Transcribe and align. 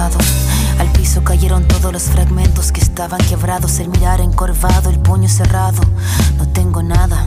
Al 0.00 0.90
piso 0.92 1.22
cayeron 1.22 1.68
todos 1.68 1.92
los 1.92 2.04
fragmentos 2.04 2.72
que 2.72 2.80
estaban 2.80 3.20
quebrados. 3.20 3.78
El 3.80 3.90
mirar 3.90 4.22
encorvado, 4.22 4.88
el 4.88 4.98
puño 4.98 5.28
cerrado. 5.28 5.82
No 6.38 6.48
tengo 6.48 6.82
nada, 6.82 7.26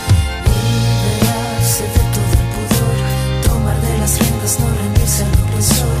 De 4.41 4.47
las 4.47 4.57
riendas, 4.57 4.59
no 4.59 4.75
rendirse 4.75 5.23
al 5.23 6.00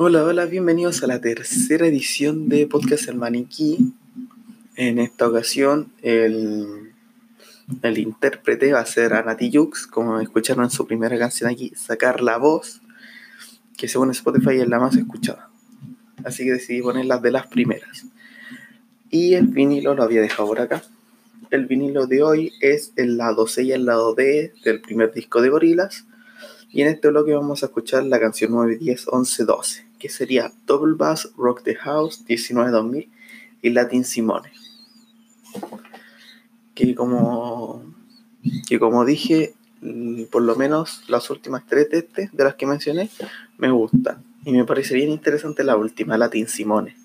Hola, 0.00 0.22
hola, 0.22 0.46
bienvenidos 0.46 1.02
a 1.02 1.08
la 1.08 1.20
tercera 1.20 1.84
edición 1.84 2.48
de 2.48 2.68
Podcast 2.68 3.08
El 3.08 3.16
Maniquí. 3.16 3.94
En 4.76 5.00
esta 5.00 5.26
ocasión, 5.26 5.92
el, 6.02 6.92
el 7.82 7.98
intérprete 7.98 8.72
va 8.72 8.78
a 8.78 8.86
ser 8.86 9.12
Anati 9.12 9.50
Jux, 9.52 9.88
como 9.88 10.20
escucharon 10.20 10.62
en 10.62 10.70
su 10.70 10.86
primera 10.86 11.18
canción 11.18 11.50
aquí, 11.50 11.72
Sacar 11.74 12.22
la 12.22 12.38
Voz, 12.38 12.80
que 13.76 13.88
según 13.88 14.12
Spotify 14.12 14.60
es 14.60 14.68
la 14.68 14.78
más 14.78 14.94
escuchada. 14.94 15.50
Así 16.24 16.44
que 16.44 16.52
decidí 16.52 16.80
ponerlas 16.80 17.20
de 17.20 17.32
las 17.32 17.48
primeras. 17.48 18.06
Y 19.10 19.34
el 19.34 19.48
vinilo 19.48 19.94
lo 19.94 20.04
había 20.04 20.20
dejado 20.20 20.46
por 20.46 20.60
acá. 20.60 20.80
El 21.50 21.66
vinilo 21.66 22.06
de 22.06 22.22
hoy 22.22 22.52
es 22.60 22.92
el 22.94 23.16
lado 23.16 23.48
C 23.48 23.64
y 23.64 23.72
el 23.72 23.84
lado 23.84 24.14
D 24.14 24.52
del 24.62 24.80
primer 24.80 25.12
disco 25.12 25.42
de 25.42 25.48
Gorilas. 25.48 26.06
Y 26.70 26.82
en 26.82 26.88
este 26.88 27.08
bloque 27.08 27.34
vamos 27.34 27.64
a 27.64 27.66
escuchar 27.66 28.04
la 28.04 28.20
canción 28.20 28.52
9, 28.52 28.76
10, 28.76 29.08
11, 29.08 29.44
12, 29.44 29.87
que 29.98 30.08
sería 30.08 30.52
Double 30.66 30.94
Bass, 30.96 31.30
Rock 31.36 31.62
the 31.62 31.74
House, 31.74 32.24
19 32.26 32.70
2000 32.70 33.10
y 33.62 33.70
Latin 33.70 34.04
Simone. 34.04 34.52
Que 36.74 36.94
como, 36.94 37.82
que 38.68 38.78
como 38.78 39.04
dije, 39.04 39.54
mm, 39.80 40.24
por 40.24 40.42
lo 40.42 40.56
menos 40.56 41.02
las 41.08 41.28
últimas 41.30 41.66
tres 41.66 41.90
de, 41.90 41.98
este, 41.98 42.30
de 42.32 42.44
las 42.44 42.54
que 42.54 42.66
mencioné 42.66 43.10
me 43.56 43.70
gustan. 43.70 44.22
Y 44.44 44.52
me 44.52 44.64
parece 44.64 44.94
bien 44.94 45.10
interesante 45.10 45.64
la 45.64 45.76
última, 45.76 46.16
Latin 46.16 46.48
Simone. 46.48 46.96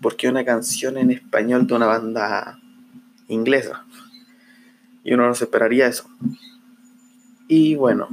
Porque 0.00 0.28
una 0.28 0.44
canción 0.44 0.96
en 0.96 1.10
español 1.10 1.66
de 1.66 1.74
una 1.74 1.86
banda 1.86 2.58
inglesa. 3.28 3.84
Y 5.04 5.12
uno 5.14 5.26
no 5.26 5.34
se 5.34 5.44
esperaría 5.44 5.86
eso. 5.86 6.08
Y 7.46 7.74
bueno, 7.74 8.08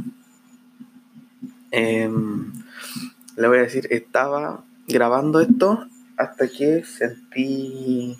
em, 1.71 2.51
le 3.37 3.47
voy 3.47 3.59
a 3.59 3.61
decir, 3.61 3.87
estaba 3.91 4.65
grabando 4.87 5.39
esto 5.39 5.87
hasta 6.17 6.47
que 6.47 6.83
sentí 6.83 8.17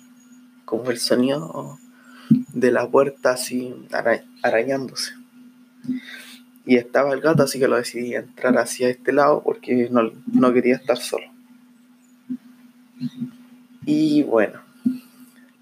como 0.64 0.90
el 0.90 0.98
sonido 0.98 1.78
de 2.54 2.70
la 2.70 2.88
puerta 2.88 3.32
así 3.32 3.74
arañándose. 4.42 5.12
Y 6.64 6.76
estaba 6.76 7.12
el 7.12 7.20
gato, 7.20 7.42
así 7.42 7.58
que 7.58 7.68
lo 7.68 7.76
decidí 7.76 8.14
entrar 8.14 8.56
hacia 8.58 8.88
este 8.88 9.12
lado 9.12 9.42
porque 9.42 9.88
no, 9.90 10.12
no 10.26 10.52
quería 10.52 10.76
estar 10.76 10.98
solo. 10.98 11.26
Y 13.84 14.22
bueno, 14.22 14.60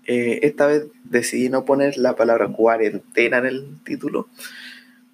eh, 0.06 0.40
esta 0.42 0.66
vez 0.66 0.84
decidí 1.04 1.48
no 1.48 1.64
poner 1.64 1.96
la 1.96 2.16
palabra 2.16 2.48
cuarentena 2.48 3.38
en 3.38 3.46
el 3.46 3.78
título 3.84 4.28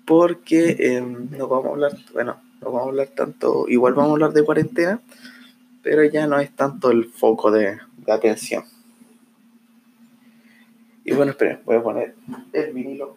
porque 0.05 0.77
em, 0.79 1.31
no 1.31 1.49
vamos 1.49 1.67
a 1.67 1.71
hablar, 1.71 1.93
bueno, 2.12 2.43
no 2.62 2.70
vamos 2.70 2.87
a 2.87 2.91
hablar 2.91 3.09
tanto, 3.09 3.67
igual 3.69 3.94
vamos 3.94 4.11
a 4.11 4.12
hablar 4.12 4.32
de 4.32 4.44
cuarentena, 4.44 5.00
pero 5.82 6.05
ya 6.05 6.26
no 6.26 6.38
es 6.38 6.55
tanto 6.55 6.91
el 6.91 7.06
foco 7.06 7.50
de, 7.50 7.79
atención. 8.06 8.64
Y 11.05 11.12
bueno, 11.12 11.32
esperen, 11.32 11.61
voy 11.64 11.76
a 11.76 11.82
poner 11.82 12.14
el 12.53 12.73
vinilo. 12.73 13.17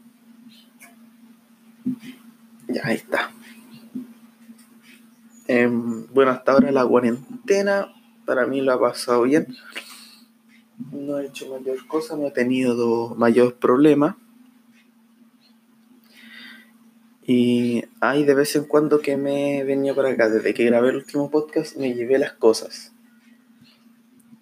Ya, 2.68 2.82
ahí 2.84 2.96
está. 2.96 3.32
Em, 5.48 6.08
bueno, 6.08 6.32
hasta 6.32 6.54
ahora 6.54 6.72
la 6.72 6.86
cuarentena 6.86 7.94
para 8.26 8.48
mí 8.48 8.62
lo 8.62 8.74
ha 8.74 8.80
pasado 8.80 9.22
bien. 9.24 9.56
No 10.92 11.20
he 11.20 11.28
hecho 11.28 11.48
mayor 11.56 11.86
cosa, 11.88 12.18
no 12.18 12.28
he 12.28 12.32
tenido 12.32 13.14
mayor 13.16 13.56
problema. 13.56 14.18
Y 17.28 17.84
hay 18.02 18.24
de 18.24 18.36
vez 18.36 18.56
en 18.56 18.66
cuando 18.66 19.00
que 19.00 19.18
me 19.18 19.60
he 19.60 19.64
venido 19.64 19.96
para 19.96 20.10
acá. 20.10 20.30
Desde 20.30 20.54
que 20.54 20.66
grabé 20.66 20.90
el 20.90 20.98
último 20.98 21.32
podcast 21.32 21.76
me 21.76 21.94
llevé 21.94 22.20
las 22.20 22.34
cosas. 22.34 22.94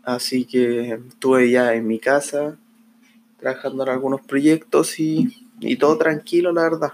Así 0.04 0.44
que 0.46 1.00
estuve 1.10 1.50
ya 1.50 1.74
en 1.74 1.88
mi 1.88 2.00
casa 2.00 2.58
trabajando 3.40 3.84
en 3.84 3.90
algunos 3.90 4.22
proyectos 4.22 5.00
y, 5.00 5.48
y 5.60 5.78
todo 5.78 5.98
tranquilo, 5.98 6.52
la 6.52 6.64
verdad. 6.64 6.94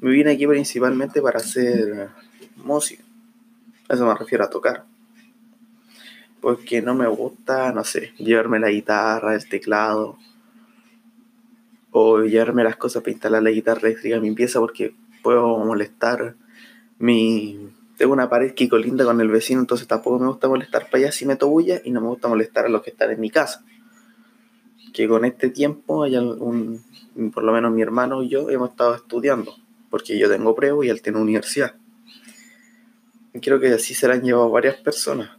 Me 0.00 0.10
vine 0.10 0.32
aquí 0.32 0.46
principalmente 0.46 1.20
para 1.20 1.38
hacer 1.38 2.08
música. 2.56 3.04
A 3.88 3.94
eso 3.94 4.06
me 4.06 4.14
refiero 4.14 4.44
a 4.44 4.50
tocar. 4.50 4.84
Porque 6.40 6.80
no 6.80 6.94
me 6.94 7.06
gusta, 7.08 7.72
no 7.72 7.84
sé, 7.84 8.12
llevarme 8.18 8.58
la 8.58 8.70
guitarra, 8.70 9.34
el 9.34 9.48
teclado. 9.48 10.18
O 11.96 12.22
llevarme 12.22 12.64
las 12.64 12.74
cosas 12.74 13.02
para 13.02 13.12
instalar 13.12 13.40
la 13.40 13.50
guitarra 13.50 13.88
eléctrica 13.88 14.16
en 14.16 14.22
mi 14.22 14.32
pieza 14.32 14.58
porque 14.58 14.96
puedo 15.22 15.58
molestar 15.58 16.34
mi... 16.98 17.70
Tengo 17.96 18.12
una 18.12 18.28
pared 18.28 18.52
que 18.52 18.68
colinda 18.68 19.04
con 19.04 19.20
el 19.20 19.28
vecino, 19.28 19.60
entonces 19.60 19.86
tampoco 19.86 20.18
me 20.18 20.26
gusta 20.26 20.48
molestar 20.48 20.90
para 20.90 21.04
allá 21.04 21.12
si 21.12 21.24
meto 21.24 21.48
bulla 21.48 21.80
y 21.84 21.92
no 21.92 22.00
me 22.00 22.08
gusta 22.08 22.26
molestar 22.26 22.66
a 22.66 22.68
los 22.68 22.82
que 22.82 22.90
están 22.90 23.12
en 23.12 23.20
mi 23.20 23.30
casa. 23.30 23.64
Que 24.92 25.06
con 25.06 25.24
este 25.24 25.50
tiempo 25.50 26.02
hay 26.02 26.16
un, 26.16 26.82
por 27.32 27.44
lo 27.44 27.52
menos 27.52 27.72
mi 27.72 27.82
hermano 27.82 28.24
y 28.24 28.28
yo 28.28 28.50
hemos 28.50 28.70
estado 28.70 28.96
estudiando 28.96 29.54
porque 29.88 30.18
yo 30.18 30.28
tengo 30.28 30.56
preo 30.56 30.82
y 30.82 30.88
él 30.88 31.00
tiene 31.00 31.20
universidad. 31.20 31.76
Y 33.32 33.38
creo 33.38 33.60
que 33.60 33.68
así 33.68 33.94
se 33.94 34.08
la 34.08 34.14
han 34.14 34.22
llevado 34.22 34.50
varias 34.50 34.74
personas. 34.74 35.30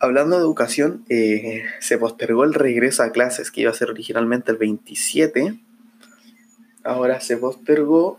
Hablando 0.00 0.36
de 0.36 0.42
educación, 0.42 1.04
eh, 1.08 1.64
se 1.80 1.98
postergó 1.98 2.44
el 2.44 2.54
regreso 2.54 3.02
a 3.02 3.10
clases, 3.10 3.50
que 3.50 3.62
iba 3.62 3.70
a 3.70 3.74
ser 3.74 3.90
originalmente 3.90 4.52
el 4.52 4.58
27. 4.58 5.58
Ahora 6.84 7.20
se 7.20 7.36
postergó 7.36 8.18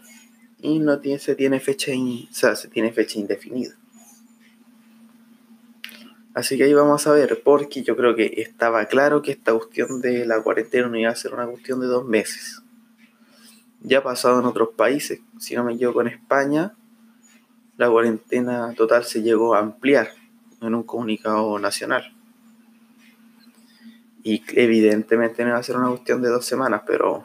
y 0.62 0.80
no 0.80 1.00
tiene, 1.00 1.20
se 1.20 1.36
tiene 1.36 1.60
fecha, 1.60 1.94
se 2.32 2.68
tiene 2.68 2.92
fecha 2.92 3.20
indefinida. 3.20 3.76
Así 6.34 6.58
que 6.58 6.66
ahí 6.66 6.74
vamos 6.74 7.08
a 7.08 7.14
ver, 7.14 7.42
porque 7.44 7.82
yo 7.82 7.96
creo 7.96 8.16
que 8.16 8.34
estaba 8.38 8.86
claro 8.86 9.22
que 9.22 9.32
esta 9.32 9.54
cuestión 9.54 10.02
de 10.02 10.26
la 10.26 10.42
cuarentena 10.42 10.88
no 10.88 10.98
iba 10.98 11.10
a 11.10 11.16
ser 11.16 11.34
una 11.34 11.48
cuestión 11.48 11.80
de 11.80 11.88
dos 11.88 12.06
meses 12.06 12.62
ya 13.82 14.00
ha 14.00 14.04
pasado 14.04 14.40
en 14.40 14.46
otros 14.46 14.70
países. 14.76 15.22
Si 15.40 15.56
no 15.56 15.64
me 15.64 15.74
equivoco, 15.74 16.02
en 16.02 16.08
España, 16.08 16.76
la 17.78 17.90
cuarentena 17.90 18.74
total 18.76 19.06
se 19.06 19.22
llegó 19.22 19.56
a 19.56 19.60
ampliar 19.60 20.10
en 20.62 20.76
un 20.76 20.84
comunicado 20.84 21.58
nacional. 21.60 22.14
Y 24.24 24.44
evidentemente 24.54 25.44
no 25.44 25.50
iba 25.50 25.58
a 25.58 25.64
ser 25.64 25.78
una 25.78 25.90
cuestión 25.90 26.22
de 26.22 26.30
dos 26.30 26.46
semanas, 26.46 26.84
pero 26.86 27.24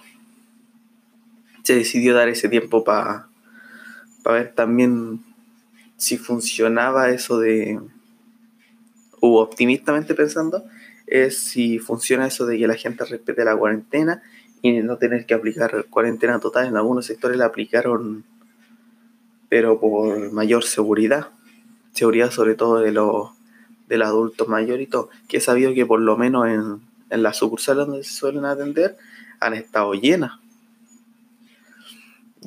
se 1.62 1.74
decidió 1.74 2.14
dar 2.14 2.28
ese 2.28 2.48
tiempo 2.48 2.84
para 2.84 3.28
ver 4.24 4.54
también 4.54 5.24
si 5.96 6.18
funcionaba 6.18 7.10
eso 7.10 7.38
de, 7.38 7.80
o 9.20 9.40
optimistamente 9.40 10.14
pensando, 10.14 10.64
es 11.06 11.38
si 11.38 11.78
funciona 11.78 12.26
eso 12.26 12.46
de 12.46 12.58
que 12.58 12.66
la 12.66 12.74
gente 12.74 13.04
respete 13.04 13.44
la 13.44 13.56
cuarentena 13.56 14.22
y 14.62 14.72
no 14.80 14.96
tener 14.96 15.26
que 15.26 15.34
aplicar 15.34 15.86
cuarentena 15.90 16.40
total. 16.40 16.66
En 16.66 16.76
algunos 16.76 17.06
sectores 17.06 17.36
la 17.36 17.46
aplicaron, 17.46 18.24
pero 19.48 19.78
por 19.78 20.32
mayor 20.32 20.64
seguridad. 20.64 21.28
Seguridad 21.94 22.30
sobre 22.30 22.54
todo 22.54 22.80
de 22.80 22.92
los 22.92 23.30
del 23.88 24.02
adulto 24.02 24.46
mayor 24.46 24.80
y 24.80 24.86
todo. 24.86 25.08
Que 25.28 25.38
he 25.38 25.40
sabido 25.40 25.72
que 25.72 25.86
por 25.86 26.00
lo 26.00 26.16
menos 26.16 26.48
en, 26.48 26.80
en 27.10 27.22
las 27.22 27.38
sucursales 27.38 27.86
donde 27.86 28.04
se 28.04 28.12
suelen 28.12 28.44
atender 28.44 28.96
han 29.40 29.54
estado 29.54 29.94
llenas. 29.94 30.32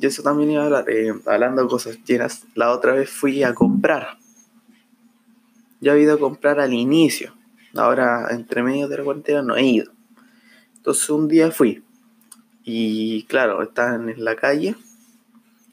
Y 0.00 0.06
eso 0.06 0.22
también 0.22 0.52
iba 0.52 0.62
a 0.62 0.66
hablar, 0.66 0.88
eh, 0.88 1.12
hablando 1.26 1.62
de 1.62 1.68
cosas 1.68 1.98
llenas. 2.04 2.46
La 2.54 2.70
otra 2.70 2.92
vez 2.92 3.10
fui 3.10 3.42
a 3.42 3.54
comprar. 3.54 4.18
Ya 5.80 5.94
he 5.94 6.00
ido 6.00 6.14
a 6.14 6.18
comprar 6.18 6.60
al 6.60 6.72
inicio. 6.72 7.34
Ahora, 7.74 8.28
entre 8.30 8.62
medio 8.62 8.86
de 8.88 8.98
la 8.98 9.04
cuarentena, 9.04 9.42
no 9.42 9.56
he 9.56 9.64
ido. 9.64 9.92
Entonces 10.76 11.10
un 11.10 11.28
día 11.28 11.50
fui 11.50 11.82
y 12.70 13.22
claro, 13.24 13.62
estaban 13.62 14.10
en 14.10 14.22
la 14.22 14.36
calle. 14.36 14.76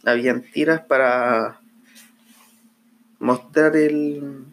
Habían 0.05 0.43
tiras 0.43 0.81
para 0.81 1.59
mostrar 3.19 3.75
el, 3.75 4.45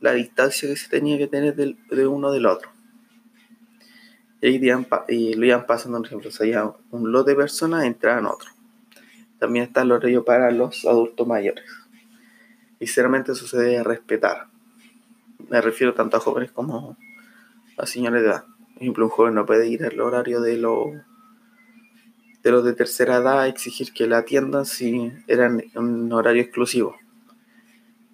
la 0.00 0.12
distancia 0.12 0.68
que 0.68 0.76
se 0.76 0.88
tenía 0.88 1.18
que 1.18 1.26
tener 1.26 1.54
de 1.54 2.06
uno 2.06 2.30
del 2.30 2.46
otro. 2.46 2.70
Y, 4.42 4.70
y 5.08 5.34
lo 5.34 5.46
iban 5.46 5.66
pasando, 5.66 5.98
por 5.98 6.06
ejemplo, 6.06 6.30
salía 6.30 6.72
un 6.90 7.12
lote 7.12 7.32
de 7.32 7.36
personas, 7.36 7.84
entraban 7.84 8.26
otro. 8.26 8.50
También 9.38 9.66
está 9.66 9.82
el 9.82 9.92
horario 9.92 10.24
para 10.24 10.50
los 10.50 10.84
adultos 10.86 11.26
mayores. 11.26 11.64
Y 12.78 12.86
sinceramente 12.86 13.32
eso 13.32 13.46
se 13.46 13.58
debe 13.58 13.82
respetar. 13.82 14.46
Me 15.48 15.60
refiero 15.60 15.94
tanto 15.94 16.16
a 16.16 16.20
jóvenes 16.20 16.50
como 16.52 16.96
a 17.76 17.86
señores 17.86 18.22
de 18.22 18.28
edad. 18.28 18.44
Por 18.74 18.82
ejemplo, 18.82 19.04
un 19.04 19.10
joven 19.10 19.34
no 19.34 19.44
puede 19.44 19.68
ir 19.68 19.84
al 19.84 20.00
horario 20.00 20.40
de 20.40 20.56
los 20.56 20.92
de 22.42 22.50
los 22.50 22.64
de 22.64 22.72
tercera 22.72 23.16
edad 23.16 23.46
exigir 23.46 23.92
que 23.92 24.06
la 24.06 24.18
atiendan 24.18 24.64
si 24.64 25.12
eran 25.26 25.62
un 25.74 26.10
horario 26.10 26.40
exclusivo. 26.40 26.96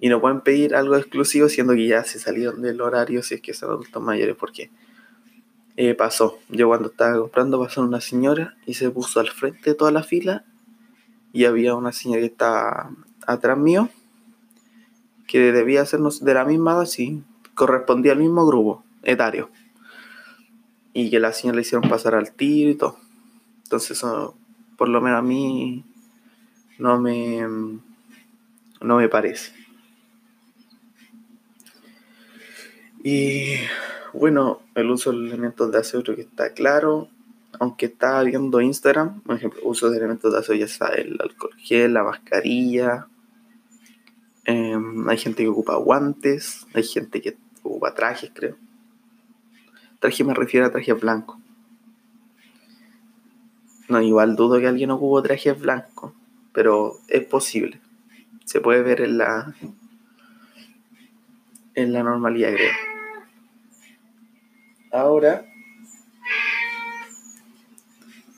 Y 0.00 0.08
no 0.08 0.20
pueden 0.20 0.40
pedir 0.40 0.74
algo 0.74 0.96
exclusivo 0.96 1.48
siendo 1.48 1.74
que 1.74 1.86
ya 1.86 2.04
se 2.04 2.18
salieron 2.18 2.60
del 2.62 2.80
horario 2.80 3.22
si 3.22 3.36
es 3.36 3.40
que 3.40 3.54
son 3.54 3.70
adultos 3.70 4.02
mayores, 4.02 4.36
porque 4.36 4.70
eh, 5.76 5.94
pasó. 5.94 6.38
Yo 6.48 6.68
cuando 6.68 6.88
estaba 6.88 7.18
comprando 7.18 7.58
pasó 7.58 7.82
una 7.82 8.00
señora 8.00 8.56
y 8.66 8.74
se 8.74 8.90
puso 8.90 9.20
al 9.20 9.28
frente 9.28 9.70
de 9.70 9.74
toda 9.74 9.90
la 9.90 10.02
fila 10.02 10.44
y 11.32 11.44
había 11.44 11.74
una 11.74 11.92
señora 11.92 12.20
que 12.20 12.26
estaba 12.26 12.90
atrás 13.26 13.58
mío 13.58 13.90
que 15.26 15.52
debía 15.52 15.82
hacernos 15.82 16.24
de 16.24 16.34
la 16.34 16.44
misma 16.44 16.72
edad, 16.72 16.86
sí, 16.86 17.22
correspondía 17.54 18.12
al 18.12 18.18
mismo 18.18 18.46
grupo 18.46 18.84
etario. 19.02 19.50
Y 20.92 21.10
que 21.10 21.20
la 21.20 21.32
señora 21.32 21.56
le 21.56 21.62
hicieron 21.62 21.88
pasar 21.90 22.14
al 22.14 22.32
tiro 22.32 22.70
y 22.70 22.74
todo. 22.74 22.96
Entonces 23.64 24.02
por 24.76 24.88
lo 24.88 25.00
menos 25.00 25.18
a 25.18 25.22
mí, 25.22 25.84
no 26.78 27.00
me, 27.00 27.40
no 28.80 28.96
me 28.96 29.08
parece. 29.08 29.52
Y 33.08 33.54
bueno, 34.14 34.62
el 34.74 34.90
uso 34.90 35.12
de 35.12 35.18
elementos 35.18 35.70
de 35.70 35.78
aseo 35.78 36.02
creo 36.02 36.16
que 36.16 36.22
está 36.22 36.52
claro. 36.54 37.08
Aunque 37.60 37.86
está 37.86 38.20
viendo 38.24 38.60
Instagram, 38.60 39.20
por 39.20 39.36
ejemplo, 39.36 39.60
uso 39.62 39.90
de 39.90 39.98
elementos 39.98 40.32
de 40.32 40.40
aseo 40.40 40.56
ya 40.56 40.64
está 40.64 40.88
el 40.88 41.16
alcohol 41.20 41.54
gel, 41.56 41.94
la 41.94 42.02
mascarilla. 42.02 43.06
Em, 44.44 45.08
hay 45.08 45.18
gente 45.18 45.44
que 45.44 45.48
ocupa 45.48 45.76
guantes, 45.76 46.66
hay 46.74 46.82
gente 46.82 47.22
que 47.22 47.36
ocupa 47.62 47.94
trajes, 47.94 48.32
creo. 48.34 48.56
Traje 50.00 50.24
me 50.24 50.34
refiero 50.34 50.66
a 50.66 50.72
traje 50.72 50.92
blanco. 50.94 51.40
No, 53.88 54.02
igual 54.02 54.34
dudo 54.34 54.58
que 54.58 54.66
alguien 54.66 54.90
ocupe 54.90 55.28
trajes 55.28 55.60
blancos, 55.60 56.12
pero 56.52 56.94
es 57.06 57.24
posible. 57.24 57.80
Se 58.46 58.60
puede 58.60 58.82
ver 58.82 59.02
en 59.02 59.18
la 59.18 59.54
en 61.76 61.92
la 61.92 62.02
normalidad, 62.02 62.52
creo. 62.52 62.95
Ahora, 64.96 65.44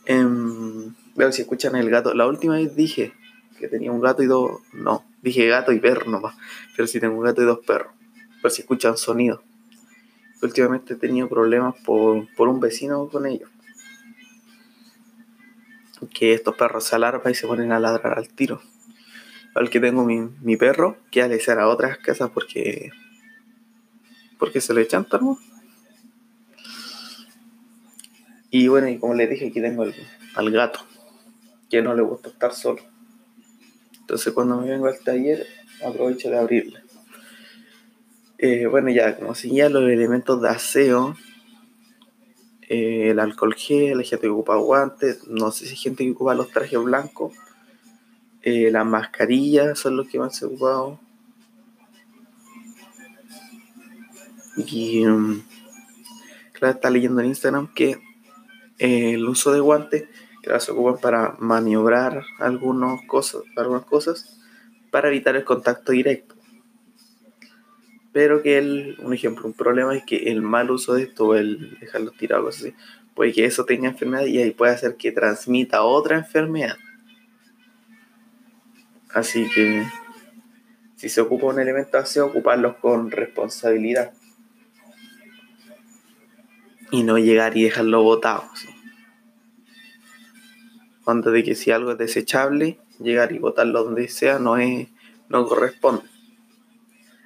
Em, 0.09 0.95
veo 1.17 1.31
si 1.33 1.43
escuchan 1.43 1.77
el 1.77 1.91
gato. 1.91 2.15
La 2.15 2.27
última 2.27 2.55
vez 2.55 2.75
dije 2.75 3.13
que 3.59 3.69
tenía 3.69 3.93
un 3.93 4.01
gato 4.01 4.23
y 4.23 4.27
dos. 4.27 4.63
No, 4.73 5.05
dije 5.21 5.47
gato 5.49 5.71
y 5.73 5.81
perro 5.81 6.11
nomás. 6.11 6.35
Pero 6.75 6.89
si 6.89 6.99
tengo 6.99 7.19
un 7.19 7.25
gato 7.25 7.43
y 7.43 7.45
dos 7.45 7.59
perros. 7.59 7.93
Pero 8.41 8.49
si 8.49 8.63
escuchan 8.63 8.97
sonido. 8.97 9.43
Últimamente 10.41 10.95
he 10.95 10.97
tenido 10.97 11.29
problemas 11.29 11.75
por, 11.85 12.27
por 12.37 12.49
un 12.49 12.59
vecino 12.59 13.07
con 13.09 13.27
ellos. 13.27 13.51
Que 16.15 16.33
estos 16.33 16.57
perros 16.57 16.85
se 16.85 16.97
alarman 16.97 17.31
y 17.31 17.35
se 17.35 17.47
ponen 17.47 17.71
a 17.73 17.79
ladrar 17.79 18.17
al 18.17 18.31
tiro. 18.31 18.63
Al 19.55 19.69
que 19.69 19.79
tengo 19.79 20.07
mi, 20.07 20.21
mi 20.41 20.57
perro, 20.57 20.97
que 21.11 21.21
al 21.21 21.39
ser 21.39 21.59
a 21.59 21.69
otras 21.69 21.99
casas 21.99 22.31
porque. 22.31 22.93
porque 24.39 24.63
se 24.63 24.73
le 24.73 24.81
echan 24.81 25.07
¿no? 25.21 25.39
Y 28.51 28.69
bueno, 28.69 28.89
y 28.89 28.99
como 28.99 29.15
les 29.15 29.29
dije, 29.29 29.49
aquí 29.49 29.61
tengo 29.61 29.85
al 30.35 30.51
gato, 30.51 30.81
que 31.69 31.83
no 31.83 31.95
le 31.95 32.03
gusta 32.03 32.31
estar 32.31 32.55
solo. 32.55 32.83
Entonces 34.01 34.33
cuando 34.33 34.61
me 34.61 34.71
vengo 34.71 34.87
al 34.87 34.99
taller, 35.01 35.47
aprovecho 35.85 36.31
de 36.31 36.39
abrirle. 36.39 36.81
Eh, 38.39 38.67
bueno, 38.67 38.89
ya 38.89 39.17
como 39.17 39.35
ya 39.35 39.69
los 39.69 39.83
elementos 39.83 40.41
de 40.41 40.49
aseo, 40.49 41.17
eh, 42.69 43.11
el 43.11 43.19
alcohol 43.19 43.55
gel, 43.55 43.99
la 43.99 44.05
gente 44.05 44.23
que 44.23 44.29
ocupa 44.29 44.57
guantes, 44.57 45.27
no 45.27 45.51
sé 45.51 45.65
si 45.67 45.71
hay 45.73 45.77
gente 45.77 46.05
que 46.05 46.13
ocupa 46.13 46.35
los 46.35 46.51
trajes 46.51 46.83
blancos, 46.83 47.35
eh, 48.43 48.71
las 48.71 48.87
mascarillas 48.87 49.79
son 49.79 49.97
los 49.97 50.09
que 50.09 50.19
más 50.19 50.37
se 50.37 50.47
ocupado. 50.47 51.01
Y 54.57 55.07
um, 55.07 55.43
claro, 56.53 56.75
está 56.75 56.91
leyendo 56.91 57.21
en 57.21 57.29
Instagram 57.29 57.73
que 57.75 57.99
el 58.79 59.29
uso 59.29 59.53
de 59.53 59.61
guantes 59.61 60.05
que 60.43 60.61
se 60.61 60.73
ocupan 60.73 60.99
para 61.01 61.37
maniobrar 61.39 62.23
algunas 62.39 63.01
cosas, 63.07 63.43
algunas 63.57 63.85
cosas 63.85 64.41
para 64.91 65.09
evitar 65.09 65.37
el 65.37 65.45
contacto 65.45 65.93
directo. 65.93 66.35
Pero 68.13 68.43
que 68.43 68.59
el, 68.59 68.97
un 69.01 69.13
ejemplo, 69.13 69.47
un 69.47 69.53
problema 69.53 69.95
es 69.95 70.05
que 70.05 70.31
el 70.31 70.43
mal 70.43 70.71
uso 70.71 70.95
de 70.95 71.03
esto, 71.05 71.35
el 71.37 71.79
dejarlo 71.79 72.11
tirado, 72.13 72.49
así, 72.49 72.75
puede 73.15 73.33
que 73.33 73.45
eso 73.45 73.65
tenga 73.65 73.89
enfermedad 73.89 74.27
y 74.27 74.39
ahí 74.39 74.51
puede 74.51 74.73
hacer 74.73 74.97
que 74.97 75.13
transmita 75.13 75.83
otra 75.83 76.17
enfermedad. 76.17 76.77
Así 79.11 79.49
que 79.55 79.85
si 80.97 81.09
se 81.09 81.21
ocupa 81.21 81.47
un 81.47 81.61
elemento 81.61 81.99
así, 81.99 82.19
ocuparlos 82.19 82.77
con 82.77 83.11
responsabilidad 83.11 84.13
y 86.91 87.03
no 87.03 87.19
llegar 87.19 87.57
y 87.57 87.65
dejarlo 87.65 88.03
botado. 88.03 88.45
¿sí? 88.55 88.69
de 91.15 91.43
que 91.43 91.55
si 91.55 91.71
algo 91.71 91.93
es 91.93 91.99
desechable, 91.99 92.79
llegar 93.01 93.33
y 93.33 93.39
botarlo 93.39 93.83
donde 93.83 94.09
sea 94.09 94.39
no, 94.39 94.59
es, 94.59 94.89
no 95.31 95.47
corresponde. 95.47 96.03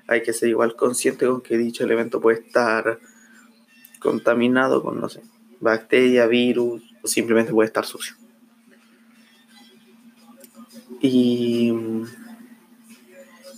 Hay 0.06 0.22
que 0.22 0.32
ser 0.32 0.50
igual 0.50 0.76
consciente 0.76 1.26
con 1.26 1.40
que 1.40 1.58
dicho 1.58 1.82
elemento 1.82 2.20
puede 2.20 2.40
estar 2.40 3.00
contaminado 3.98 4.82
con, 4.82 5.00
no 5.00 5.08
sé, 5.08 5.22
bacteria, 5.60 6.26
virus 6.26 6.82
o 7.02 7.08
simplemente 7.08 7.52
puede 7.52 7.66
estar 7.66 7.84
sucio. 7.84 8.14
Y, 11.00 11.72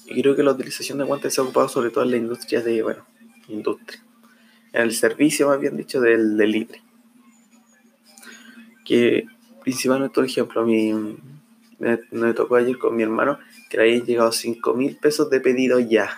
y 0.07 0.23
creo 0.23 0.35
que 0.35 0.43
la 0.43 0.53
utilización 0.53 0.97
de 0.99 1.05
guantes 1.05 1.35
se 1.35 1.43
ha 1.43 1.45
ocupado 1.45 1.69
sobre 1.69 1.91
todo 1.91 2.05
en 2.05 2.13
la 2.13 2.17
industria 2.17 2.63
de, 2.63 2.83
bueno, 2.83 3.05
industria 3.49 4.03
el 4.75 4.93
servicio, 4.93 5.49
más 5.49 5.61
bien 5.61 5.77
dicho, 5.77 6.01
del 6.01 6.37
delivery. 6.37 6.83
Que 8.85 9.27
principalmente, 9.63 10.15
por 10.15 10.25
ejemplo, 10.25 10.61
a 10.61 10.65
mí 10.65 10.93
me, 11.79 12.35
tocó 12.35 12.57
ayer 12.57 12.77
con 12.77 12.97
mi 12.97 13.05
hermano 13.05 13.39
que 13.71 13.77
le 13.77 13.83
habían 13.85 14.05
llegado 14.05 14.33
5 14.33 14.75
mil 14.75 14.97
pesos 14.97 15.31
de 15.31 15.41
pedido 15.41 15.79
ya 15.79 16.11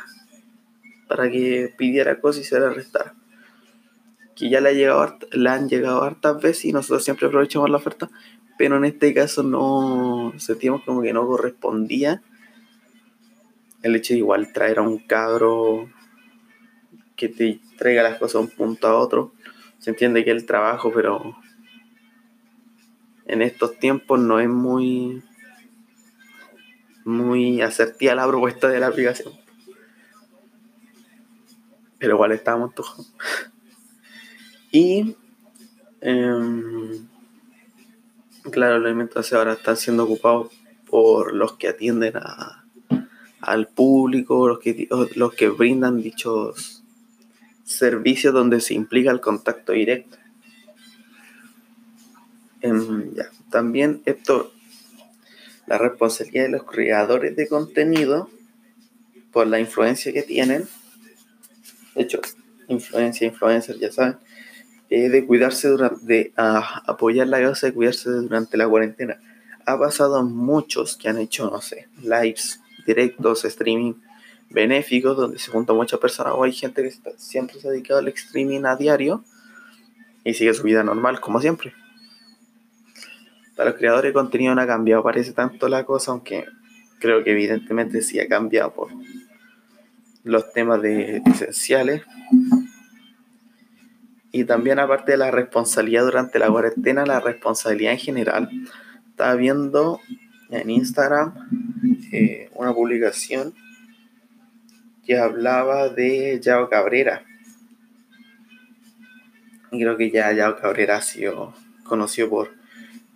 para 1.07 1.31
que 1.31 1.73
pidiera 1.77 2.21
cosas 2.21 2.43
y 2.43 2.45
se 2.45 2.59
le 2.59 2.71
restara. 2.71 3.15
Que 4.35 4.49
ya 4.49 4.61
le, 4.61 4.71
ha 4.71 4.73
llegado, 4.73 5.19
le 5.33 5.51
han 5.51 5.69
llegado 5.69 6.03
hartas 6.03 6.41
veces 6.41 6.65
y 6.65 6.73
nosotros 6.73 7.05
siempre 7.05 7.27
aprovechamos 7.27 7.71
la 7.71 7.77
oferta, 7.77 8.11
pero 8.59 8.79
en 8.79 8.87
este 8.87 9.13
caso 9.13 9.43
no 9.43 10.33
sentimos 10.39 10.83
como 10.85 11.03
que 11.03 11.13
no 11.13 11.27
correspondía 11.27 12.23
el 13.83 13.95
hecho 13.95 14.15
de 14.15 14.19
igual 14.19 14.53
traer 14.53 14.79
a 14.79 14.83
un 14.83 14.99
cabro 14.99 15.89
que 17.17 17.29
te 17.29 17.61
traiga 17.79 18.03
las 18.03 18.19
cosas 18.19 18.35
de 18.35 18.39
un 18.41 18.51
punto 18.51 18.87
a 18.87 18.99
otro. 18.99 19.33
Se 19.79 19.91
entiende 19.91 20.25
que 20.25 20.31
el 20.31 20.47
trabajo, 20.47 20.93
pero 20.95 21.37
en 23.27 23.43
estos 23.43 23.79
tiempos 23.79 24.21
no 24.21 24.41
es 24.41 24.49
muy 24.49 25.23
muy 27.05 27.59
la 27.59 28.27
propuesta 28.27 28.69
de 28.69 28.81
la 28.81 28.89
aplicación. 28.89 29.33
Pero 31.99 32.15
igual 32.15 32.33
estábamos 32.33 32.75
todos. 32.75 33.13
Y 34.73 35.17
em, 36.01 37.07
claro, 38.51 38.79
los 38.79 38.87
alimentos 38.87 39.33
ahora 39.33 39.53
están 39.53 39.77
siendo 39.77 40.05
ocupados 40.05 40.53
por 40.91 41.33
los 41.33 41.55
que 41.55 41.69
atienden 41.69 42.17
a, 42.17 42.65
al 43.41 43.69
público, 43.69 44.49
los 44.49 44.59
que, 44.59 44.89
los 45.15 45.33
que 45.35 45.49
brindan 45.49 46.03
dichos 46.03 46.76
servicios 47.67 48.33
donde 48.33 48.61
se 48.61 48.75
implica 48.75 49.11
el 49.11 49.21
contacto 49.21 49.73
directo. 49.73 50.17
Em, 52.63 53.13
También 53.51 54.03
esto, 54.07 54.53
la 55.67 55.77
responsabilidad 55.77 56.45
de 56.45 56.51
los 56.51 56.65
creadores 56.65 57.37
de 57.37 57.49
contenido 57.49 58.31
por 59.33 59.47
la 59.47 59.61
influencia 59.61 60.13
que 60.13 60.23
tienen, 60.23 60.67
de 61.95 62.03
hecho, 62.03 62.21
influencia, 62.69 63.27
influencers, 63.27 63.79
ya 63.79 63.93
saben, 63.93 64.17
de 64.89 65.27
cuidarse 65.27 65.69
durante, 65.69 66.07
de 66.07 66.33
apoyar 66.37 67.27
la 67.27 67.41
causa 67.41 67.67
de 67.67 67.75
cuidarse 67.75 68.09
durante 68.11 68.57
la 68.57 68.69
cuarentena. 68.69 69.21
Ha 69.65 69.79
pasado 69.79 70.17
a 70.17 70.23
muchos 70.23 70.97
que 70.97 71.09
han 71.09 71.19
hecho, 71.19 71.51
no 71.51 71.61
sé, 71.61 71.89
lives, 72.03 72.61
directos, 72.87 73.45
streaming, 73.45 73.95
benéficos 74.51 75.17
donde 75.17 75.39
se 75.39 75.51
juntan 75.51 75.77
muchas 75.77 75.99
personas 76.01 76.35
o 76.37 76.45
hay 76.45 76.53
gente 76.53 76.83
que 76.83 76.93
siempre 77.17 77.61
se 77.61 77.69
ha 77.69 77.71
dedicado 77.71 78.01
al 78.01 78.09
streaming 78.09 78.65
a 78.65 78.77
diario 78.77 79.25
y 80.25 80.35
sigue 80.35 80.55
su 80.55 80.63
vida 80.63 80.83
normal 80.83 81.21
como 81.21 81.41
siempre. 81.41 81.73
Para 83.57 83.71
los 83.71 83.79
creadores 83.79 84.11
de 84.11 84.13
contenido 84.13 84.55
no 84.55 84.61
ha 84.61 84.67
cambiado, 84.67 85.03
parece 85.03 85.33
tanto 85.33 85.69
la 85.69 85.85
cosa, 85.85 86.11
aunque 86.11 86.45
creo 86.99 87.25
que 87.25 87.33
evidentemente 87.33 88.03
sí 88.03 88.21
ha 88.21 88.29
cambiado 88.29 88.75
por 88.75 88.89
los 90.25 90.53
temas 90.53 90.83
de 90.83 91.23
esenciales. 91.25 92.03
Y 94.33 94.45
también 94.45 94.79
aparte 94.79 95.13
de 95.13 95.19
la 95.19 95.31
responsabilidad 95.31 96.05
durante 96.05 96.39
la 96.39 96.51
cuarentena, 96.51 97.07
la 97.07 97.21
responsabilidad 97.21 97.93
en 97.93 97.99
general. 97.99 98.51
Estaba 99.09 99.35
viendo 99.37 100.01
en 100.51 100.69
Instagram 100.69 101.33
eh, 102.13 102.51
una 102.55 102.75
publicación 102.75 103.55
que 105.07 105.17
hablaba 105.17 105.89
de 105.89 106.41
Yao 106.41 106.69
Cabrera. 106.69 107.25
Y 109.71 109.81
creo 109.81 109.97
que 109.97 110.11
ya 110.11 110.33
Yao 110.33 110.57
Cabrera 110.57 110.97
ha 110.97 111.03
sido 111.03 111.55
conocido 111.85 112.29
por 112.29 112.55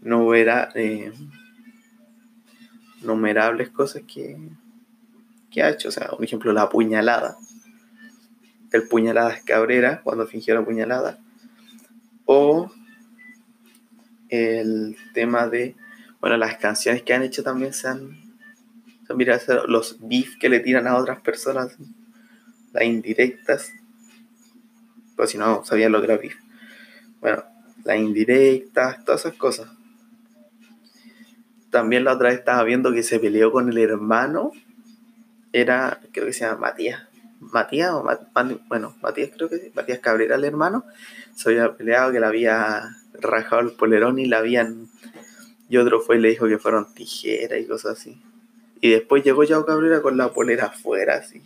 novera, 0.01 0.71
eh, 0.75 1.13
numerables 3.03 3.71
cosas 3.71 4.03
que, 4.07 4.39
que 5.51 5.63
ha 5.63 5.71
hecho. 5.71 5.89
O 5.89 5.93
sea, 5.93 6.11
un 6.17 6.25
ejemplo, 6.25 6.53
la 6.53 6.69
puñalada. 6.69 7.37
El 8.73 8.87
puñalada 8.87 9.37
Cabrera, 9.45 10.01
cuando 10.03 10.27
fingió 10.27 10.55
la 10.55 10.65
puñalada. 10.65 11.19
O 12.25 12.71
el 14.29 14.97
tema 15.13 15.49
de, 15.49 15.75
bueno, 16.21 16.37
las 16.37 16.57
canciones 16.59 17.03
que 17.03 17.15
han 17.15 17.25
hecho 17.25 17.43
también 17.43 17.73
se 17.73 17.89
han 17.89 18.20
mira 19.15 19.41
los 19.69 19.97
beef 20.01 20.39
que 20.39 20.49
le 20.49 20.61
tiran 20.61 20.87
a 20.87 20.97
otras 20.97 21.21
personas, 21.21 21.77
las 22.73 22.85
indirectas. 22.85 23.73
Pues 25.17 25.31
si 25.31 25.39
no 25.39 25.65
sabían 25.65 25.93
lo 25.93 26.01
que 26.01 26.07
era 26.07 26.17
beef. 26.17 26.37
Bueno, 27.21 27.45
las 27.85 27.99
indirectas, 27.99 29.05
todas 29.05 29.21
esas 29.21 29.35
cosas. 29.35 29.69
También 31.71 32.05
la 32.05 32.15
otra 32.15 32.31
vez 32.31 32.39
estaba 32.39 32.65
viendo 32.65 32.93
que 32.93 33.03
se 33.03 33.21
peleó 33.21 33.53
con 33.53 33.69
el 33.69 33.79
hermano. 33.79 34.53
Era, 35.53 36.01
creo 36.13 36.27
que 36.27 36.33
se 36.33 36.45
llama 36.45 36.61
Matías. 36.61 37.07
Matías 37.41 37.91
o 37.93 38.05
bueno, 38.69 38.97
Matías 39.01 39.31
creo 39.35 39.49
que 39.49 39.59
sí. 39.59 39.73
Matías 39.75 40.01
Cabrera, 40.01 40.37
el 40.37 40.45
hermano. 40.45 40.85
Se 41.35 41.51
había 41.51 41.75
peleado 41.77 42.13
que 42.13 42.21
le 42.21 42.27
había 42.27 42.97
rajado 43.15 43.63
el 43.63 43.73
polerón 43.73 44.19
y 44.19 44.27
la 44.27 44.39
habían. 44.39 44.89
Y 45.69 45.77
otro 45.77 46.01
fue 46.01 46.17
y 46.17 46.21
le 46.21 46.31
dijo 46.31 46.49
que 46.49 46.59
fueron 46.59 46.93
tijeras 46.93 47.61
y 47.61 47.67
cosas 47.67 47.99
así. 47.99 48.21
Y 48.81 48.91
después 48.91 49.23
llegó 49.23 49.45
Yao 49.45 49.67
Cabrera 49.67 50.01
con 50.01 50.17
la 50.17 50.33
polera 50.33 50.67
afuera, 50.67 51.17
así. 51.17 51.43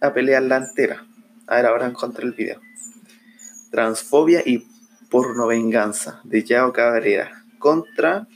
A 0.00 0.12
pelear 0.12 0.42
la 0.42 0.56
entera. 0.56 1.04
A 1.46 1.56
ver, 1.56 1.66
ahora 1.66 1.86
encontré 1.86 2.24
el 2.24 2.32
video. 2.32 2.60
Transfobia 3.70 4.42
y 4.44 4.66
porno 5.10 5.46
venganza 5.46 6.20
de 6.24 6.44
Yao 6.44 6.72
Cabrera. 6.72 7.44
contra. 7.58 8.26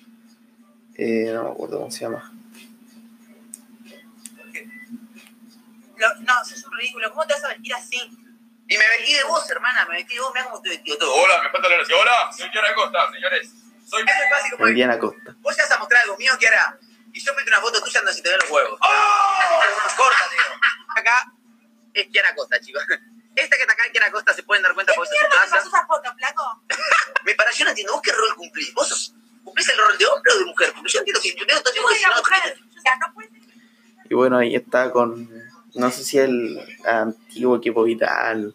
Eh, 0.95 1.31
no 1.33 1.45
me 1.45 1.51
acuerdo 1.51 1.79
cómo 1.79 1.91
se 1.91 2.01
llama. 2.01 2.33
No, 6.21 6.45
sos 6.45 6.65
un 6.65 6.77
ridículo. 6.77 7.11
¿Cómo 7.11 7.25
te 7.27 7.35
vas 7.35 7.45
a 7.45 7.49
vestir 7.49 7.75
así? 7.75 7.97
Y 8.69 8.77
me 8.77 8.85
vestí 8.99 9.15
de 9.15 9.25
vos, 9.25 9.49
hermana. 9.51 9.87
Me 9.89 9.97
vestí 9.97 10.15
de 10.15 10.21
vos. 10.21 10.33
Mira 10.35 10.45
cómo 10.47 10.57
estoy 10.57 10.73
vestido 10.73 10.99
todo. 10.99 11.15
Hola, 11.15 11.43
me 11.45 11.51
falta 11.51 11.69
la 11.69 11.77
gracia. 11.77 11.97
Hola, 11.97 12.33
soy 12.37 12.51
Kiara 12.51 12.75
Costa, 12.75 13.13
señores. 13.13 13.53
Soy. 13.87 14.03
Eso 14.03 14.67
es 14.67 14.75
Diana 14.75 14.99
Costa. 14.99 15.37
Vos 15.41 15.57
ya 15.57 15.63
vas 15.63 15.73
a 15.73 15.79
mostrar 15.79 16.03
algo 16.03 16.17
mío, 16.19 16.33
Kiara. 16.39 16.79
Y 17.13 17.21
yo 17.21 17.35
meto 17.35 17.49
una 17.49 17.61
foto 17.61 17.83
tuya 17.83 18.01
donde 18.01 18.15
se 18.15 18.23
te 18.23 18.29
ven 18.31 18.39
los 18.41 18.51
huevos. 18.51 18.79
¡Oh! 18.81 19.97
Corta, 19.97 20.25
tío. 20.31 20.41
Acá 20.97 21.33
es 21.95 22.07
Kiara 22.09 22.35
Costa, 22.35 22.59
chicos. 22.61 22.83
Esta 23.35 23.57
que 23.57 23.63
está 23.63 23.73
acá, 23.75 23.83
Kiara 23.93 24.11
Costa, 24.11 24.33
se 24.33 24.43
pueden 24.43 24.63
dar 24.63 24.75
cuenta 24.75 24.93
porque 24.95 25.11
es 25.15 25.21
su 25.21 25.29
casa. 25.29 25.59
esa 25.59 25.87
foto, 25.87 26.11
flaco? 26.17 26.63
Me 27.25 27.35
para, 27.35 27.51
yo 27.53 27.65
no 27.65 27.71
entiendo. 27.71 27.93
¿Vos 27.95 28.03
qué 28.03 28.13
rol 28.13 28.35
cumplís? 28.37 28.73
¿Vos 28.75 28.89
sos, 28.89 29.15
cumplís 29.45 29.69
el 29.69 29.79
rol 29.79 29.99
de 29.99 30.07
hombre 30.07 30.33
o 30.35 30.39
de 30.39 30.45
mujer? 30.47 30.73
Porque 30.75 30.91
yo 30.93 30.99
entiendo 31.01 31.21
que 31.23 31.35
yo 31.35 31.47
veo 31.47 31.59
todo 31.61 31.69
el 31.69 31.73
tiempo 31.75 31.89
no, 31.91 32.17
mujer. 32.17 32.59
O 32.77 32.81
sea, 32.81 32.97
no 32.97 33.15
puede 33.15 33.29
ser. 33.31 33.39
Y 34.11 34.15
bueno, 34.15 34.39
ahí 34.39 34.55
está 34.55 34.91
con. 34.91 35.29
No 35.75 35.91
sé 35.91 36.05
si 36.05 36.19
el 36.19 36.61
antiguo 36.87 37.57
equipo 37.57 37.83
vital. 37.85 38.55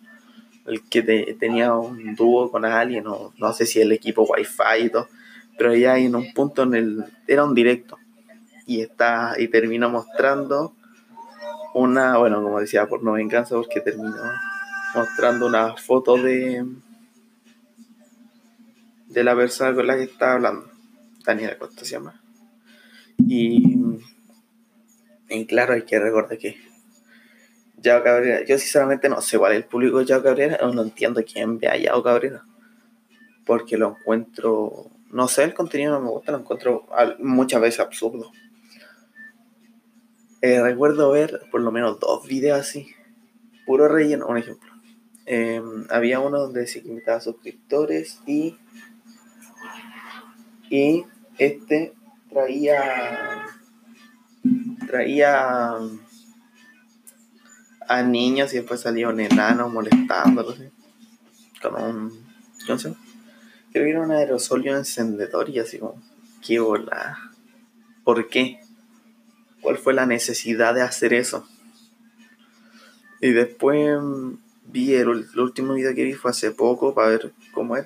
El 0.66 0.88
que 0.90 1.02
te- 1.02 1.34
tenía 1.40 1.74
un 1.74 2.14
dúo 2.16 2.52
con 2.52 2.66
alguien, 2.66 3.08
o 3.08 3.34
no 3.38 3.54
sé 3.54 3.66
si 3.66 3.80
el 3.82 3.92
equipo 3.94 4.24
Wi-Fi 4.24 4.86
y 4.86 4.90
todo. 4.90 5.08
Pero 5.58 5.74
ya 5.74 5.98
en 5.98 6.16
un 6.16 6.34
punto 6.34 6.64
en 6.64 6.76
el. 6.76 7.06
Era 7.28 7.44
un 7.46 7.56
directo. 7.56 7.98
Y 8.68 8.82
está. 8.82 9.34
Y 9.40 9.48
terminó 9.48 9.90
mostrando 9.90 10.76
una. 11.74 12.18
Bueno, 12.18 12.44
como 12.44 12.60
decía, 12.60 12.86
por 12.86 13.04
no 13.04 13.14
venganza, 13.14 13.56
porque 13.56 13.82
terminó 13.82 14.16
mostrando 14.94 15.48
una 15.48 15.76
foto 15.76 16.18
de. 16.18 16.64
De 19.08 19.24
la 19.24 19.36
persona 19.36 19.74
con 19.74 19.88
la 19.88 19.96
que 19.96 20.04
estaba 20.04 20.34
hablando. 20.34 20.70
Daniela 21.26 21.58
Costa 21.58 21.84
se 21.84 21.92
llama. 21.94 22.22
Y. 23.26 23.78
Y 25.30 25.46
claro, 25.46 25.74
hay 25.74 25.82
que 25.82 26.00
recordar 26.00 26.38
que 26.38 26.58
Yao 27.80 28.04
Cabrera, 28.04 28.44
yo 28.44 28.58
sinceramente 28.58 29.08
no 29.08 29.22
sé 29.22 29.38
cuál 29.38 29.52
es 29.52 29.58
el 29.58 29.66
público 29.66 30.00
de 30.00 30.06
Yao 30.06 30.24
Cabrera, 30.24 30.58
no 30.74 30.82
entiendo 30.82 31.22
quién 31.24 31.60
ve 31.60 31.68
a 31.68 31.78
Yao 31.78 32.02
Cabrera, 32.02 32.44
porque 33.46 33.78
lo 33.78 33.90
encuentro, 33.90 34.90
no 35.12 35.28
sé, 35.28 35.44
el 35.44 35.54
contenido 35.54 35.94
no 35.94 36.02
me 36.02 36.10
gusta, 36.10 36.32
lo 36.32 36.40
encuentro 36.40 36.88
muchas 37.20 37.62
veces 37.62 37.80
absurdo. 37.80 38.32
Eh, 40.42 40.62
recuerdo 40.62 41.12
ver 41.12 41.42
por 41.52 41.62
lo 41.62 41.72
menos 41.72 42.00
dos 42.00 42.28
videos 42.28 42.60
así, 42.60 42.88
puro 43.66 43.88
relleno, 43.88 44.28
un 44.28 44.38
ejemplo. 44.38 44.72
Eh, 45.26 45.62
había 45.90 46.20
uno 46.20 46.40
donde 46.40 46.68
se 46.68 46.80
invitaba 46.80 47.18
a 47.18 47.22
suscriptores 47.22 48.22
y, 48.26 48.58
y 50.70 51.06
este 51.38 51.94
traía 52.30 53.46
traía 54.88 55.76
a 57.88 58.04
niños 58.04 58.54
y 58.54 58.58
después 58.58 58.82
salía 58.82 59.10
un 59.10 59.20
enano 59.20 59.70
molestándolos 59.70 60.56
así, 60.56 60.70
con 61.62 61.76
un 61.76 62.28
¿cómo 62.66 62.80
se 62.80 62.90
llama? 62.90 63.02
creo 63.72 63.84
que 63.84 63.90
era 63.90 64.02
un 64.02 64.12
aerosolio 64.12 64.78
encendedor 64.78 65.50
y 65.50 65.60
así 65.60 65.80
como 65.80 66.02
qué 66.42 66.60
bola 66.60 67.18
¿por 68.04 68.30
qué? 68.30 68.60
¿Cuál 69.68 69.78
fue 69.78 69.94
la 69.94 70.06
necesidad 70.06 70.74
de 70.74 70.82
hacer 70.82 71.14
eso? 71.14 71.46
y 73.20 73.32
después 73.32 74.02
mm, 74.02 74.36
vi 74.68 74.94
el, 74.94 75.10
último 75.36 75.74
video 75.74 75.94
que 75.94 76.06
vi 76.06 76.14
fue 76.14 76.32
hace 76.32 76.52
poco 76.52 76.94
para 76.94 77.10
ver 77.10 77.34
cómo 77.52 77.76
es 77.76 77.86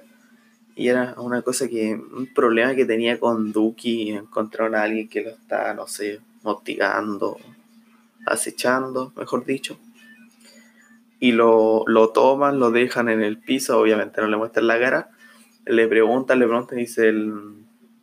y 0.75 0.89
era 0.89 1.15
una 1.17 1.41
cosa 1.41 1.67
que, 1.67 1.95
un 1.95 2.29
problema 2.36 2.75
que 2.75 2.86
tenía 2.86 3.19
con 3.19 3.51
Duki, 3.51 4.12
encontraron 4.12 4.75
a 4.75 4.84
alguien 4.84 5.10
que 5.10 5.23
lo 5.23 5.32
está, 5.32 5.73
no 5.73 5.88
sé, 5.88 6.19
hostigando, 6.43 7.39
acechando, 8.27 9.12
mejor 9.15 9.43
dicho. 9.43 9.79
Y 11.19 11.32
lo, 11.34 11.84
lo 11.88 12.10
toman, 12.10 12.60
lo 12.60 12.69
dejan 12.71 13.10
en 13.10 13.21
el 13.21 13.38
piso, 13.38 13.79
obviamente 13.79 14.21
no 14.21 14.27
le 14.27 14.38
muestran 14.38 14.67
la 14.67 14.79
cara. 14.79 15.10
Le 15.65 15.88
preguntan, 15.88 16.39
le 16.39 16.47
preguntan 16.47 16.77
dice 16.77 17.10
el, 17.10 17.62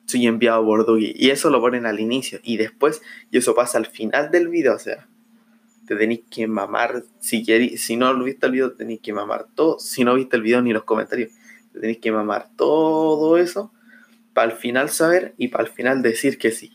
soy 0.09 0.27
enviado 0.27 0.65
por 0.65 0.87
Duki. 0.87 1.13
Y 1.15 1.29
eso 1.31 1.51
lo 1.51 1.61
ponen 1.61 1.85
al 1.85 2.01
inicio. 2.01 2.41
Y 2.43 2.57
después, 2.57 3.03
y 3.31 3.37
eso 3.37 3.55
pasa 3.55 3.77
al 3.77 3.87
final 3.87 4.31
del 4.31 4.49
video, 4.49 4.75
o 4.75 4.79
sea, 4.79 5.07
te 5.87 5.97
tenéis 5.97 6.23
que 6.31 6.47
mamar, 6.47 7.05
si, 7.21 7.45
queréis- 7.45 7.77
si 7.77 7.97
no 7.97 8.13
viste 8.25 8.47
el 8.47 8.53
video, 8.53 8.73
tenéis 8.73 9.01
que 9.01 9.13
mamar 9.13 9.47
todo. 9.55 9.79
Si 9.79 10.05
no 10.05 10.15
viste 10.15 10.37
el 10.37 10.43
video 10.43 10.63
ni 10.63 10.73
los 10.73 10.85
comentarios, 10.85 11.31
te 11.75 11.81
tenéis 11.81 11.99
que 11.99 12.11
mamar 12.11 12.49
todo 12.57 13.37
eso 13.37 13.71
para 14.33 14.51
al 14.53 14.57
final 14.57 14.89
saber 14.89 15.35
y 15.37 15.49
para 15.49 15.65
al 15.65 15.71
final 15.71 16.01
decir 16.01 16.39
que 16.39 16.53
sí. 16.53 16.73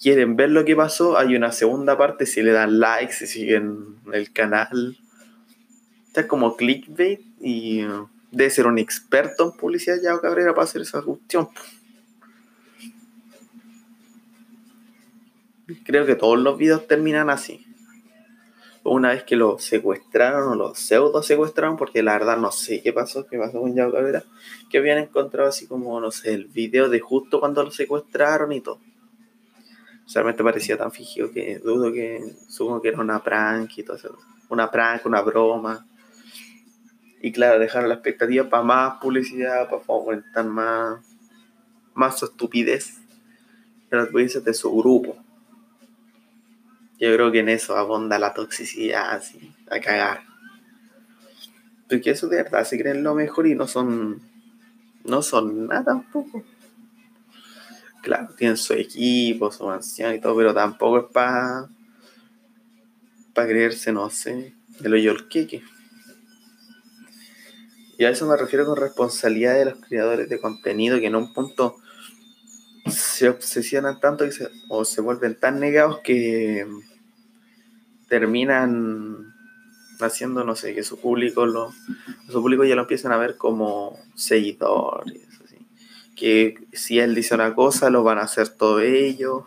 Quieren 0.00 0.36
ver 0.36 0.50
lo 0.50 0.64
que 0.64 0.76
pasó, 0.76 1.18
hay 1.18 1.34
una 1.34 1.50
segunda 1.50 1.98
parte 1.98 2.24
si 2.24 2.42
le 2.42 2.52
dan 2.52 2.78
likes, 2.78 3.14
si 3.14 3.26
siguen 3.26 3.96
el 4.12 4.32
canal. 4.32 4.96
Está 6.06 6.28
como 6.28 6.56
clickbait 6.56 7.20
y 7.40 7.84
debe 8.30 8.50
ser 8.50 8.68
un 8.68 8.78
experto 8.78 9.44
en 9.44 9.58
publicidad 9.58 9.96
ya 10.00 10.20
Cabrera 10.20 10.54
para 10.54 10.64
hacer 10.64 10.82
esa 10.82 11.02
cuestión. 11.02 11.48
Creo 15.84 16.06
que 16.06 16.14
todos 16.14 16.38
los 16.38 16.56
videos 16.56 16.86
terminan 16.86 17.28
así. 17.28 17.66
Una 18.84 19.10
vez 19.10 19.24
que 19.24 19.36
lo 19.36 19.58
secuestraron 19.58 20.48
o 20.48 20.54
lo 20.54 20.74
pseudo 20.74 21.22
secuestraron, 21.22 21.76
porque 21.76 22.02
la 22.02 22.14
verdad 22.14 22.38
no 22.38 22.50
sé 22.50 22.80
qué 22.82 22.92
pasó, 22.92 23.26
qué 23.26 23.36
pasó 23.38 23.60
con 23.60 23.74
Yao 23.74 23.92
Cabrera, 23.92 24.24
que 24.70 24.78
habían 24.78 24.98
encontrado 24.98 25.48
así 25.48 25.66
como, 25.66 26.00
no 26.00 26.10
sé, 26.10 26.32
el 26.32 26.46
video 26.46 26.88
de 26.88 27.00
justo 27.00 27.38
cuando 27.38 27.62
lo 27.62 27.70
secuestraron 27.70 28.52
y 28.52 28.62
todo. 28.62 28.80
Realmente 30.14 30.42
parecía 30.42 30.78
tan 30.78 30.90
fingido 30.90 31.30
que 31.32 31.58
dudo 31.58 31.92
que, 31.92 32.22
supongo 32.48 32.80
que 32.80 32.88
era 32.88 33.00
una 33.00 33.22
prank 33.22 33.76
y 33.76 33.82
todo 33.82 33.96
eso. 33.96 34.16
Una 34.48 34.70
prank, 34.70 35.04
una 35.04 35.20
broma. 35.20 35.86
Y 37.20 37.30
claro, 37.30 37.58
dejaron 37.58 37.90
la 37.90 37.96
expectativa 37.96 38.48
para 38.48 38.62
más 38.62 39.00
publicidad, 39.02 39.68
para 39.68 39.82
fomentar 39.82 40.46
más, 40.46 41.04
más 41.92 42.18
su 42.18 42.24
estupidez 42.24 43.02
en 43.90 44.10
países 44.10 44.42
de 44.42 44.54
su 44.54 44.74
grupo. 44.74 45.27
Yo 46.98 47.14
creo 47.14 47.30
que 47.30 47.40
en 47.40 47.48
eso 47.48 47.76
abonda 47.76 48.18
la 48.18 48.34
toxicidad, 48.34 49.12
así, 49.12 49.54
a 49.70 49.78
cagar. 49.78 50.24
Porque 51.88 52.10
eso 52.10 52.28
de 52.28 52.42
verdad 52.42 52.64
se 52.64 52.78
creen 52.78 53.02
lo 53.02 53.14
mejor 53.14 53.46
y 53.46 53.54
no 53.54 53.66
son. 53.66 54.20
No 55.04 55.22
son 55.22 55.68
nada 55.68 55.84
tampoco. 55.84 56.44
Claro, 58.02 58.34
tienen 58.36 58.56
su 58.56 58.74
equipo, 58.74 59.50
su 59.50 59.64
mansión 59.64 60.14
y 60.14 60.20
todo, 60.20 60.36
pero 60.36 60.52
tampoco 60.52 60.98
es 60.98 61.04
para. 61.12 61.68
para 63.32 63.48
creerse, 63.48 63.92
no 63.92 64.10
sé, 64.10 64.54
de 64.80 64.88
lo 64.88 64.96
yolqueque. 64.96 65.62
Y 67.96 68.04
a 68.04 68.10
eso 68.10 68.26
me 68.26 68.36
refiero 68.36 68.66
con 68.66 68.76
responsabilidad 68.76 69.54
de 69.54 69.64
los 69.66 69.80
creadores 69.80 70.28
de 70.28 70.40
contenido 70.40 71.00
que 71.00 71.06
en 71.06 71.16
un 71.16 71.32
punto 71.32 71.76
se 72.90 73.28
obsesionan 73.28 74.00
tanto 74.00 74.24
que 74.24 74.32
se, 74.32 74.48
o 74.68 74.84
se 74.84 75.00
vuelven 75.00 75.34
tan 75.34 75.60
negados 75.60 76.00
que 76.04 76.66
terminan 78.08 79.34
haciendo, 80.00 80.44
no 80.44 80.54
sé, 80.54 80.74
que 80.74 80.82
su 80.82 80.98
público 80.98 81.46
lo, 81.46 81.72
su 82.28 82.40
público 82.40 82.64
ya 82.64 82.74
lo 82.74 82.82
empiezan 82.82 83.12
a 83.12 83.16
ver 83.16 83.36
como 83.36 83.98
seguidores, 84.14 85.22
así. 85.44 85.56
que 86.14 86.56
si 86.72 86.98
él 86.98 87.14
dice 87.14 87.34
una 87.34 87.54
cosa 87.54 87.90
lo 87.90 88.02
van 88.02 88.18
a 88.18 88.22
hacer 88.22 88.48
todo 88.48 88.80
ellos. 88.80 89.44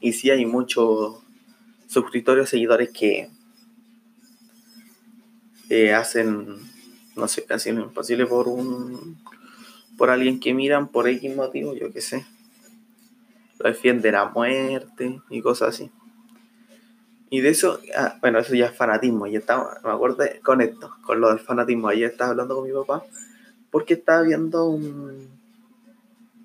Y 0.00 0.12
si 0.12 0.30
hay 0.30 0.44
muchos 0.44 1.22
suscriptores, 1.86 2.50
seguidores 2.50 2.90
que 2.90 3.30
eh, 5.70 5.94
hacen, 5.94 6.58
no 7.16 7.26
sé, 7.26 7.44
casi 7.44 7.72
lo 7.72 7.82
imposible 7.82 8.26
por 8.26 8.48
un 8.48 9.16
por 9.96 10.10
alguien 10.10 10.40
que 10.40 10.54
miran 10.54 10.88
por 10.88 11.08
X 11.08 11.34
motivo, 11.34 11.74
yo 11.74 11.92
qué 11.92 12.00
sé. 12.00 12.26
Lo 13.58 13.68
defienden 13.68 14.14
a 14.14 14.26
muerte 14.26 15.20
y 15.30 15.40
cosas 15.40 15.70
así. 15.70 15.90
Y 17.30 17.40
de 17.40 17.50
eso, 17.50 17.80
ah, 17.96 18.16
bueno, 18.20 18.38
eso 18.38 18.54
ya 18.54 18.66
es 18.66 18.76
fanatismo. 18.76 19.26
Y 19.26 19.36
estaba, 19.36 19.80
me 19.82 19.90
acuerdo 19.90 20.24
con 20.42 20.60
esto, 20.60 20.94
con 21.04 21.20
lo 21.20 21.30
del 21.30 21.40
fanatismo. 21.40 21.88
Ayer 21.88 22.10
estaba 22.10 22.30
hablando 22.30 22.56
con 22.56 22.66
mi 22.66 22.72
papá 22.72 23.04
porque 23.70 23.94
estaba 23.94 24.22
viendo 24.22 24.66
un. 24.66 25.28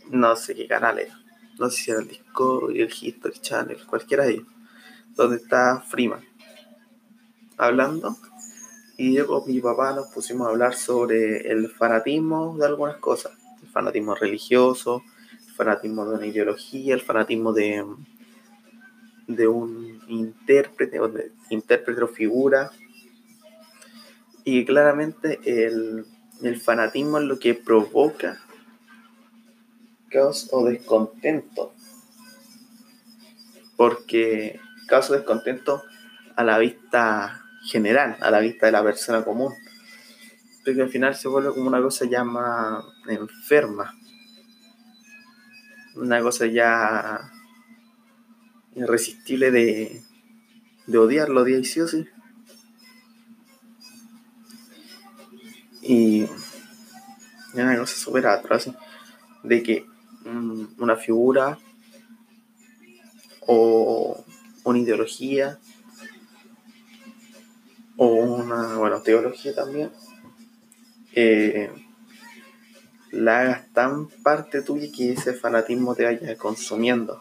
No 0.09 0.35
sé 0.35 0.55
qué 0.55 0.67
canal 0.67 0.99
era. 0.99 1.19
No 1.59 1.69
sé 1.69 1.77
si 1.77 1.91
era 1.91 1.99
el 1.99 2.07
Discovery, 2.07 2.81
el 2.81 2.89
History 2.89 3.39
Channel, 3.39 3.85
cualquiera 3.85 4.25
de 4.25 4.33
ellos. 4.33 4.47
Donde 5.15 5.37
está 5.37 5.81
Freeman 5.81 6.29
hablando. 7.59 8.15
Y 8.97 9.13
yo 9.13 9.27
con 9.27 9.45
mi 9.45 9.59
papá 9.59 9.93
nos 9.93 10.07
pusimos 10.07 10.47
a 10.47 10.49
hablar 10.49 10.73
sobre 10.73 11.51
el 11.51 11.69
fanatismo 11.69 12.57
de 12.57 12.65
algunas 12.65 12.97
cosas. 12.97 13.33
El 13.69 13.73
fanatismo 13.73 14.15
religioso, 14.15 15.03
el 15.47 15.53
fanatismo 15.53 16.05
de 16.05 16.15
una 16.15 16.25
ideología, 16.25 16.95
el 16.95 17.01
fanatismo 17.01 17.53
de, 17.53 17.85
de 19.27 19.47
un 19.47 20.01
intérprete 20.07 20.99
o 20.99 21.07
de 21.07 21.31
intérprete 21.51 22.01
o 22.01 22.07
figura. 22.07 22.71
Y 24.43 24.65
claramente 24.65 25.39
el, 25.45 26.07
el 26.41 26.59
fanatismo 26.59 27.19
es 27.19 27.25
lo 27.25 27.37
que 27.37 27.53
provoca 27.53 28.41
caos 30.09 30.49
o 30.51 30.65
descontento. 30.65 31.71
Porque 33.77 34.59
caos 34.87 35.11
o 35.11 35.13
descontento 35.13 35.83
a 36.35 36.43
la 36.43 36.57
vista 36.57 37.43
general, 37.63 38.17
a 38.19 38.31
la 38.31 38.39
vista 38.39 38.65
de 38.65 38.71
la 38.71 38.83
persona 38.83 39.23
común. 39.23 39.53
Porque 40.63 40.81
al 40.81 40.89
final 40.89 41.15
se 41.15 41.27
vuelve 41.27 41.49
como 41.53 41.67
una 41.67 41.81
cosa 41.81 42.05
ya 42.05 42.23
más 42.23 42.83
enferma. 43.07 43.93
Una 45.95 46.21
cosa 46.21 46.45
ya 46.45 47.31
irresistible 48.75 49.51
de, 49.51 50.01
de 50.87 50.97
odiar 50.97 51.29
sí 51.65 51.81
o 51.81 51.87
sí. 51.87 52.07
Y 55.81 56.27
una 57.53 57.77
cosa 57.77 57.95
súper 57.95 58.27
atroz 58.27 58.69
de 59.43 59.63
que 59.63 59.85
mm, 60.25 60.81
una 60.81 60.95
figura 60.95 61.57
o 63.41 64.23
una 64.63 64.79
ideología 64.79 65.59
o 67.97 68.05
una, 68.07 68.77
bueno, 68.77 69.01
teología 69.01 69.53
también, 69.53 69.91
eh, 71.13 71.71
la 73.11 73.39
hagas 73.39 73.67
tan 73.73 74.07
parte 74.07 74.61
tuya 74.61 74.87
que 74.95 75.13
ese 75.13 75.33
fanatismo 75.33 75.95
te 75.95 76.05
vaya 76.05 76.35
consumiendo. 76.37 77.19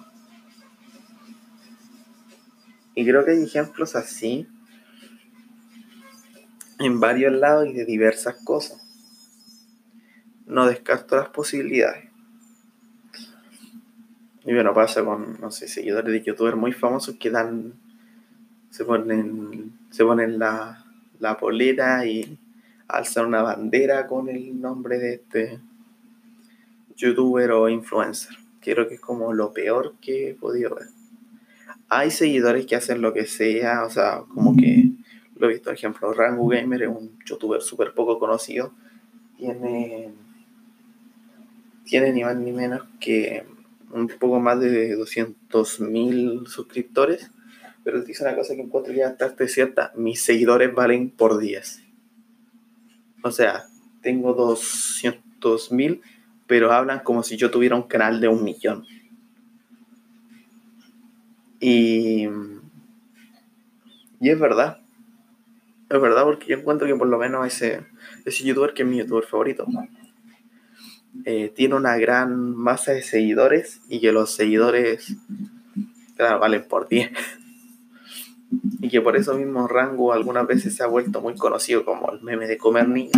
Y 2.95 3.05
creo 3.05 3.25
que 3.25 3.31
hay 3.33 3.43
ejemplos 3.43 3.95
así 3.95 4.49
en 6.79 7.01
varios 7.01 7.33
lados 7.33 7.69
y 7.69 7.73
de 7.73 7.85
diversas 7.85 8.37
cosas. 8.45 8.85
No 10.47 10.67
descarto 10.67 11.17
las 11.17 11.29
posibilidades. 11.29 12.09
Y 14.45 14.55
bueno, 14.55 14.73
pasa 14.73 15.05
con, 15.05 15.39
no 15.41 15.51
sé, 15.51 15.69
seguidores 15.69 16.11
de 16.11 16.23
youtubers 16.23 16.57
muy 16.57 16.73
famosos 16.73 17.17
que 17.17 17.31
dan, 17.31 17.75
se 18.71 18.85
ponen, 18.85 19.79
se 19.91 20.05
ponen 20.05 20.39
la, 20.39 20.85
la 21.21 21.37
polera 21.37 22.07
y 22.07 22.39
alzan 22.89 23.27
una 23.27 23.43
bandera 23.43 24.07
con 24.07 24.29
el 24.29 24.61
nombre 24.61 24.99
de 24.99 25.15
este 25.15 25.61
youtuber 26.97 27.53
o 27.53 27.69
influencer. 27.69 28.37
Creo 28.61 28.89
que 28.89 28.95
es 28.95 29.01
como 29.01 29.33
lo 29.33 29.53
peor 29.53 29.95
que 30.01 30.31
he 30.31 30.35
podido 30.35 30.75
ver. 30.75 30.89
Hay 31.89 32.11
seguidores 32.11 32.67
que 32.67 32.77
hacen 32.77 33.01
lo 33.01 33.13
que 33.13 33.27
sea, 33.27 33.85
o 33.85 33.91
sea, 33.91 34.23
como 34.35 34.57
que 34.57 34.91
lo 35.37 35.47
he 35.47 35.53
visto, 35.53 35.67
por 35.67 35.75
ejemplo, 35.75 36.13
Rango 36.13 36.49
Gamer 36.49 36.83
es 36.83 36.89
un 36.89 37.19
youtuber 37.25 37.63
súper 37.63 37.95
poco 37.95 38.19
conocido. 38.19 38.75
Tiene, 39.37 40.13
tiene 41.85 42.13
ni 42.13 42.25
más 42.25 42.37
ni 42.37 42.53
menos 42.53 42.83
que 42.99 43.47
un 43.93 44.09
poco 44.09 44.41
más 44.41 44.61
de 44.61 44.99
200.000 44.99 46.47
suscriptores. 46.47 47.31
Pero 47.85 48.03
dice 48.03 48.25
una 48.25 48.35
cosa 48.35 48.55
que 48.55 48.63
encuentro 48.63 48.93
ya 48.93 49.17
cierta: 49.47 49.93
mis 49.97 50.21
seguidores 50.21 50.75
valen 50.75 51.11
por 51.11 51.39
10. 51.39 51.88
O 53.23 53.31
sea, 53.31 53.67
tengo 54.03 54.35
200.000, 54.37 56.01
pero 56.47 56.73
hablan 56.73 57.01
como 57.01 57.23
si 57.23 57.37
yo 57.37 57.51
tuviera 57.51 57.77
un 57.77 57.83
canal 57.83 58.21
de 58.21 58.29
un 58.29 58.45
millón. 58.45 58.85
Y, 61.61 62.29
y 64.21 64.31
es 64.31 64.39
verdad. 64.39 64.81
Es 65.91 66.01
verdad, 66.01 66.25
porque 66.25 66.47
yo 66.49 66.59
encuentro 66.59 66.87
que 66.87 66.95
por 66.95 67.09
lo 67.09 67.19
menos 67.19 67.47
ese, 67.47 67.87
ese 68.25 68.45
youtuber, 68.45 68.75
que 68.75 68.83
es 68.83 68.89
mi 68.89 68.99
youtuber 68.99 69.25
favorito, 69.25 69.67
eh, 71.25 71.51
tiene 71.55 71.75
una 71.75 71.97
gran 71.97 72.55
masa 72.55 72.93
de 72.93 73.03
seguidores 73.03 73.81
y 73.89 74.01
que 74.01 74.13
los 74.13 74.35
seguidores, 74.35 75.17
claro, 76.17 76.39
valen 76.39 76.67
por 76.69 76.89
10. 76.89 77.11
Y 78.81 78.89
que 78.89 79.01
por 79.01 79.17
eso 79.17 79.35
mismo 79.35 79.67
Rango 79.69 80.13
algunas 80.13 80.47
veces 80.47 80.75
se 80.75 80.83
ha 80.83 80.87
vuelto 80.87 81.21
muy 81.21 81.35
conocido 81.35 81.85
como 81.85 82.11
el 82.13 82.23
meme 82.23 82.47
de 82.47 82.57
comer 82.57 82.89
niños. 82.89 83.13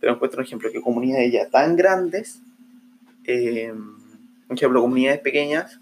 Pero 0.00 0.14
encuentro 0.14 0.40
un 0.40 0.46
ejemplo 0.46 0.70
que 0.72 0.80
comunidades 0.80 1.32
ya 1.32 1.48
tan 1.48 1.76
grandes, 1.76 2.40
eh, 3.24 3.72
por 4.46 4.56
ejemplo, 4.56 4.80
comunidades 4.80 5.20
pequeñas, 5.20 5.80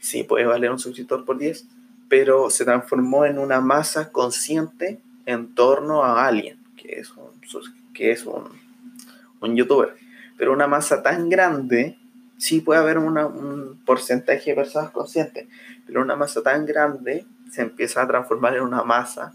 sí 0.00 0.24
puede 0.24 0.46
valer 0.46 0.70
un 0.70 0.78
suscriptor 0.78 1.24
por 1.24 1.38
10, 1.38 1.66
pero 2.08 2.50
se 2.50 2.64
transformó 2.64 3.24
en 3.24 3.38
una 3.38 3.60
masa 3.60 4.10
consciente 4.10 5.00
en 5.26 5.54
torno 5.54 6.04
a 6.04 6.26
alguien, 6.26 6.58
que 6.76 7.00
es 7.00 7.12
un, 7.12 7.28
que 7.92 8.12
es 8.12 8.24
un, 8.24 8.44
un 9.40 9.56
youtuber. 9.56 9.94
Pero 10.36 10.52
una 10.52 10.66
masa 10.66 11.02
tan 11.02 11.28
grande, 11.28 11.98
sí 12.38 12.60
puede 12.60 12.80
haber 12.80 12.98
un 12.98 13.80
porcentaje 13.84 14.50
de 14.50 14.56
personas 14.56 14.90
conscientes, 14.90 15.46
pero 15.86 16.00
una 16.00 16.16
masa 16.16 16.42
tan 16.42 16.64
grande 16.64 17.26
se 17.50 17.62
empieza 17.62 18.02
a 18.02 18.08
transformar 18.08 18.56
en 18.56 18.62
una 18.62 18.82
masa, 18.82 19.34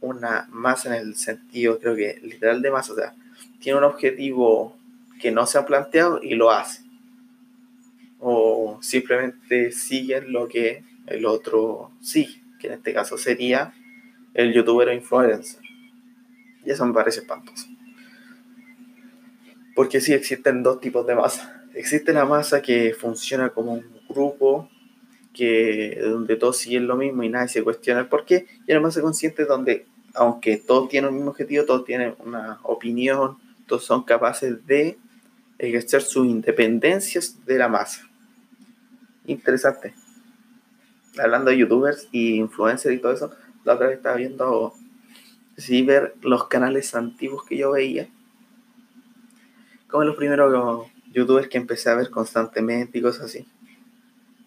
una 0.00 0.46
masa 0.50 0.96
en 0.96 1.06
el 1.06 1.16
sentido, 1.16 1.78
creo 1.78 1.96
que 1.96 2.20
literal 2.22 2.62
de 2.62 2.70
masa, 2.70 2.92
o 2.92 2.96
sea, 2.96 3.14
tiene 3.60 3.78
un 3.78 3.84
objetivo 3.84 4.76
que 5.20 5.30
no 5.30 5.46
se 5.46 5.58
ha 5.58 5.66
planteado 5.66 6.20
y 6.22 6.34
lo 6.34 6.50
hace. 6.50 6.84
O 8.18 8.78
simplemente 8.82 9.72
siguen 9.72 10.32
lo 10.32 10.48
que 10.48 10.84
el 11.06 11.26
otro 11.26 11.90
sigue, 12.00 12.42
que 12.58 12.68
en 12.68 12.72
este 12.74 12.92
caso 12.92 13.18
sería 13.18 13.74
el 14.34 14.52
youtuber 14.52 14.92
influencer. 14.92 15.62
Y 16.64 16.70
eso 16.70 16.84
me 16.84 16.92
parece 16.92 17.20
espantoso. 17.20 17.66
Porque 19.74 20.00
sí 20.00 20.12
existen 20.12 20.62
dos 20.62 20.80
tipos 20.80 21.06
de 21.06 21.14
masa. 21.14 21.64
Existe 21.74 22.12
la 22.12 22.24
masa 22.24 22.62
que 22.62 22.94
funciona 22.94 23.50
como 23.50 23.74
un 23.74 23.84
grupo 24.08 24.68
que 25.36 26.00
donde 26.02 26.36
todos 26.36 26.56
siguen 26.56 26.86
lo 26.86 26.96
mismo 26.96 27.22
y 27.22 27.28
nadie 27.28 27.48
se 27.48 27.62
cuestiona 27.62 28.00
el 28.00 28.06
por 28.06 28.24
qué. 28.24 28.46
Y 28.66 28.72
la 28.72 28.80
masa 28.80 29.02
consciente 29.02 29.44
donde, 29.44 29.86
aunque 30.14 30.56
todos 30.56 30.88
tienen 30.88 31.10
el 31.10 31.16
mismo 31.16 31.30
objetivo, 31.30 31.64
todos 31.64 31.84
tienen 31.84 32.14
una 32.24 32.58
opinión, 32.62 33.36
todos 33.66 33.84
son 33.84 34.02
capaces 34.04 34.66
de 34.66 34.98
ejercer 35.58 36.02
sus 36.02 36.26
independencias 36.26 37.44
de 37.44 37.58
la 37.58 37.68
masa. 37.68 38.08
Interesante. 39.26 39.94
Hablando 41.18 41.50
de 41.50 41.58
youtubers 41.58 42.08
y 42.12 42.36
influencers 42.36 42.94
y 42.94 42.98
todo 42.98 43.12
eso, 43.12 43.30
la 43.64 43.74
otra 43.74 43.88
vez 43.88 43.98
estaba 43.98 44.16
viendo, 44.16 44.74
sí, 45.56 45.82
ver 45.82 46.14
los 46.22 46.48
canales 46.48 46.94
antiguos 46.94 47.44
que 47.44 47.56
yo 47.56 47.72
veía. 47.72 48.08
Como 49.88 50.04
los 50.04 50.16
primeros 50.16 50.86
youtubers 51.12 51.48
que 51.48 51.58
empecé 51.58 51.90
a 51.90 51.94
ver 51.94 52.10
constantemente 52.10 52.98
y 52.98 53.02
cosas 53.02 53.26
así. 53.26 53.46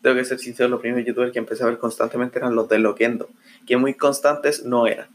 Tengo 0.01 0.15
que 0.15 0.25
ser 0.25 0.39
sincero, 0.39 0.69
los 0.69 0.81
primeros 0.81 1.05
youtubers 1.05 1.31
que 1.31 1.39
empecé 1.39 1.63
a 1.63 1.67
ver 1.67 1.77
constantemente 1.77 2.39
eran 2.39 2.55
los 2.55 2.69
de 2.69 2.79
Loquendo, 2.79 3.29
que 3.65 3.77
muy 3.77 3.93
constantes 3.95 4.63
no 4.63 4.88
eran. 4.88 5.07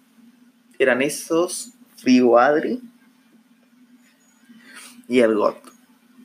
Eran 0.78 1.02
esos, 1.02 1.72
Frigo 1.96 2.38
y 5.08 5.20
el 5.20 5.34
GOT. 5.34 5.56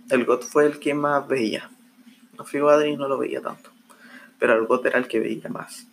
El 0.09 0.25
GOT 0.25 0.43
fue 0.43 0.65
el 0.65 0.79
que 0.79 0.93
más 0.93 1.27
veía. 1.27 1.69
A 2.37 2.43
Frigo 2.43 2.71
no 2.97 3.07
lo 3.07 3.17
veía 3.17 3.41
tanto, 3.41 3.71
pero 4.39 4.53
el 4.53 4.65
GOT 4.65 4.87
era 4.87 4.99
el 4.99 5.07
que 5.07 5.19
veía 5.19 5.49
más 5.49 5.89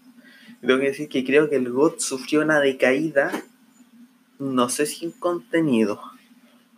tengo 0.66 0.80
que 0.80 0.86
decir 0.86 1.08
que 1.08 1.24
creo 1.24 1.48
que 1.48 1.56
el 1.56 1.70
GOT 1.70 2.00
sufrió 2.00 2.42
una 2.42 2.60
decaída, 2.60 3.30
no 4.38 4.68
sé 4.68 4.86
si 4.86 5.06
en 5.06 5.12
contenido 5.12 6.00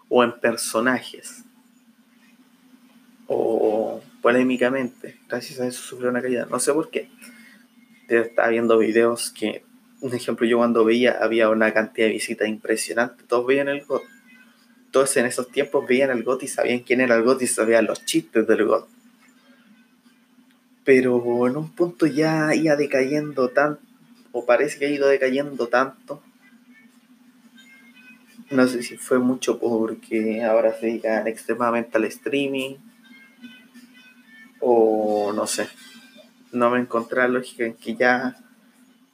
o 0.09 0.24
en 0.24 0.38
personajes, 0.38 1.44
o 3.27 4.03
polémicamente, 4.29 5.17
gracias 5.27 5.59
a 5.59 5.67
eso 5.67 5.81
sufrió 5.81 6.11
una 6.11 6.21
caída, 6.21 6.47
no 6.51 6.59
sé 6.61 6.75
por 6.75 6.91
qué. 6.91 7.09
Estaba 8.09 8.49
viendo 8.49 8.77
videos 8.77 9.31
que, 9.31 9.64
un 10.03 10.14
ejemplo, 10.14 10.47
yo 10.47 10.59
cuando 10.59 10.85
veía 10.85 11.17
había 11.19 11.49
una 11.49 11.73
cantidad 11.73 12.09
de 12.09 12.12
visitas 12.12 12.47
impresionante, 12.47 13.25
todos 13.27 13.47
veían 13.47 13.69
el 13.69 13.87
GOT. 13.87 14.03
Todos 14.91 15.17
en 15.17 15.25
esos 15.25 15.51
tiempos 15.51 15.88
veían 15.88 16.11
el 16.11 16.25
GOT 16.25 16.43
y 16.43 16.49
sabían 16.49 16.81
quién 16.81 17.01
era 17.01 17.17
el 17.17 17.23
GOT 17.23 17.41
y 17.41 17.47
sabían 17.47 17.87
los 17.87 18.05
chistes 18.05 18.47
del 18.47 18.67
GOT 18.67 18.87
pero 20.85 21.47
en 21.47 21.57
un 21.57 21.71
punto 21.75 22.05
ya 22.07 22.55
iba 22.55 22.77
decayendo 22.77 23.49
tanto, 23.49 23.83
o 24.33 24.45
parece 24.45 24.79
que 24.79 24.87
ha 24.87 24.91
ido 24.91 25.09
decayendo 25.09 25.69
tanto. 25.69 26.23
No 28.51 28.67
sé 28.67 28.83
si 28.83 28.99
fue 28.99 29.19
mucho 29.19 29.59
porque 29.59 30.43
ahora 30.43 30.75
se 30.75 30.87
dedican 30.87 31.27
extremadamente 31.27 31.97
al 31.97 32.05
streaming, 32.05 32.77
o 34.61 35.33
no 35.35 35.47
sé. 35.47 35.68
No 36.53 36.71
me 36.71 36.81
encontré 36.81 37.18
la 37.18 37.29
lógica 37.29 37.64
en 37.64 37.75
que 37.75 37.94
ya 37.94 38.37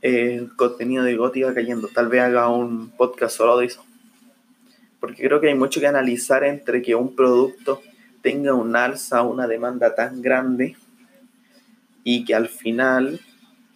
el 0.01 0.55
contenido 0.55 1.03
de 1.05 1.17
GOT 1.17 1.37
iba 1.39 1.55
cayendo. 1.55 1.89
Tal 1.89 2.09
vez 2.09 2.23
haga 2.23 2.49
un 2.49 2.91
podcast 2.91 3.37
solo 3.37 3.59
de 3.59 3.67
eso. 3.67 3.85
Porque 5.01 5.23
creo 5.23 5.41
que 5.41 5.49
hay 5.49 5.55
mucho 5.55 5.81
que 5.81 5.87
analizar 5.87 6.45
entre 6.45 6.83
que 6.83 6.95
un 6.95 7.15
producto 7.15 7.83
tenga 8.23 8.55
un 8.55 8.75
alza, 8.77 9.23
una 9.23 9.47
demanda 9.47 9.95
tan 9.95 10.23
grande 10.23 10.77
y 12.05 12.25
que 12.25 12.35
al 12.35 12.49
final, 12.49 13.21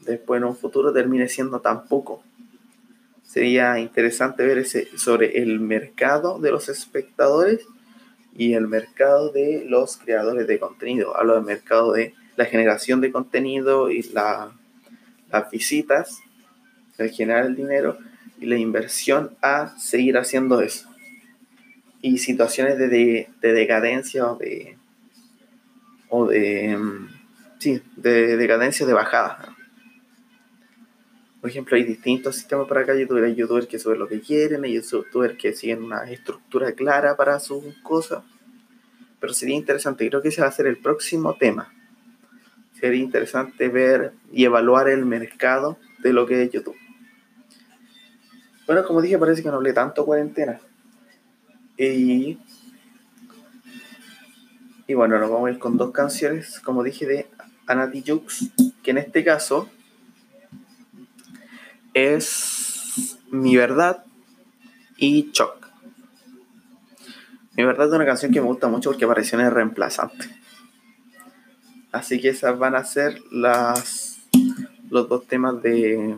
después 0.01 0.39
en 0.39 0.45
un 0.45 0.57
futuro, 0.57 0.93
termine 0.93 1.29
siendo 1.29 1.61
tan 1.61 1.87
poco. 1.87 2.23
Sería 3.23 3.79
interesante 3.79 4.47
ver 4.47 4.59
ese, 4.59 4.89
sobre 4.97 5.43
el 5.43 5.61
mercado 5.61 6.39
de 6.39 6.51
los 6.51 6.69
espectadores 6.69 7.67
y 8.39 8.55
el 8.55 8.69
mercado 8.69 9.31
de 9.31 9.65
los 9.67 9.97
creadores 9.97 10.47
de 10.47 10.61
contenido. 10.61 11.15
Hablo 11.17 11.35
del 11.35 11.45
mercado 11.45 11.93
de 11.93 12.15
la 12.37 12.45
generación 12.45 13.01
de 13.01 13.11
contenido 13.11 13.91
y 13.91 14.05
la, 14.05 14.53
las 15.31 15.51
visitas, 15.51 16.21
el 16.99 17.11
generar 17.11 17.47
el 17.47 17.57
dinero 17.57 17.99
y 18.41 18.47
la 18.47 18.57
inversión 18.57 19.37
a 19.43 19.77
seguir 19.77 20.17
haciendo 20.17 20.61
eso. 20.61 20.89
Y 22.01 22.19
situaciones 22.19 22.79
de, 22.79 22.87
de, 22.87 23.29
de 23.41 23.53
decadencia 23.53 24.31
o 24.31 24.37
de, 24.37 24.79
o 26.09 26.27
de, 26.29 26.77
mm, 26.77 27.09
sí, 27.59 27.83
de 27.97 28.37
decadencia 28.37 28.87
de 28.87 28.93
bajada. 28.93 29.57
Por 31.41 31.51
ejemplo, 31.51 31.77
hay 31.77 31.85
distintos 31.85 32.37
sistemas 32.37 32.67
para 32.67 32.81
acá. 32.81 32.95
youtubers. 32.97 33.27
Hay 33.27 33.35
youtubers 33.35 33.67
que 33.67 33.79
suben 33.79 33.99
lo 33.99 34.09
que 34.09 34.21
quieren, 34.21 34.65
hay 34.65 34.75
youtubers 34.75 35.37
que 35.39 35.53
siguen 35.53 35.85
una 35.85 36.11
estructura 36.11 36.73
clara 36.73 37.17
para 37.17 37.39
sus 37.39 37.63
cosas. 37.83 38.25
Pero 39.21 39.33
sería 39.33 39.57
interesante, 39.57 40.09
creo 40.09 40.23
que 40.23 40.29
ese 40.29 40.43
va 40.43 40.49
a 40.49 40.53
ser 40.53 40.67
el 40.67 40.79
próximo 40.79 41.35
tema. 41.35 41.73
Sería 42.79 43.03
interesante 43.03 43.69
ver 43.69 44.13
y 44.33 44.45
evaluar 44.45 44.89
el 44.89 45.05
mercado 45.05 45.79
de 45.99 46.13
lo 46.13 46.27
que 46.27 46.43
es 46.43 46.51
YouTube. 46.51 46.77
Bueno, 48.67 48.85
como 48.85 49.01
dije, 49.01 49.19
parece 49.19 49.43
que 49.43 49.49
no 49.49 49.57
hablé 49.57 49.73
tanto 49.73 50.05
cuarentena. 50.05 50.61
Y, 51.77 52.39
y 54.87 54.95
bueno, 54.95 55.19
nos 55.19 55.31
vamos 55.31 55.49
a 55.49 55.53
ir 55.53 55.59
con 55.59 55.77
dos 55.77 55.91
canciones, 55.91 56.61
como 56.61 56.83
dije, 56.83 57.07
de 57.07 57.27
Anati 57.67 58.05
Jux, 58.07 58.51
que 58.83 58.91
en 58.91 58.99
este 58.99 59.25
caso 59.25 59.69
es 61.99 63.19
Mi 63.31 63.57
Verdad 63.57 64.05
y 64.97 65.31
Choc. 65.33 65.69
Mi 67.57 67.65
Verdad 67.65 67.89
es 67.89 67.95
una 67.95 68.07
canción 68.07 68.33
que 68.33 68.41
me 68.41 68.47
gusta 68.47 68.69
mucho 68.69 68.91
porque 68.91 69.05
apareció 69.05 69.39
en 69.39 69.47
el 69.47 69.53
reemplazante. 69.53 70.29
Así 71.93 72.21
que 72.21 72.29
esas 72.29 72.59
van 72.59 72.75
a 72.75 72.85
ser 72.85 73.21
las, 73.33 74.19
los 74.91 75.09
dos 75.09 75.27
temas 75.27 75.63
de 75.63 76.17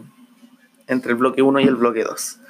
entre 0.86 1.12
el 1.12 1.18
bloque 1.18 1.42
1 1.42 1.60
y 1.60 1.64
el 1.64 1.76
bloque 1.76 2.02
2. 2.02 2.40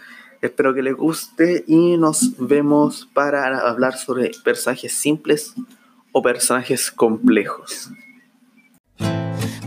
Espero 0.41 0.75
que 0.75 0.83
les 0.83 0.97
guste 0.97 1.65
y 1.67 1.99
nos 1.99 2.37
vemos 2.39 3.09
para 3.13 3.69
hablar 3.69 3.97
sobre 3.99 4.31
personajes 4.43 4.95
simples 4.95 5.55
o 6.13 6.23
personajes 6.23 6.91
complejos. 6.91 7.91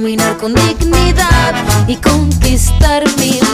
caminar 0.00 0.38
con 0.38 0.54
dignidad 0.54 1.54
y 1.86 1.94
conquistar 1.96 3.04
mi 3.18 3.49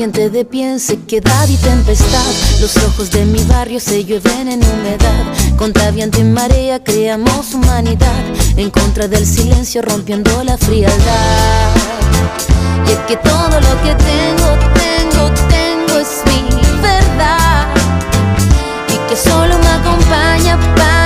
gente 0.00 0.30
de 0.30 0.46
pie 0.46 0.66
en 0.66 0.78
y 0.78 1.56
tempestad. 1.58 2.32
Los 2.58 2.74
ojos 2.78 3.10
de 3.10 3.26
mi 3.26 3.44
barrio 3.44 3.78
se 3.78 4.02
llueven 4.02 4.48
en 4.48 4.64
humedad. 4.64 5.24
Contra 5.58 5.90
viento 5.90 6.18
y 6.18 6.24
marea 6.24 6.82
creamos 6.82 7.52
humanidad. 7.52 8.24
En 8.56 8.70
contra 8.70 9.08
del 9.08 9.26
silencio 9.26 9.82
rompiendo 9.82 10.42
la 10.42 10.56
frialdad. 10.56 11.74
Y 12.86 12.92
es 12.92 12.98
que 13.00 13.16
todo 13.18 13.60
lo 13.60 13.82
que 13.82 13.94
tengo, 14.10 14.48
tengo, 14.72 15.30
tengo 15.50 15.98
es 15.98 16.22
mi 16.24 16.80
verdad. 16.80 17.66
Y 18.88 18.96
que 19.06 19.16
solo 19.16 19.58
me 19.58 19.68
acompaña, 19.68 20.58
paña, 20.76 20.99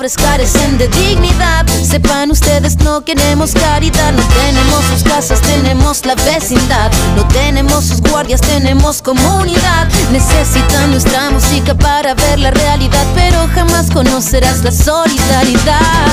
pobres, 0.00 0.16
carecen 0.16 0.78
de 0.78 0.88
dignidad. 0.88 1.66
Sepan 1.66 2.30
ustedes, 2.30 2.78
no 2.78 3.04
queremos 3.04 3.52
caridad. 3.52 4.12
No 4.14 4.22
tenemos 4.42 4.82
sus 4.86 5.02
casas, 5.02 5.42
tenemos 5.42 6.06
la 6.06 6.14
vecindad. 6.14 6.90
No 7.16 7.28
tenemos 7.28 7.84
sus 7.84 8.00
guardias, 8.00 8.40
tenemos 8.40 9.02
comunidad. 9.02 9.88
Necesitan 10.10 10.90
nuestra 10.92 11.30
música 11.30 11.74
para 11.74 12.14
ver 12.14 12.38
la 12.38 12.50
realidad, 12.50 13.06
pero 13.14 13.46
jamás 13.54 13.90
conocerás 13.90 14.64
la 14.64 14.72
solidaridad. 14.72 16.06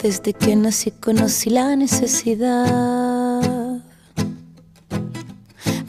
Desde 0.00 0.32
que 0.32 0.54
nací 0.54 0.92
conocí 0.92 1.50
la 1.50 1.74
necesidad. 1.74 2.97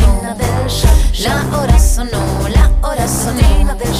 sonó, 0.00 0.34
del 0.34 0.68
shock. 0.68 0.90
La 1.20 1.58
hora 1.58 1.78
sonó, 1.78 2.48
la 2.48 2.70
hora 2.82 3.08
sonina 3.08 3.74
del 3.74 3.92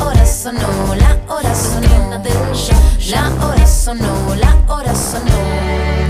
hora 0.00 0.26
sonó, 0.26 0.94
la 0.96 1.16
hora 1.28 1.54
sonina 1.54 2.18
del 2.18 2.54
shock. 2.54 2.76
La 3.10 3.30
hora 3.44 3.66
sonó, 3.66 4.34
la 4.36 4.56
hora 4.68 4.94
sonó. 4.94 5.32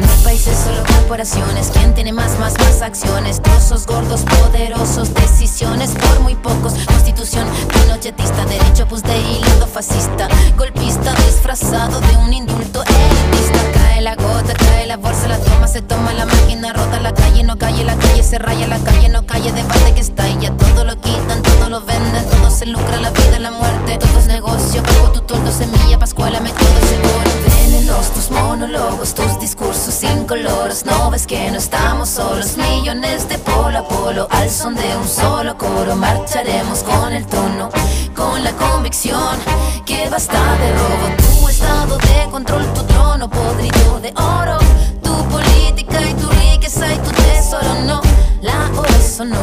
No 0.00 0.10
hay 0.10 0.24
países, 0.24 0.56
solo 0.58 0.82
corporaciones. 0.84 1.70
¿Quién 1.72 1.94
tiene 1.94 2.12
más, 2.12 2.38
más, 2.38 2.54
más 2.58 2.82
acciones? 2.82 3.40
Trozos 3.42 3.86
gordos, 3.86 4.22
poderosos, 4.22 5.12
decisiones 5.14 5.90
por 5.90 6.20
muy 6.20 6.34
pocos. 6.34 6.74
Constitución 6.86 7.46
pinochetista, 7.68 8.44
derecho 8.46 8.86
pues 8.88 9.02
de 9.02 9.18
hilo 9.18 9.66
fascista. 9.66 10.28
Golpista 10.56 11.12
disfrazado 11.26 12.00
de 12.00 12.16
un 12.16 12.32
indulto 12.32 12.82
elitista. 12.82 13.77
Cae 13.98 14.04
la 14.04 14.14
gota, 14.14 14.54
cae 14.54 14.86
la 14.86 14.96
bolsa, 14.96 15.26
la 15.26 15.38
toma, 15.38 15.66
se 15.66 15.82
toma 15.82 16.12
la 16.14 16.24
máquina, 16.24 16.72
rota 16.72 17.00
la 17.00 17.12
calle, 17.12 17.42
no 17.42 17.58
calle, 17.58 17.82
la 17.82 17.96
calle 17.96 18.22
se 18.22 18.38
raya, 18.38 18.68
la 18.68 18.78
calle 18.78 19.08
no 19.08 19.26
calle, 19.26 19.50
debate 19.50 19.92
que 19.92 20.00
está 20.00 20.28
y 20.28 20.38
ya 20.38 20.52
todo 20.52 20.84
lo 20.84 20.94
quitan, 21.00 21.42
todo 21.42 21.68
lo 21.68 21.80
venden, 21.80 22.24
todo 22.30 22.48
se 22.48 22.66
lucra, 22.66 22.98
la 22.98 23.10
vida, 23.10 23.40
la 23.40 23.50
muerte, 23.50 23.98
todo 23.98 24.20
es 24.20 24.26
negocio, 24.26 24.84
pago 24.84 25.10
tu 25.10 25.20
tordo, 25.22 25.50
semilla, 25.50 25.98
pascuala, 25.98 26.38
me 26.38 26.50
todo 26.50 26.80
seguro. 26.88 27.28
Venenos, 27.44 28.12
tus 28.12 28.30
monólogos, 28.30 29.14
tus 29.14 29.40
discursos 29.40 30.00
incoloros, 30.04 30.84
no 30.84 31.10
ves 31.10 31.26
que 31.26 31.50
no 31.50 31.58
estamos 31.58 32.08
solos, 32.08 32.56
millones 32.56 33.28
de 33.28 33.36
polo 33.38 33.78
a 33.78 33.88
polo, 33.88 34.28
al 34.30 34.48
son 34.48 34.76
de 34.76 34.96
un 34.96 35.08
solo 35.08 35.58
coro, 35.58 35.96
marcharemos 35.96 36.84
con 36.84 37.12
el 37.12 37.26
tono, 37.26 37.68
con 38.14 38.44
la 38.44 38.52
convicción 38.52 39.36
que 39.84 40.08
basta 40.08 40.38
de 40.38 40.72
robo, 40.72 41.37
estado 41.58 41.98
de 41.98 42.30
control, 42.30 42.64
tu 42.72 42.82
trono 42.84 43.28
podrido 43.28 43.98
de 44.00 44.12
oro, 44.14 44.58
tu 45.02 45.12
política 45.28 46.00
y 46.08 46.14
tu 46.14 46.28
riqueza 46.28 46.92
y 46.94 46.98
tu 46.98 47.10
tesoro, 47.10 47.74
no, 47.84 48.00
la 48.42 48.70
hora 48.78 49.00
sonó, 49.00 49.42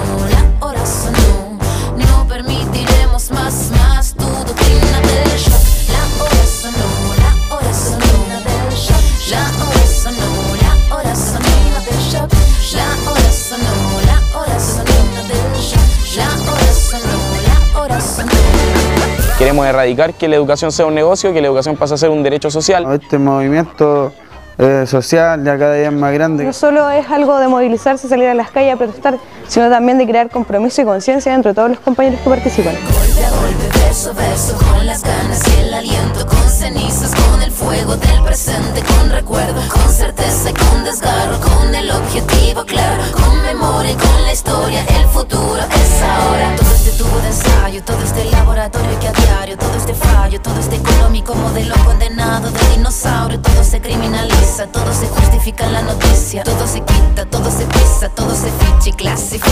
Queremos 19.46 19.68
erradicar 19.68 20.16
que 20.16 20.28
la 20.28 20.38
educación 20.38 20.72
sea 20.72 20.88
un 20.88 20.96
negocio, 20.96 21.32
que 21.32 21.40
la 21.40 21.46
educación 21.46 21.78
pase 21.78 21.94
a 21.94 21.98
ser 21.98 22.10
un 22.10 22.24
derecho 22.24 22.50
social. 22.50 22.84
Este 23.00 23.20
movimiento 23.20 24.12
eh, 24.58 24.86
social 24.88 25.44
ya 25.46 25.56
cada 25.56 25.76
día 25.76 25.90
es 25.90 25.94
más 25.94 26.12
grande. 26.16 26.46
No 26.46 26.52
solo 26.52 26.90
es 26.90 27.08
algo 27.12 27.38
de 27.38 27.48
movilizarse, 27.48 28.08
salir 28.10 28.28
a 28.28 28.34
las 28.34 28.50
calles 28.50 28.74
a 28.74 28.78
protestar, 28.78 29.20
sino 29.48 29.70
también 29.70 30.00
de 30.00 30.08
crear 30.08 30.32
compromiso 30.32 30.82
y 30.82 30.86
conciencia 30.86 31.32
entre 31.36 31.54
todos 31.54 31.70
los 31.70 31.80
compañeros 31.80 32.22
que 32.22 32.30
participan. 32.32 32.74
Golpe 32.74 33.24
a 33.24 33.30
golpe, 33.30 33.80
verso 33.86 34.10
a 34.10 34.14
verso, 34.14 34.58
con 34.58 34.84
las 34.84 35.04
ganas 35.04 35.44
y 35.48 35.62
el 35.62 35.74
aliento, 35.76 36.26
con 36.26 36.45
con 36.66 37.44
el 37.44 37.52
fuego 37.52 37.96
del 37.96 38.24
presente, 38.24 38.82
con 38.82 39.12
recuerdo, 39.12 39.62
con 39.70 39.94
certeza 39.94 40.50
y 40.50 40.54
con 40.54 40.84
desgarro, 40.84 41.40
con 41.40 41.76
el 41.76 41.92
objetivo 41.92 42.66
claro, 42.66 43.04
con 43.12 43.44
memoria 43.44 43.92
y 43.92 43.96
con 43.96 44.24
la 44.24 44.34
historia, 44.34 44.84
el 44.84 45.06
futuro 45.10 45.60
es 45.60 46.02
ahora. 46.02 46.56
Todo 46.56 46.74
este 46.74 46.92
tubo 46.92 47.20
de 47.20 47.28
ensayo, 47.28 47.84
todo 47.84 48.02
este 48.02 48.26
laboratorio 48.32 49.00
que 49.00 49.08
a 49.08 49.12
diario, 49.12 49.58
todo 49.60 49.76
este 49.78 49.94
fallo, 49.94 50.42
todo 50.42 50.60
este 50.60 50.78
económico 50.78 51.36
modelo 51.36 51.76
condenado 51.86 52.50
de 52.50 52.70
dinosaurio, 52.76 53.40
todo 53.42 53.64
se 53.64 53.80
criminaliza, 53.80 54.66
todo 54.66 54.92
se 54.92 55.08
justifica 55.08 55.66
en 55.66 55.74
la 55.74 55.82
noticia, 55.84 56.44
todo 56.44 56.66
se 56.66 56.82
quita, 56.82 57.26
todo 57.26 57.52
se 57.52 57.66
pisa, 57.66 58.10
todo 58.10 58.34
se 58.34 58.50
ficha 58.50 58.90
y 58.90 58.94
clasifica, 58.94 59.52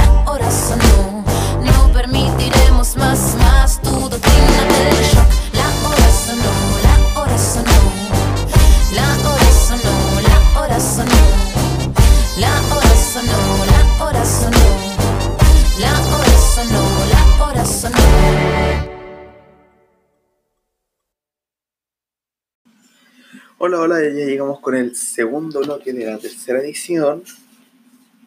Hola, 23.63 23.79
hola, 23.79 24.01
ya 24.01 24.09
llegamos 24.09 24.59
con 24.59 24.73
el 24.73 24.95
segundo 24.95 25.59
bloque 25.59 25.93
de 25.93 26.07
la 26.07 26.17
tercera 26.17 26.61
edición. 26.61 27.21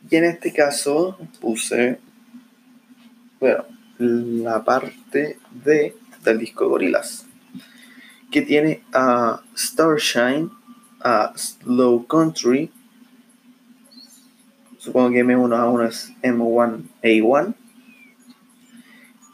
Y 0.09 0.14
en 0.14 0.27
este 0.27 0.53
caso 0.53 1.18
puse, 1.40 1.99
bueno, 3.40 3.64
la 3.99 4.62
parte 4.62 5.40
de, 5.64 5.97
del 6.23 6.38
disco 6.38 6.68
Gorillaz, 6.68 7.27
que 8.31 8.42
tiene 8.42 8.85
a 8.92 9.42
Starshine, 9.57 10.53
a 11.01 11.33
Slow 11.35 12.07
Country, 12.07 12.70
supongo 14.79 15.11
que 15.11 15.25
M1A1 15.25 15.88
es 15.88 16.12
M1A1, 16.23 17.55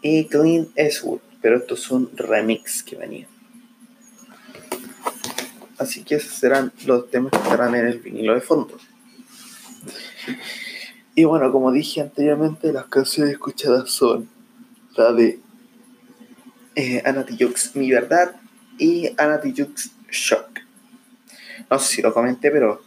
y 0.00 0.24
Clean 0.28 0.66
Eastwood, 0.76 1.20
pero 1.42 1.58
estos 1.58 1.80
son 1.80 2.08
remix 2.16 2.82
que 2.82 2.96
venían. 2.96 3.39
Así 5.80 6.04
que 6.04 6.16
esos 6.16 6.34
serán 6.34 6.74
los 6.84 7.10
temas 7.10 7.32
que 7.32 7.38
estarán 7.38 7.74
en 7.74 7.86
el 7.86 8.00
vinilo 8.00 8.34
de 8.34 8.42
fondo. 8.42 8.76
Y 11.14 11.24
bueno, 11.24 11.50
como 11.50 11.72
dije 11.72 12.02
anteriormente, 12.02 12.70
las 12.70 12.84
canciones 12.84 13.32
escuchadas 13.32 13.90
son 13.90 14.28
la 14.94 15.14
de 15.14 15.40
eh, 16.74 17.02
Anna 17.02 17.24
Tijoux, 17.24 17.74
Mi 17.76 17.90
Verdad, 17.90 18.36
y 18.78 19.08
Anna 19.16 19.40
Tijoux, 19.40 19.90
Shock. 20.10 20.60
No 21.70 21.78
sé 21.78 21.96
si 21.96 22.02
lo 22.02 22.12
comenté, 22.12 22.50
pero 22.50 22.82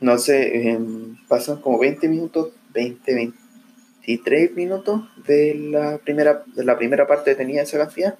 no 0.00 0.18
sé, 0.18 0.70
em, 0.70 1.16
pasan 1.28 1.60
como 1.60 1.78
20 1.78 2.08
minutos, 2.08 2.52
20, 2.72 3.14
23 3.14 4.56
minutos 4.56 5.02
de 5.24 5.54
la 5.54 5.98
primera, 5.98 6.42
de 6.46 6.64
la 6.64 6.76
primera 6.76 7.06
parte 7.06 7.30
que 7.30 7.36
tenía 7.36 7.62
esa 7.62 7.78
cantidad. 7.78 8.18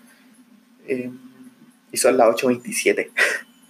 em, 0.86 1.33
y 1.94 1.96
son 1.96 2.16
las 2.16 2.26
8.27. 2.34 3.10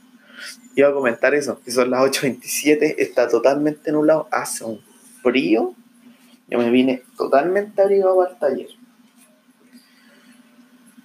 Iba 0.76 0.88
a 0.88 0.92
comentar 0.94 1.34
eso, 1.34 1.60
que 1.62 1.70
son 1.70 1.90
las 1.90 2.00
8.27, 2.00 2.94
está 2.96 3.28
totalmente 3.28 3.92
nublado, 3.92 4.28
hace 4.32 4.64
un 4.64 4.80
frío. 5.22 5.74
Yo 6.48 6.58
me 6.58 6.70
vine 6.70 7.02
totalmente 7.18 7.82
abrigado 7.82 8.22
al 8.22 8.38
taller. 8.38 8.68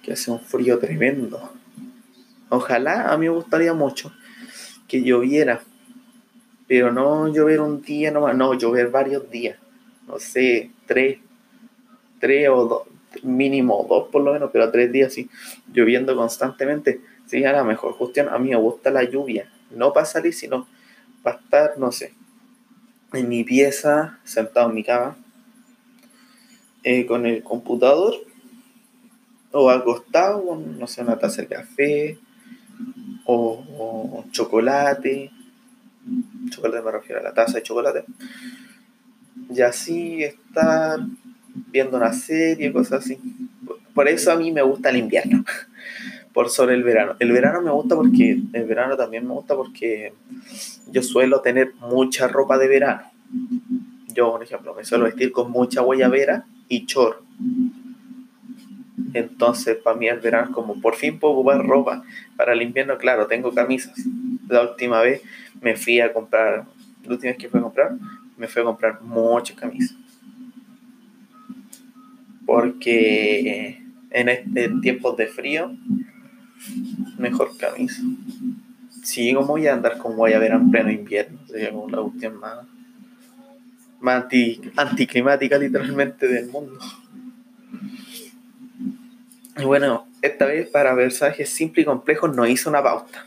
Que 0.02 0.14
hace 0.14 0.30
un 0.30 0.40
frío 0.40 0.78
tremendo. 0.78 1.52
Ojalá, 2.48 3.12
a 3.12 3.18
mí 3.18 3.26
me 3.26 3.34
gustaría 3.34 3.74
mucho 3.74 4.10
que 4.88 5.02
lloviera. 5.02 5.60
Pero 6.66 6.90
no 6.90 7.28
llover 7.28 7.60
un 7.60 7.82
día 7.82 8.10
nomás, 8.10 8.34
no, 8.34 8.54
llover 8.54 8.90
varios 8.90 9.30
días. 9.30 9.58
No 10.08 10.18
sé, 10.18 10.70
tres, 10.86 11.18
tres 12.18 12.48
o 12.48 12.64
dos, 12.64 12.82
mínimo 13.22 13.84
dos 13.88 14.08
por 14.08 14.22
lo 14.22 14.32
menos, 14.32 14.50
pero 14.52 14.70
tres 14.70 14.90
días 14.90 15.12
sí, 15.12 15.28
lloviendo 15.70 16.16
constantemente. 16.16 17.00
Sería 17.30 17.52
la 17.52 17.62
mejor 17.62 17.96
cuestión. 17.96 18.28
A 18.28 18.38
mí 18.38 18.50
me 18.50 18.56
gusta 18.56 18.90
la 18.90 19.04
lluvia, 19.04 19.48
no 19.70 19.92
para 19.92 20.04
salir, 20.04 20.34
sino 20.34 20.66
para 21.22 21.38
estar, 21.38 21.78
no 21.78 21.92
sé, 21.92 22.12
en 23.12 23.28
mi 23.28 23.44
pieza, 23.44 24.18
sentado 24.24 24.68
en 24.68 24.74
mi 24.74 24.82
cama, 24.82 25.16
eh, 26.82 27.06
con 27.06 27.26
el 27.26 27.44
computador, 27.44 28.14
o 29.52 29.70
acostado 29.70 30.44
con, 30.44 30.76
no 30.76 30.88
sé, 30.88 31.02
una 31.02 31.20
taza 31.20 31.42
de 31.42 31.46
café, 31.46 32.18
o, 33.26 33.64
o 33.78 34.24
chocolate, 34.32 35.30
chocolate 36.50 36.84
me 36.84 36.90
refiero 36.90 37.20
a 37.20 37.22
la 37.22 37.32
taza 37.32 37.58
de 37.58 37.62
chocolate, 37.62 38.04
y 39.54 39.60
así 39.60 40.24
estar 40.24 40.98
viendo 41.70 41.96
una 41.96 42.12
serie, 42.12 42.72
cosas 42.72 43.04
así. 43.04 43.20
Por 43.94 44.08
eso 44.08 44.32
a 44.32 44.36
mí 44.36 44.50
me 44.50 44.62
gusta 44.62 44.90
el 44.90 44.96
invierno. 44.96 45.44
Por 46.32 46.48
sobre 46.48 46.74
el 46.74 46.82
verano. 46.82 47.16
El 47.18 47.32
verano 47.32 47.60
me 47.62 47.70
gusta 47.70 47.96
porque 47.96 48.40
el 48.52 48.64
verano 48.64 48.96
también 48.96 49.26
me 49.26 49.34
gusta 49.34 49.56
porque 49.56 50.12
yo 50.90 51.02
suelo 51.02 51.40
tener 51.40 51.74
mucha 51.80 52.28
ropa 52.28 52.58
de 52.58 52.68
verano. 52.68 53.02
Yo, 54.14 54.32
por 54.32 54.42
ejemplo, 54.42 54.74
me 54.74 54.84
suelo 54.84 55.04
vestir 55.04 55.32
con 55.32 55.50
mucha 55.50 55.80
guayabera 55.82 56.44
y 56.68 56.86
chor. 56.86 57.22
Entonces, 59.12 59.76
para 59.76 59.96
mí 59.96 60.08
el 60.08 60.20
verano 60.20 60.48
es 60.48 60.54
como, 60.54 60.80
por 60.80 60.94
fin 60.94 61.18
puedo 61.18 61.34
ocupar 61.34 61.66
ropa. 61.66 62.04
Para 62.36 62.52
el 62.52 62.62
invierno, 62.62 62.96
claro, 62.98 63.26
tengo 63.26 63.52
camisas. 63.52 63.94
La 64.48 64.62
última 64.62 65.00
vez 65.00 65.22
me 65.60 65.76
fui 65.76 66.00
a 66.00 66.12
comprar, 66.12 66.66
la 67.04 67.10
última 67.10 67.32
vez 67.32 67.38
que 67.38 67.48
fui 67.48 67.58
a 67.60 67.62
comprar, 67.62 67.92
me 68.36 68.46
fui 68.46 68.62
a 68.62 68.64
comprar 68.64 69.02
muchas 69.02 69.56
camisas. 69.56 69.96
Porque 72.46 73.82
en, 74.10 74.28
este, 74.28 74.64
en 74.64 74.80
tiempos 74.80 75.16
de 75.16 75.26
frío, 75.26 75.72
mejor 77.18 77.56
camisa. 77.56 78.02
Sí, 79.02 79.32
como 79.34 79.48
voy 79.48 79.66
a 79.66 79.74
andar 79.74 79.98
con 79.98 80.16
guayabera 80.16 80.56
en 80.56 80.70
pleno 80.70 80.90
invierno, 80.90 81.38
sería 81.46 81.70
como 81.70 81.88
la 81.88 82.02
cuestión 82.02 82.36
más, 82.38 82.66
más 84.00 84.24
anti, 84.24 84.60
anticlimática 84.76 85.58
literalmente 85.58 86.28
del 86.28 86.48
mundo. 86.48 86.78
Y 89.56 89.64
bueno, 89.64 90.06
esta 90.22 90.46
vez 90.46 90.68
para 90.68 90.94
versajes 90.94 91.48
simples 91.48 91.84
y 91.84 91.86
complejos 91.86 92.34
no 92.34 92.46
hice 92.46 92.68
una 92.68 92.82
pauta. 92.82 93.26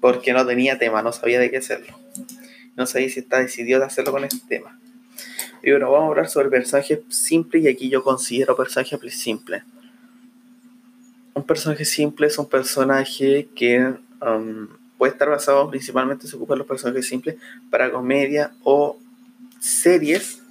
Porque 0.00 0.32
no 0.32 0.46
tenía 0.46 0.78
tema, 0.78 1.02
no 1.02 1.12
sabía 1.12 1.40
de 1.40 1.50
qué 1.50 1.58
hacerlo. 1.58 1.98
No 2.76 2.86
sabía 2.86 3.08
si 3.08 3.20
está 3.20 3.40
decidido 3.40 3.80
de 3.80 3.86
hacerlo 3.86 4.12
con 4.12 4.24
este 4.24 4.38
tema. 4.48 4.78
Y 5.62 5.70
bueno, 5.70 5.90
vamos 5.90 6.06
a 6.06 6.10
hablar 6.10 6.28
sobre 6.28 6.48
personajes 6.48 7.00
simples 7.08 7.64
y 7.64 7.68
aquí 7.68 7.88
yo 7.88 8.02
considero 8.04 8.56
personajes 8.56 8.98
simples. 9.14 9.62
Un 11.38 11.44
personaje 11.44 11.84
simple 11.84 12.26
es 12.26 12.36
un 12.36 12.48
personaje 12.48 13.48
que 13.54 13.94
um, 14.20 14.66
puede 14.98 15.12
estar 15.12 15.28
basado 15.28 15.70
principalmente, 15.70 16.26
se 16.26 16.34
ocupan 16.34 16.58
los 16.58 16.66
personajes 16.66 17.06
simples 17.06 17.36
para 17.70 17.92
comedia 17.92 18.50
o 18.64 18.98
series 19.60 20.42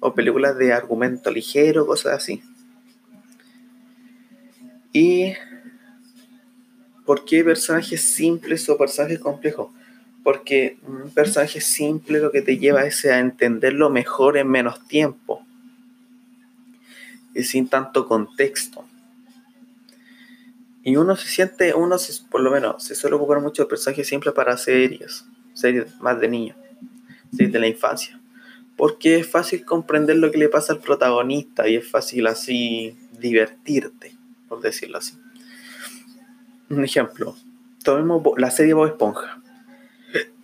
o 0.00 0.14
películas 0.14 0.56
de 0.56 0.72
argumento 0.72 1.30
ligero, 1.30 1.84
cosas 1.84 2.14
así. 2.14 2.42
¿Y 4.94 5.34
por 7.04 7.26
qué 7.26 7.44
personajes 7.44 8.00
simples 8.00 8.66
o 8.70 8.78
personajes 8.78 9.18
complejos? 9.18 9.68
Porque 10.22 10.78
un 10.86 11.10
personaje 11.10 11.60
simple 11.60 12.18
lo 12.18 12.32
que 12.32 12.40
te 12.40 12.56
lleva 12.56 12.86
es 12.86 13.04
a 13.04 13.18
entenderlo 13.18 13.90
mejor 13.90 14.38
en 14.38 14.48
menos 14.48 14.88
tiempo 14.88 15.44
y 17.34 17.42
sin 17.42 17.68
tanto 17.68 18.08
contexto. 18.08 18.86
Y 20.84 20.96
uno 20.96 21.16
se 21.16 21.26
siente, 21.26 21.74
uno 21.74 21.96
por 22.30 22.42
lo 22.42 22.50
menos, 22.50 22.84
se 22.84 22.94
suele 22.94 23.16
ocupar 23.16 23.40
mucho 23.40 23.62
de 23.62 23.68
personajes 23.68 24.06
simples 24.06 24.34
para 24.34 24.56
series, 24.56 25.24
series 25.54 25.98
más 26.00 26.20
de 26.20 26.28
niños, 26.28 26.56
series 27.32 27.52
de 27.52 27.58
la 27.58 27.66
infancia. 27.66 28.20
Porque 28.76 29.18
es 29.18 29.26
fácil 29.26 29.64
comprender 29.64 30.16
lo 30.16 30.30
que 30.30 30.38
le 30.38 30.48
pasa 30.48 30.72
al 30.72 30.80
protagonista 30.80 31.66
y 31.68 31.76
es 31.76 31.90
fácil 31.90 32.26
así 32.26 32.96
divertirte 33.18 34.14
por 34.54 34.62
decirlo 34.62 34.98
así. 34.98 35.18
Un 36.70 36.84
ejemplo, 36.84 37.36
tomemos 37.82 38.22
la 38.36 38.50
serie 38.52 38.74
Bob 38.74 38.86
Esponja. 38.86 39.42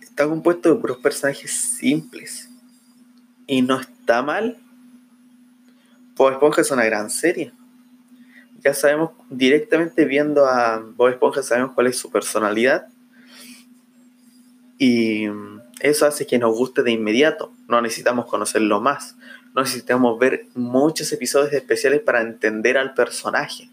Está 0.01 0.27
compuesto 0.27 0.73
de 0.73 0.79
puros 0.79 0.97
personajes 0.97 1.51
simples. 1.51 2.49
Y 3.47 3.61
no 3.61 3.79
está 3.79 4.21
mal. 4.21 4.57
Bob 6.15 6.33
Esponja 6.33 6.61
es 6.61 6.71
una 6.71 6.83
gran 6.83 7.09
serie. 7.09 7.53
Ya 8.63 8.73
sabemos 8.73 9.11
directamente 9.29 10.05
viendo 10.05 10.45
a 10.45 10.79
Bob 10.79 11.09
Esponja, 11.09 11.43
sabemos 11.43 11.73
cuál 11.73 11.87
es 11.87 11.97
su 11.97 12.11
personalidad. 12.11 12.87
Y 14.77 15.25
eso 15.79 16.05
hace 16.05 16.25
que 16.25 16.37
nos 16.37 16.55
guste 16.55 16.83
de 16.83 16.91
inmediato. 16.91 17.51
No 17.67 17.81
necesitamos 17.81 18.25
conocerlo 18.25 18.81
más. 18.81 19.15
No 19.55 19.61
necesitamos 19.61 20.17
ver 20.19 20.45
muchos 20.55 21.11
episodios 21.11 21.53
especiales 21.53 22.01
para 22.01 22.21
entender 22.21 22.77
al 22.77 22.93
personaje 22.93 23.69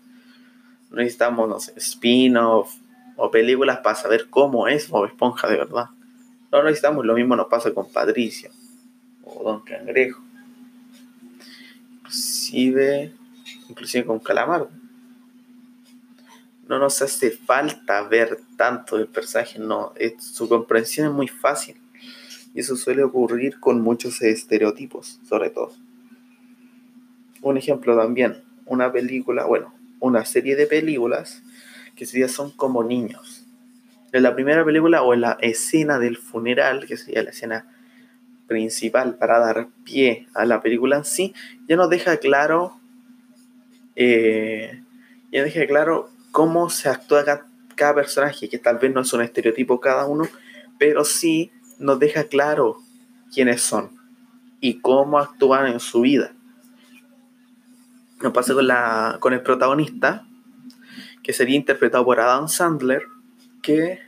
no 0.91 0.97
necesitamos, 0.97 1.49
no 1.49 1.61
sé, 1.61 1.73
spin-off 1.77 2.75
o 3.17 3.31
películas 3.31 3.79
para 3.79 3.95
saber 3.95 4.29
cómo 4.31 4.69
es 4.69 4.89
Bob 4.89 5.07
Esponja 5.07 5.49
de 5.49 5.57
verdad. 5.57 5.87
No 6.51 6.63
necesitamos, 6.63 7.05
lo 7.05 7.15
mismo 7.15 7.37
nos 7.37 7.49
pasa 7.49 7.73
con 7.73 7.91
Patricio 7.91 8.51
o 9.25 9.45
Don 9.45 9.61
Cangrejo. 9.61 10.23
Inclusive, 11.99 13.13
inclusive 13.69 14.07
con 14.07 14.19
Calamar. 14.19 14.69
No 16.69 16.79
nos 16.79 17.01
hace 17.01 17.31
falta 17.31 18.03
ver 18.03 18.41
tanto 18.57 18.99
del 18.99 19.09
personaje, 19.09 19.59
no, 19.59 19.95
su 20.19 20.49
comprensión 20.49 21.07
es 21.09 21.13
muy 21.13 21.29
fácil. 21.29 21.77
Y 22.55 22.61
eso 22.61 22.77
suele 22.77 23.03
ocurrir 23.03 23.59
con 23.59 23.81
muchos 23.81 24.21
estereotipos, 24.21 25.19
sobre 25.27 25.51
todo. 25.51 25.73
Un 27.41 27.57
ejemplo 27.57 27.97
también, 27.97 28.43
una 28.67 28.93
película, 28.93 29.47
bueno, 29.47 29.75
una 30.01 30.25
serie 30.25 30.57
de 30.57 30.67
películas 30.67 31.43
que 31.97 32.07
sería 32.07 32.29
son 32.29 32.51
como 32.51 32.85
niños. 32.85 33.47
En 34.13 34.23
la 34.23 34.35
primera 34.35 34.65
película 34.65 35.03
o 35.03 35.15
en 35.15 35.23
la 35.23 35.39
escena 35.41 35.99
del 35.99 36.17
funeral, 36.17 36.87
que 36.87 36.97
sería 36.97 37.23
la 37.23 37.31
escena 37.31 37.67
principal 38.47 39.17
para 39.17 39.39
dar 39.39 39.69
pie 39.85 40.27
a 40.35 40.45
la 40.45 40.63
película 40.63 40.97
en 40.97 41.05
sí, 41.05 41.35
ya 41.67 41.77
nos 41.77 41.91
deja 41.91 42.17
claro, 42.17 42.79
eh, 43.97 44.83
ya 45.31 45.45
deja 45.45 45.67
claro 45.67 46.11
cómo 46.31 46.71
se 46.71 46.89
actúa 46.89 47.25
cada, 47.25 47.95
personaje, 47.95 48.49
que 48.49 48.59
tal 48.59 48.79
vez 48.79 48.93
no 48.93 49.03
es 49.03 49.13
un 49.13 49.23
estereotipo 49.23 49.81
cada 49.81 50.07
uno, 50.07 50.25
pero 50.79 51.05
sí 51.05 51.53
nos 51.79 51.99
deja 51.99 52.25
claro 52.25 52.79
quiénes 53.33 53.63
son 53.63 53.91
y 54.61 54.81
cómo 54.81 55.19
actúan 55.19 55.69
en 55.69 55.81
su 55.81 56.01
vida. 56.01 56.33
Nos 58.21 58.33
pasa 58.33 58.55
con, 58.55 58.67
la, 58.67 59.19
con 59.21 59.33
el 59.33 59.43
protagonista, 59.43 60.27
que 61.23 61.33
sería 61.33 61.57
interpretado 61.57 62.05
por 62.05 62.19
Adam 62.21 62.49
Sandler, 62.49 63.03
que 63.63 64.01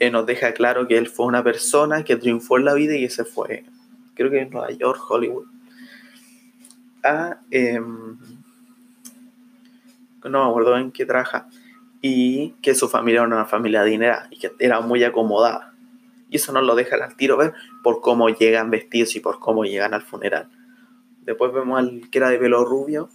eh, 0.00 0.10
nos 0.10 0.24
deja 0.24 0.52
claro 0.54 0.88
que 0.88 0.96
él 0.96 1.08
fue 1.08 1.26
una 1.26 1.44
persona 1.44 2.04
que 2.04 2.16
triunfó 2.16 2.56
en 2.56 2.64
la 2.64 2.72
vida 2.72 2.96
y 2.96 3.04
ese 3.04 3.24
fue, 3.24 3.64
creo 4.14 4.30
que 4.30 4.40
en 4.40 4.50
Nueva 4.50 4.70
York, 4.70 4.98
Hollywood, 5.06 5.46
em, 7.50 8.16
no 10.24 10.44
me 10.44 10.50
acuerdo 10.50 10.76
en 10.76 10.92
qué 10.92 11.06
trabaja, 11.06 11.48
y 12.02 12.50
que 12.62 12.74
su 12.74 12.88
familia 12.88 13.20
era 13.20 13.26
una 13.26 13.44
familia 13.44 13.84
dinera 13.84 14.28
y 14.30 14.38
que 14.38 14.52
era 14.58 14.80
muy 14.80 15.04
acomodada. 15.04 15.74
Y 16.30 16.36
eso 16.36 16.52
nos 16.52 16.62
lo 16.62 16.74
deja 16.74 16.96
al 16.96 17.16
tiro 17.16 17.36
ver 17.36 17.52
por 17.82 18.00
cómo 18.00 18.28
llegan 18.28 18.70
vestidos 18.70 19.14
y 19.16 19.20
por 19.20 19.38
cómo 19.38 19.64
llegan 19.64 19.94
al 19.94 20.02
funeral. 20.02 20.48
Después 21.22 21.52
vemos 21.52 21.78
al 21.78 22.08
que 22.10 22.18
era 22.18 22.30
de 22.30 22.38
pelo 22.38 22.64
rubio, 22.64 23.10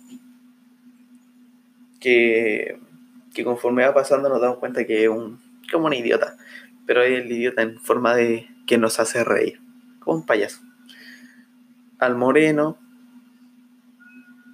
que, 1.99 2.79
que 3.33 3.43
conforme 3.43 3.85
va 3.85 3.93
pasando 3.93 4.29
nos 4.29 4.41
damos 4.41 4.57
cuenta 4.57 4.85
que 4.85 5.03
es 5.03 5.09
un, 5.09 5.39
como 5.71 5.87
un 5.87 5.93
idiota, 5.93 6.37
pero 6.85 7.01
es 7.01 7.23
el 7.23 7.31
idiota 7.31 7.61
en 7.61 7.79
forma 7.79 8.15
de 8.15 8.47
que 8.67 8.77
nos 8.77 8.99
hace 8.99 9.23
reír, 9.23 9.59
como 9.99 10.17
un 10.17 10.25
payaso. 10.25 10.61
Al 11.97 12.15
moreno, 12.15 12.77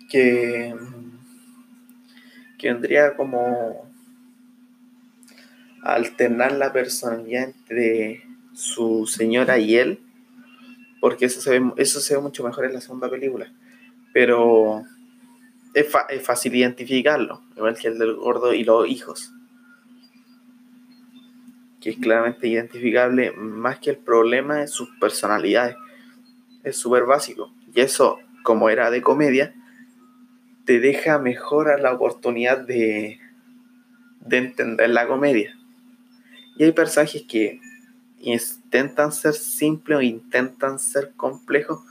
que, 0.10 0.76
que 2.62 2.72
vendría 2.72 3.16
como 3.16 3.91
a 5.84 5.93
alternar 5.95 6.51
la 6.51 6.72
personalidad 6.72 7.49
entre 7.49 8.24
su 8.53 9.07
señora 9.07 9.57
y 9.57 9.76
él 9.76 9.99
porque 11.01 11.26
eso 11.26 11.41
se 11.41 11.59
ve, 11.59 11.74
eso 11.78 11.99
se 11.99 12.16
ve 12.16 12.22
mucho 12.22 12.43
mejor 12.43 12.66
en 12.66 12.74
la 12.74 12.80
segunda 12.80 13.09
película. 13.09 13.51
Pero 14.14 14.84
es, 15.74 15.91
fácil 16.24 16.55
identificarlo, 16.55 17.41
igual 17.57 17.76
que 17.76 17.88
el 17.88 17.97
del 17.97 18.16
gordo 18.16 18.53
y 18.53 18.64
los 18.64 18.88
hijos. 18.88 19.34
Que 21.82 21.89
es 21.89 21.97
claramente 21.97 22.47
identificable 22.47 23.32
más 23.32 23.80
que 23.80 23.89
el 23.89 23.97
problema 23.97 24.57
de 24.57 24.68
sus 24.68 24.89
personalidades. 24.99 25.76
Es 26.64 26.78
súper 26.78 27.05
básico. 27.05 27.51
Y 27.74 27.82
eso, 27.82 28.20
como 28.43 28.70
era 28.70 28.91
de 28.91 29.01
comedia, 29.01 29.55
te 30.72 30.80
deja 30.80 31.19
mejor 31.19 31.82
la 31.82 31.91
oportunidad 31.91 32.57
de, 32.59 33.19
de 34.22 34.38
entender 34.38 34.89
la 34.89 35.05
comedia. 35.05 35.53
Y 36.55 36.63
hay 36.63 36.72
personajes 36.72 37.24
que 37.24 37.59
intentan 38.22 39.11
ser 39.11 39.34
simples 39.34 39.97
o 39.97 40.01
intentan 40.01 40.80
ser 40.80 41.11
complejos 41.17 41.82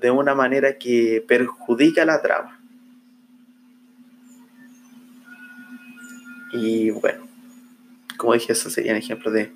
de 0.00 0.10
una 0.10 0.34
manera 0.34 0.78
que 0.78 1.22
perjudica 1.28 2.06
la 2.06 2.22
trama. 2.22 2.58
Y 6.54 6.88
bueno, 6.88 7.28
como 8.16 8.32
dije, 8.32 8.54
eso 8.54 8.70
serían 8.70 8.96
ejemplos 8.96 9.34
de 9.34 9.52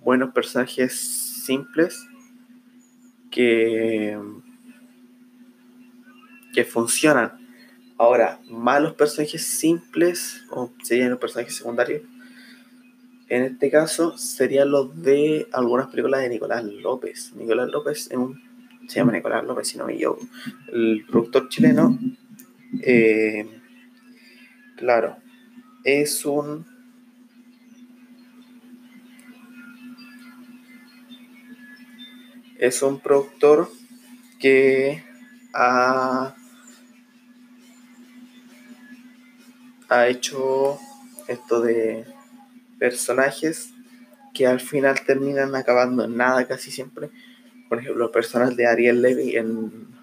buenos 0.00 0.34
personajes 0.34 0.98
simples 0.98 2.08
que, 3.30 4.18
que 6.52 6.64
funcionan 6.64 7.43
Ahora, 7.96 8.40
malos 8.48 8.94
personajes 8.94 9.46
simples, 9.46 10.44
o 10.50 10.72
serían 10.82 11.10
los 11.10 11.18
personajes 11.18 11.56
secundarios, 11.56 12.02
en 13.28 13.42
este 13.42 13.70
caso 13.70 14.18
serían 14.18 14.70
los 14.70 15.00
de 15.02 15.46
algunas 15.52 15.86
películas 15.88 16.20
de 16.20 16.28
Nicolás 16.28 16.64
López. 16.64 17.32
Nicolás 17.34 17.68
López 17.68 18.08
es 18.10 18.16
un, 18.16 18.40
se 18.88 18.96
llama 18.96 19.12
Nicolás 19.12 19.44
López, 19.44 19.68
si 19.68 19.78
no 19.78 19.86
me 19.86 19.94
equivoco, 19.94 20.26
el 20.72 21.04
productor 21.08 21.48
chileno. 21.48 21.98
eh, 22.82 23.60
claro, 24.76 25.16
es 25.84 26.24
un 26.24 26.66
es 32.58 32.82
un 32.82 33.00
productor 33.00 33.70
que 34.38 35.04
ha, 35.52 36.34
ha 39.88 40.06
hecho 40.08 40.78
esto 41.28 41.60
de 41.60 42.04
personajes 42.78 43.70
que 44.34 44.46
al 44.46 44.60
final 44.60 45.00
terminan 45.06 45.54
acabando 45.54 46.04
en 46.04 46.16
nada 46.16 46.46
casi 46.46 46.70
siempre. 46.70 47.10
Por 47.68 47.78
ejemplo, 47.78 48.10
personas 48.10 48.56
de 48.56 48.66
Ariel 48.66 49.00
Levy 49.00 49.36
en... 49.36 49.94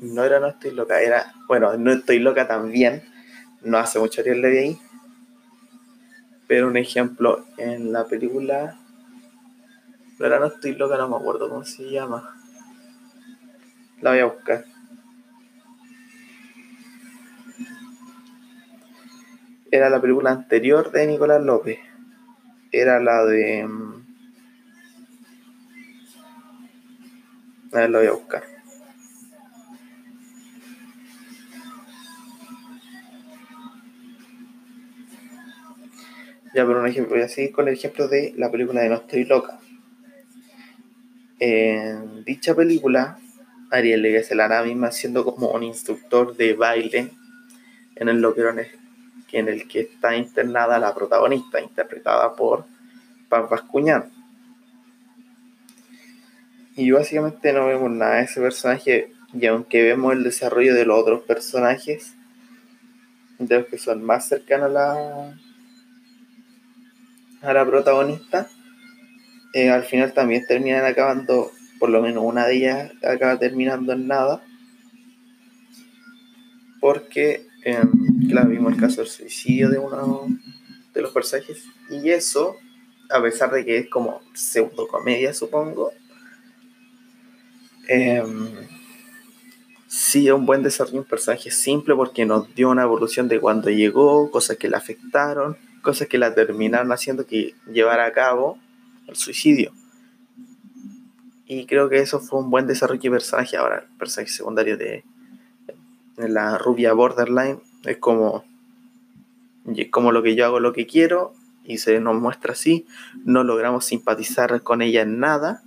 No 0.00 0.24
era 0.24 0.38
No 0.38 0.48
Estoy 0.48 0.72
Loca, 0.72 1.00
era... 1.00 1.32
Bueno, 1.46 1.76
No 1.76 1.92
Estoy 1.92 2.18
Loca 2.18 2.46
también. 2.46 3.02
No 3.62 3.78
hace 3.78 3.98
mucho 3.98 4.20
Ariel 4.20 4.42
Levy 4.42 4.58
ahí. 4.58 4.78
Pero 6.46 6.68
un 6.68 6.76
ejemplo, 6.76 7.46
en 7.56 7.92
la 7.92 8.06
película... 8.06 8.78
No 10.18 10.26
era 10.26 10.38
No 10.40 10.46
Estoy 10.46 10.74
Loca, 10.74 10.96
no 10.96 11.08
me 11.08 11.16
acuerdo 11.16 11.48
cómo 11.48 11.64
se 11.64 11.90
llama. 11.90 12.36
La 14.00 14.10
voy 14.10 14.20
a 14.20 14.26
buscar. 14.26 14.64
Era 19.70 19.90
la 19.90 20.00
película 20.00 20.30
anterior 20.30 20.90
de 20.92 21.06
Nicolás 21.06 21.42
López. 21.42 21.78
Era 22.72 23.00
la 23.00 23.24
de. 23.24 23.66
mm, 23.66 23.98
A 27.72 27.80
ver, 27.80 27.90
la 27.90 27.98
voy 27.98 28.06
a 28.06 28.12
buscar. 28.12 28.44
Ya, 36.54 36.66
pero 36.66 36.80
un 36.80 36.86
ejemplo, 36.86 37.14
voy 37.14 37.24
a 37.24 37.28
seguir 37.28 37.52
con 37.52 37.68
el 37.68 37.74
ejemplo 37.74 38.08
de 38.08 38.32
la 38.36 38.50
película 38.50 38.80
de 38.80 38.88
No 38.88 38.94
Estoy 38.96 39.24
Loca. 39.24 39.60
En 41.38 42.24
dicha 42.24 42.54
película, 42.54 43.18
Ariel 43.70 44.40
hará 44.40 44.62
misma 44.62 44.90
siendo 44.90 45.24
como 45.24 45.50
un 45.50 45.62
instructor 45.62 46.34
de 46.36 46.54
baile 46.54 47.10
en 47.96 48.08
el 48.08 48.20
loquero 48.22 48.48
en 49.32 49.48
el, 49.48 49.68
que 49.68 49.80
está 49.80 50.16
internada 50.16 50.78
la 50.78 50.94
protagonista, 50.94 51.60
interpretada 51.60 52.34
por 52.34 52.64
Paz 53.28 53.48
Bascuñán. 53.50 54.10
Y 56.76 56.90
básicamente 56.90 57.52
no 57.52 57.66
vemos 57.66 57.90
nada 57.90 58.16
de 58.16 58.22
ese 58.22 58.40
personaje, 58.40 59.12
y 59.34 59.46
aunque 59.46 59.82
vemos 59.82 60.12
el 60.12 60.22
desarrollo 60.22 60.74
de 60.74 60.86
los 60.86 60.98
otros 60.98 61.22
personajes, 61.22 62.14
de 63.38 63.58
los 63.58 63.66
que 63.66 63.78
son 63.78 64.02
más 64.02 64.28
cercanos 64.28 64.66
a 64.66 64.72
la, 64.72 65.38
a 67.42 67.52
la 67.52 67.66
protagonista, 67.66 68.48
eh, 69.54 69.70
al 69.70 69.84
final 69.84 70.12
también 70.12 70.46
terminan 70.46 70.84
acabando, 70.84 71.50
por 71.78 71.90
lo 71.90 72.02
menos 72.02 72.22
una 72.24 72.46
de 72.46 72.56
ellas 72.56 72.92
acaba 73.02 73.38
terminando 73.38 73.92
en 73.92 74.06
nada, 74.06 74.42
porque, 76.80 77.47
eh, 77.62 77.82
claro, 78.28 78.50
vimos 78.50 78.72
el 78.72 78.80
caso 78.80 79.00
del 79.00 79.10
suicidio 79.10 79.70
de 79.70 79.78
uno 79.78 80.28
de 80.94 81.02
los 81.02 81.12
personajes, 81.12 81.64
y 81.90 82.10
eso, 82.10 82.56
a 83.10 83.22
pesar 83.22 83.50
de 83.50 83.64
que 83.64 83.78
es 83.78 83.90
como 83.90 84.20
pseudo 84.34 84.88
comedia, 84.88 85.34
supongo, 85.34 85.92
eh, 87.88 88.22
sí 89.88 90.28
es 90.28 90.34
un 90.34 90.46
buen 90.46 90.62
desarrollo, 90.62 90.98
un 90.98 91.04
personaje 91.04 91.50
simple 91.50 91.94
porque 91.94 92.26
nos 92.26 92.54
dio 92.54 92.70
una 92.70 92.82
evolución 92.82 93.26
de 93.28 93.40
cuando 93.40 93.70
llegó, 93.70 94.30
cosas 94.30 94.58
que 94.58 94.68
le 94.68 94.76
afectaron, 94.76 95.56
cosas 95.82 96.06
que 96.08 96.18
la 96.18 96.34
terminaron 96.34 96.92
haciendo 96.92 97.26
que 97.26 97.54
llevara 97.72 98.06
a 98.06 98.12
cabo 98.12 98.58
el 99.06 99.16
suicidio. 99.16 99.72
Y 101.46 101.64
creo 101.64 101.88
que 101.88 101.98
eso 101.98 102.20
fue 102.20 102.40
un 102.40 102.50
buen 102.50 102.66
desarrollo 102.66 103.00
de 103.00 103.10
personaje. 103.10 103.56
Ahora, 103.56 103.78
el 103.78 103.96
personaje 103.96 104.30
secundario 104.30 104.76
de, 104.76 104.84
de 104.84 105.04
la 106.18 106.58
rubia 106.58 106.92
borderline 106.92 107.60
es 107.84 107.98
como, 107.98 108.44
como 109.90 110.12
lo 110.12 110.22
que 110.22 110.34
yo 110.34 110.44
hago, 110.44 110.60
lo 110.60 110.72
que 110.72 110.86
quiero, 110.86 111.32
y 111.64 111.78
se 111.78 112.00
nos 112.00 112.20
muestra 112.20 112.52
así. 112.52 112.86
No 113.24 113.44
logramos 113.44 113.84
simpatizar 113.84 114.62
con 114.62 114.82
ella 114.82 115.02
en 115.02 115.20
nada, 115.20 115.62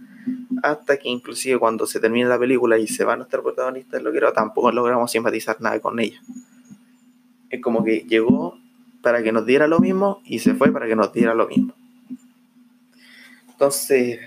hasta 0.63 0.97
que 0.97 1.09
inclusive 1.09 1.57
cuando 1.57 1.87
se 1.87 1.99
termina 1.99 2.27
la 2.27 2.39
película 2.39 2.77
y 2.77 2.87
se 2.87 3.05
va 3.05 3.15
nuestra 3.15 3.41
protagonista 3.41 3.97
del 3.97 4.05
loquero, 4.05 4.33
tampoco 4.33 4.71
logramos 4.71 5.11
simpatizar 5.11 5.61
nada 5.61 5.79
con 5.79 5.99
ella. 5.99 6.21
Es 7.49 7.61
como 7.61 7.83
que 7.83 8.05
llegó 8.07 8.57
para 9.01 9.23
que 9.23 9.31
nos 9.31 9.45
diera 9.45 9.67
lo 9.67 9.79
mismo 9.79 10.21
y 10.25 10.39
se 10.39 10.53
fue 10.53 10.71
para 10.71 10.87
que 10.87 10.95
nos 10.95 11.11
diera 11.13 11.33
lo 11.33 11.47
mismo. 11.47 11.73
Entonces, 13.49 14.19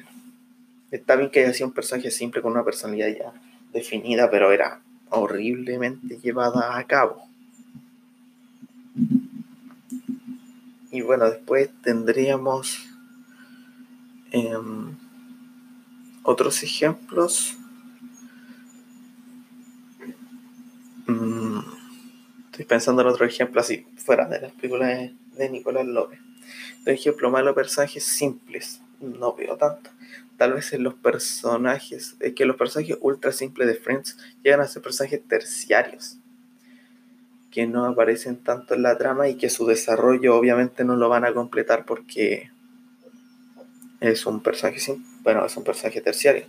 está 0.91 1.17
bien 1.17 1.31
que 1.31 1.41
haya 1.45 1.53
sido 1.53 1.69
un 1.69 1.75
personaje 1.75 2.11
simple 2.11 2.41
con 2.43 2.53
una 2.53 2.65
personalidad 2.65 3.09
ya 3.09 3.33
definida, 3.73 4.31
pero 4.31 4.53
era 4.53 4.81
horriblemente 5.15 6.19
llevada 6.23 6.77
a 6.77 6.85
cabo. 6.85 7.29
Y 10.91 11.01
bueno, 11.01 11.29
después 11.29 11.71
tendríamos 11.83 12.79
em, 14.31 14.97
otros 16.23 16.63
ejemplos. 16.63 17.57
Mm, 21.07 21.59
estoy 22.47 22.65
pensando 22.65 23.03
en 23.03 23.09
otro 23.09 23.27
ejemplo 23.27 23.61
así, 23.61 23.87
fuera 23.97 24.29
de 24.29 24.41
las 24.41 24.53
películas 24.53 24.89
de, 24.89 25.15
de 25.37 25.51
Nicolás 25.51 25.87
López. 25.87 26.21
Por 26.85 26.93
ejemplo, 26.93 27.31
malo 27.31 27.55
personajes 27.55 28.05
simples. 28.05 28.81
No 29.01 29.35
veo 29.35 29.57
tanto. 29.57 29.91
Tal 30.37 30.53
vez 30.55 30.73
en 30.73 30.83
los 30.83 30.95
personajes, 30.95 32.17
es 32.21 32.35
que 32.35 32.45
los 32.45 32.57
personajes 32.57 32.99
ultra 33.01 33.33
simples 33.33 33.69
de 33.69 33.75
Friends 33.75 34.17
llegan 34.43 34.61
a 34.61 34.69
ser 34.69 34.83
personajes 34.83 35.23
terciarios 35.27 36.19
que 37.55 37.69
no 37.69 37.85
aparecen 37.85 38.37
tanto 38.37 38.75
en 38.75 38.83
la 38.83 38.99
trama 38.99 39.29
y 39.29 39.37
que 39.37 39.49
su 39.49 39.65
desarrollo 39.65 40.37
obviamente 40.37 40.85
no 40.85 40.97
lo 40.97 41.09
van 41.09 41.25
a 41.25 41.33
completar 41.33 41.85
porque 41.87 42.51
es 44.01 44.27
un 44.27 44.43
personaje 44.43 44.81
simple, 44.81 45.07
bueno, 45.23 45.47
es 45.47 45.57
un 45.57 45.63
personaje 45.63 46.01
terciario. 46.01 46.47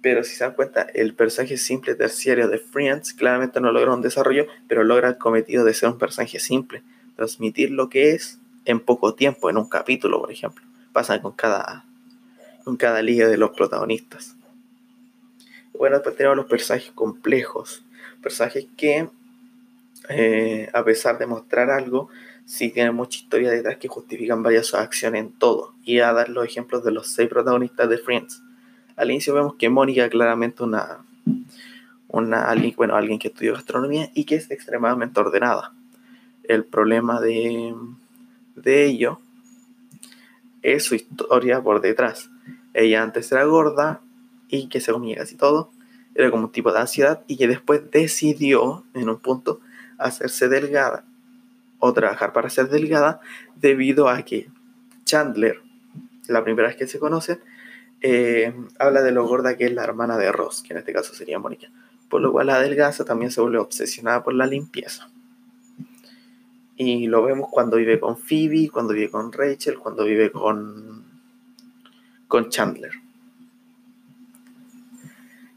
Pero 0.00 0.22
si 0.22 0.36
se 0.36 0.44
dan 0.44 0.54
cuenta, 0.54 0.82
el 0.94 1.14
personaje 1.14 1.56
simple 1.56 1.96
terciario 1.96 2.46
de 2.46 2.58
Friends 2.58 3.14
claramente 3.14 3.60
no 3.60 3.72
logra 3.72 3.94
un 3.94 4.00
desarrollo, 4.00 4.46
pero 4.68 4.84
logra 4.84 5.08
el 5.08 5.18
cometido 5.18 5.64
de 5.64 5.74
ser 5.74 5.88
un 5.88 5.98
personaje 5.98 6.38
simple, 6.38 6.84
transmitir 7.16 7.72
lo 7.72 7.88
que 7.88 8.12
es 8.12 8.38
en 8.64 8.78
poco 8.78 9.14
tiempo, 9.14 9.50
en 9.50 9.56
un 9.56 9.68
capítulo, 9.68 10.20
por 10.20 10.30
ejemplo. 10.30 10.64
Pasa 10.92 11.20
con 11.20 11.32
cada, 11.32 11.84
con 12.64 12.76
cada 12.76 13.02
liga 13.02 13.28
de 13.28 13.36
los 13.36 13.50
protagonistas. 13.50 14.36
Bueno, 15.72 15.96
después 15.96 16.16
tenemos 16.16 16.36
los 16.36 16.46
personajes 16.46 16.92
complejos, 16.92 17.84
personajes 18.22 18.66
que 18.76 19.08
eh, 20.08 20.68
a 20.72 20.84
pesar 20.84 21.18
de 21.18 21.26
mostrar 21.26 21.70
algo, 21.70 22.08
sí 22.44 22.70
tienen 22.70 22.94
mucha 22.94 23.18
historia 23.18 23.50
detrás 23.50 23.76
que 23.76 23.88
justifican 23.88 24.42
varias 24.42 24.74
acciones 24.74 25.20
en 25.20 25.32
todo. 25.32 25.74
Y 25.84 26.00
a 26.00 26.12
dar 26.12 26.28
los 26.28 26.44
ejemplos 26.44 26.84
de 26.84 26.92
los 26.92 27.08
seis 27.08 27.28
protagonistas 27.28 27.88
de 27.88 27.98
Friends. 27.98 28.42
Al 28.96 29.10
inicio 29.10 29.34
vemos 29.34 29.54
que 29.54 29.68
Mónica 29.68 30.08
claramente 30.08 30.62
una, 30.62 31.04
una 32.08 32.44
alguien, 32.44 32.74
bueno, 32.76 32.94
alguien 32.94 33.18
que 33.18 33.28
estudió 33.28 33.54
gastronomía 33.54 34.10
y 34.14 34.24
que 34.24 34.36
es 34.36 34.50
extremadamente 34.50 35.18
ordenada. 35.20 35.72
El 36.44 36.64
problema 36.64 37.20
de, 37.20 37.74
de 38.56 38.84
ello 38.84 39.20
es 40.62 40.84
su 40.84 40.94
historia 40.94 41.62
por 41.62 41.80
detrás. 41.80 42.30
Ella 42.74 43.02
antes 43.02 43.30
era 43.32 43.44
gorda 43.44 44.00
y 44.48 44.68
que 44.68 44.80
se 44.80 44.92
comía 44.92 45.16
casi 45.16 45.36
todo. 45.36 45.70
Era 46.14 46.30
como 46.30 46.44
un 46.44 46.52
tipo 46.52 46.72
de 46.72 46.80
ansiedad 46.80 47.22
y 47.26 47.36
que 47.36 47.48
después 47.48 47.90
decidió 47.90 48.84
en 48.94 49.08
un 49.08 49.18
punto 49.18 49.60
hacerse 49.98 50.48
delgada 50.48 51.04
o 51.78 51.92
trabajar 51.92 52.32
para 52.32 52.50
ser 52.50 52.68
delgada 52.68 53.20
debido 53.56 54.08
a 54.08 54.22
que 54.22 54.48
Chandler, 55.04 55.60
la 56.28 56.44
primera 56.44 56.68
vez 56.68 56.76
que 56.76 56.86
se 56.86 56.98
conocen, 56.98 57.40
eh, 58.00 58.52
habla 58.78 59.02
de 59.02 59.12
lo 59.12 59.26
gorda 59.26 59.56
que 59.56 59.64
es 59.64 59.72
la 59.72 59.84
hermana 59.84 60.16
de 60.16 60.32
Ross, 60.32 60.62
que 60.62 60.72
en 60.74 60.78
este 60.78 60.92
caso 60.92 61.14
sería 61.14 61.38
Mónica. 61.38 61.68
Por 62.08 62.20
lo 62.20 62.30
cual 62.30 62.48
la 62.48 62.60
delgaza 62.60 63.04
también 63.04 63.30
se 63.30 63.40
vuelve 63.40 63.58
obsesionada 63.58 64.22
por 64.22 64.34
la 64.34 64.46
limpieza. 64.46 65.10
Y 66.76 67.06
lo 67.06 67.22
vemos 67.22 67.48
cuando 67.50 67.76
vive 67.76 68.00
con 68.00 68.16
Phoebe, 68.16 68.70
cuando 68.70 68.94
vive 68.94 69.10
con 69.10 69.30
Rachel, 69.30 69.78
cuando 69.78 70.04
vive 70.04 70.32
con, 70.32 71.04
con 72.28 72.48
Chandler. 72.48 72.92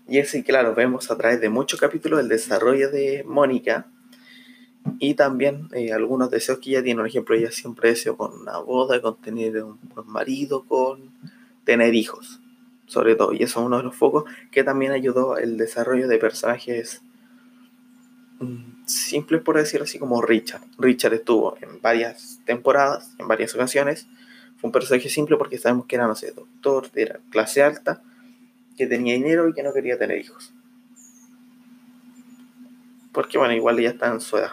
Y 0.07 0.19
ese, 0.19 0.43
claro, 0.43 0.75
vemos 0.75 1.09
a 1.09 1.17
través 1.17 1.41
de 1.41 1.49
muchos 1.49 1.79
capítulos 1.79 2.19
el 2.19 2.27
desarrollo 2.27 2.91
de 2.91 3.23
Mónica 3.25 3.87
y 4.99 5.15
también 5.15 5.67
eh, 5.73 5.93
algunos 5.93 6.29
deseos 6.29 6.59
que 6.59 6.71
ella 6.71 6.83
tiene. 6.83 6.99
Por 6.99 7.07
ejemplo, 7.07 7.35
ella 7.35 7.51
siempre 7.51 7.89
deseó 7.89 8.15
con 8.15 8.39
una 8.39 8.59
boda, 8.59 9.01
con 9.01 9.19
tener 9.19 9.63
un 9.63 9.79
buen 9.95 10.07
marido, 10.07 10.63
con 10.65 11.11
tener 11.63 11.95
hijos, 11.95 12.39
sobre 12.85 13.15
todo. 13.15 13.33
Y 13.33 13.37
eso 13.37 13.61
es 13.61 13.65
uno 13.65 13.77
de 13.77 13.83
los 13.83 13.95
focos 13.95 14.25
que 14.51 14.63
también 14.63 14.91
ayudó 14.91 15.37
el 15.37 15.57
desarrollo 15.57 16.07
de 16.07 16.19
personajes 16.19 17.01
simples, 18.85 19.41
por 19.41 19.57
decirlo 19.57 19.85
así, 19.85 19.99
como 19.99 20.21
Richard. 20.21 20.61
Richard 20.77 21.13
estuvo 21.13 21.57
en 21.61 21.81
varias 21.81 22.39
temporadas, 22.45 23.11
en 23.19 23.27
varias 23.27 23.53
ocasiones. 23.55 24.07
Fue 24.57 24.67
un 24.67 24.71
personaje 24.71 25.09
simple 25.09 25.37
porque 25.37 25.57
sabemos 25.57 25.85
que 25.87 25.95
era, 25.95 26.07
no 26.07 26.15
sé, 26.15 26.31
doctor, 26.31 26.87
era 26.95 27.19
clase 27.29 27.61
alta 27.63 28.01
que 28.77 28.87
tenía 28.87 29.15
dinero 29.15 29.47
y 29.49 29.53
que 29.53 29.63
no 29.63 29.73
quería 29.73 29.97
tener 29.97 30.19
hijos. 30.19 30.53
Porque 33.11 33.37
bueno, 33.37 33.53
igual 33.53 33.79
ya 33.79 33.89
está 33.89 34.07
en 34.07 34.21
su 34.21 34.37
edad. 34.37 34.51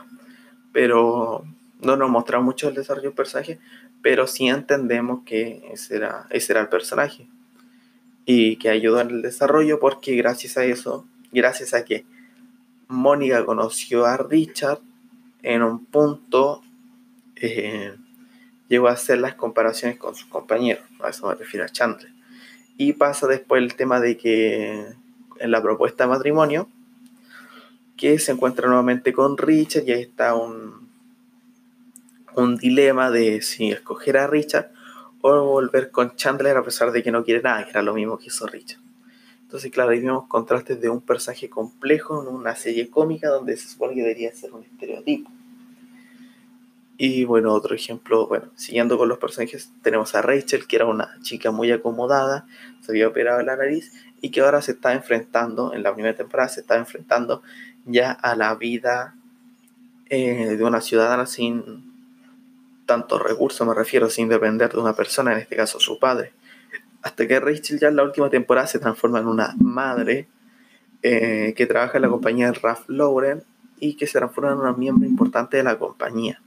Pero 0.72 1.44
no 1.80 1.96
nos 1.96 2.08
mostró 2.08 2.40
mucho 2.42 2.68
el 2.68 2.74
desarrollo 2.74 3.08
del 3.08 3.16
personaje, 3.16 3.58
pero 4.02 4.26
sí 4.26 4.48
entendemos 4.48 5.24
que 5.24 5.68
ese 5.72 5.96
era, 5.96 6.26
ese 6.30 6.52
era 6.52 6.60
el 6.60 6.68
personaje. 6.68 7.26
Y 8.24 8.56
que 8.56 8.70
ayudó 8.70 9.00
en 9.00 9.10
el 9.10 9.22
desarrollo 9.22 9.80
porque 9.80 10.14
gracias 10.14 10.56
a 10.56 10.64
eso, 10.64 11.06
gracias 11.32 11.74
a 11.74 11.84
que 11.84 12.06
Mónica 12.93 13.45
conoció 13.45 14.07
a 14.07 14.16
Richard, 14.16 14.80
en 15.43 15.62
un 15.62 15.84
punto 15.84 16.62
eh, 17.36 17.97
llegó 18.68 18.88
a 18.88 18.93
hacer 18.93 19.18
las 19.18 19.34
comparaciones 19.34 19.99
con 19.99 20.14
sus 20.14 20.28
compañeros. 20.28 20.84
A 21.01 21.09
eso 21.11 21.26
me 21.26 21.34
refiero 21.34 21.66
a 21.66 21.68
Chandler. 21.68 22.12
Y 22.76 22.93
pasa 22.93 23.26
después 23.26 23.62
el 23.62 23.74
tema 23.74 24.01
de 24.01 24.16
que 24.16 24.86
en 25.38 25.51
la 25.51 25.62
propuesta 25.62 26.05
de 26.05 26.11
matrimonio, 26.11 26.68
que 27.97 28.18
se 28.18 28.32
encuentra 28.32 28.68
nuevamente 28.68 29.12
con 29.12 29.36
Richard 29.36 29.84
y 29.86 29.93
ahí 29.93 30.03
está 30.03 30.34
un, 30.34 30.88
un 32.34 32.57
dilema 32.57 33.11
de 33.11 33.43
si 33.43 33.70
escoger 33.70 34.16
a 34.16 34.26
Richard 34.26 34.70
o 35.22 35.45
volver 35.45 35.90
con 35.90 36.14
Chandler 36.16 36.57
a 36.57 36.64
pesar 36.64 36.93
de 36.93 37.03
que 37.03 37.12
no 37.12 37.24
quiere 37.24 37.43
nada, 37.43 37.64
que 37.64 37.70
era 37.70 37.82
lo 37.82 37.95
mismo 37.95 38.18
que 38.18 38.26
hizo 38.26 38.47
Richard. 38.47 38.81
Entonces, 39.53 39.70
claro, 39.70 39.90
ahí 39.90 40.00
vemos 40.00 40.28
contrastes 40.28 40.80
de 40.80 40.88
un 40.88 41.03
personaje 41.03 41.50
complejo 41.50 42.22
en 42.22 42.34
una 42.34 42.57
serie 42.57 42.88
cómica 42.88 43.28
donde 43.28 43.59
se 43.59 43.68
supone 43.68 43.94
que 43.94 44.00
debería 44.00 44.34
ser 44.34 44.50
un 44.55 44.62
estereotipo. 44.62 45.30
Y 46.96 47.26
bueno, 47.26 47.53
otro 47.53 47.74
ejemplo, 47.74 48.26
bueno, 48.26 48.46
siguiendo 48.57 48.96
con 48.96 49.11
los 49.11 49.18
personajes, 49.18 49.70
tenemos 49.82 50.14
a 50.14 50.22
Rachel, 50.22 50.66
que 50.66 50.76
era 50.76 50.86
una 50.86 51.18
chica 51.20 51.50
muy 51.50 51.70
acomodada, 51.70 52.46
se 52.80 52.92
había 52.92 53.07
operado 53.07 53.42
la 53.42 53.57
nariz 53.57 53.92
y 54.22 54.30
que 54.30 54.40
ahora 54.40 54.62
se 54.62 54.72
está 54.72 54.94
enfrentando, 54.94 55.74
en 55.74 55.82
la 55.82 55.92
primera 55.92 56.16
temporada, 56.16 56.48
se 56.48 56.62
está 56.62 56.78
enfrentando 56.78 57.42
ya 57.84 58.11
a 58.11 58.34
la 58.34 58.55
vida 58.55 59.16
eh, 60.09 60.57
de 60.57 60.64
una 60.64 60.80
ciudadana 60.80 61.26
sin 61.26 61.92
tantos 62.86 63.20
recursos, 63.20 63.68
me 63.68 63.74
refiero, 63.74 64.09
sin 64.09 64.30
depender 64.30 64.72
de 64.72 64.80
una 64.80 64.94
persona, 64.94 65.34
en 65.34 65.40
este 65.40 65.57
caso 65.57 65.78
su 65.78 65.98
padre. 65.98 66.32
Hasta 67.03 67.26
que 67.26 67.40
Rachel 67.40 67.78
ya 67.78 67.88
en 67.88 67.96
la 67.96 68.05
última 68.05 68.30
temporada 68.30 68.66
se 68.66 68.78
transforma 68.78 69.18
en 69.18 69.26
una 69.26 69.55
madre 69.59 70.28
eh, 71.03 71.55
que 71.57 71.66
trabaja 71.66 71.98
en 71.98 72.03
la 72.03 72.09
compañía 72.09 72.46
de 72.46 72.59
Ralph 72.59 72.88
Lauren 72.88 73.42
y 73.80 73.94
que 73.94 74.07
se 74.07 74.18
transforma 74.18 74.53
en 74.53 74.59
una 74.59 74.72
miembro 74.72 75.07
importante 75.07 75.57
de 75.57 75.64
la 75.64 75.78
compañía 75.78 76.40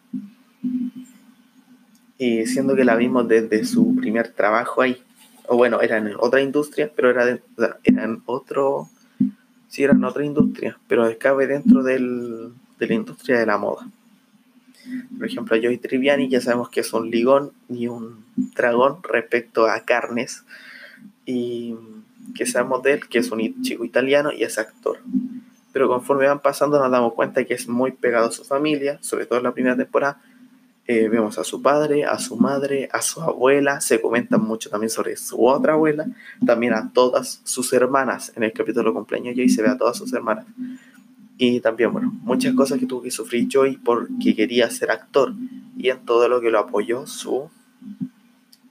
y 2.18 2.46
siendo 2.46 2.76
que 2.76 2.86
la 2.86 2.96
vimos 2.96 3.28
desde 3.28 3.66
su 3.66 3.96
primer 3.96 4.30
trabajo 4.30 4.82
ahí. 4.82 5.02
O 5.48 5.58
bueno, 5.58 5.82
era 5.82 5.98
en 5.98 6.14
otra 6.18 6.42
industria, 6.42 6.92
pero 6.96 7.10
era, 7.10 7.26
de, 7.26 7.42
era 7.84 8.04
en 8.04 8.22
otro. 8.26 8.90
Sí, 9.68 9.84
era 9.84 9.94
en 9.94 10.04
otra 10.04 10.26
industria, 10.26 10.78
pero 10.88 11.08
cabe 11.20 11.48
dentro 11.48 11.84
del, 11.84 12.54
de 12.80 12.88
la 12.88 12.94
industria 12.94 13.40
de 13.40 13.46
la 13.46 13.58
moda. 13.58 13.88
Por 15.18 15.28
ejemplo, 15.28 15.58
Joey 15.62 15.78
Triviani 15.78 16.30
ya 16.30 16.42
sabemos 16.42 16.70
que 16.70 16.82
es 16.82 16.94
un 16.94 17.10
ligón 17.10 17.52
y 17.70 17.88
un 17.88 18.26
dragón 18.36 18.98
respecto 19.04 19.68
a 19.68 19.82
carnes. 19.82 20.44
Y 21.26 21.76
que 22.34 22.46
sabemos 22.46 22.82
de 22.84 22.94
él, 22.94 23.08
que 23.08 23.20
es 23.20 23.32
un 23.32 23.62
chico 23.62 23.86
italiano 23.86 24.32
y 24.32 24.44
es 24.44 24.58
actor. 24.58 25.00
Pero 25.72 25.88
conforme 25.88 26.28
van 26.28 26.40
pasando 26.40 26.80
nos 26.80 26.90
damos 26.90 27.14
cuenta 27.14 27.44
que 27.44 27.54
es 27.54 27.68
muy 27.68 27.92
pegado 27.92 28.28
a 28.28 28.32
su 28.32 28.44
familia, 28.44 28.98
sobre 29.02 29.26
todo 29.26 29.40
en 29.40 29.44
la 29.44 29.54
primera 29.54 29.76
temporada, 29.76 30.22
eh, 30.88 31.10
vemos 31.10 31.40
a 31.40 31.44
su 31.44 31.62
padre, 31.62 32.06
a 32.06 32.20
su 32.20 32.38
madre, 32.38 32.90
a 32.94 33.02
su 33.02 33.20
abuela, 33.22 33.82
se 33.82 34.00
comenta 34.00 34.38
mucho 34.38 34.70
también 34.70 34.92
sobre 34.92 35.18
su 35.18 35.44
otra 35.46 35.74
abuela, 35.74 36.06
también 36.46 36.74
a 36.74 36.92
todas 36.94 37.42
sus 37.44 37.74
hermanas 37.74 38.32
en 38.36 38.44
el 38.44 38.54
capítulo 38.54 38.94
cumpleaños 38.94 39.36
Joy 39.36 39.50
se 39.50 39.64
ve 39.64 39.70
a 39.70 39.78
todas 39.78 39.98
sus 39.98 40.14
hermanas. 40.14 40.46
Y 41.38 41.60
también, 41.60 41.92
bueno, 41.92 42.14
muchas 42.22 42.54
cosas 42.54 42.80
que 42.80 42.86
tuvo 42.86 43.02
que 43.02 43.12
sufrir 43.12 43.48
Joy 43.50 43.78
porque 43.78 44.36
quería 44.36 44.70
ser 44.70 44.92
actor 44.92 45.34
y 45.78 45.90
en 45.90 46.00
todo 46.06 46.30
lo 46.30 46.40
que 46.40 46.50
lo 46.50 46.60
apoyó 46.60 47.06
su, 47.08 47.50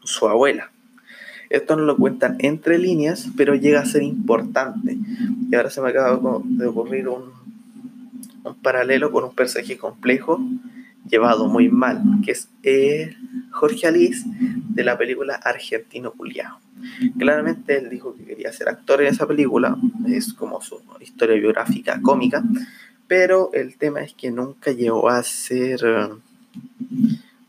su 0.02 0.28
abuela. 0.28 0.70
Esto 1.50 1.76
no 1.76 1.82
lo 1.82 1.96
cuentan 1.96 2.36
entre 2.40 2.78
líneas, 2.78 3.28
pero 3.36 3.54
llega 3.54 3.80
a 3.80 3.86
ser 3.86 4.02
importante. 4.02 4.96
Y 5.50 5.54
ahora 5.54 5.70
se 5.70 5.82
me 5.82 5.90
acaba 5.90 6.40
de 6.44 6.66
ocurrir 6.66 7.08
un, 7.08 7.24
un 8.44 8.54
paralelo 8.56 9.12
con 9.12 9.24
un 9.24 9.34
personaje 9.34 9.76
complejo 9.76 10.40
llevado 11.08 11.48
muy 11.48 11.68
mal, 11.68 12.02
que 12.24 12.32
es 12.32 12.48
eh, 12.62 13.14
Jorge 13.54 13.86
Alice 13.86 14.24
de 14.26 14.84
la 14.84 14.98
película 14.98 15.36
Argentino 15.36 16.12
Julián. 16.16 16.54
Claramente 17.16 17.78
él 17.78 17.88
dijo 17.88 18.14
que 18.14 18.24
quería 18.24 18.52
ser 18.52 18.68
actor 18.68 19.00
en 19.00 19.08
esa 19.08 19.26
película, 19.26 19.76
es 20.06 20.34
como 20.34 20.60
su 20.60 20.82
historia 21.00 21.36
biográfica 21.36 22.00
cómica, 22.02 22.42
pero 23.06 23.50
el 23.52 23.76
tema 23.76 24.02
es 24.02 24.12
que 24.12 24.32
nunca 24.32 24.72
llegó 24.72 25.08
a 25.08 25.22
ser, 25.22 25.80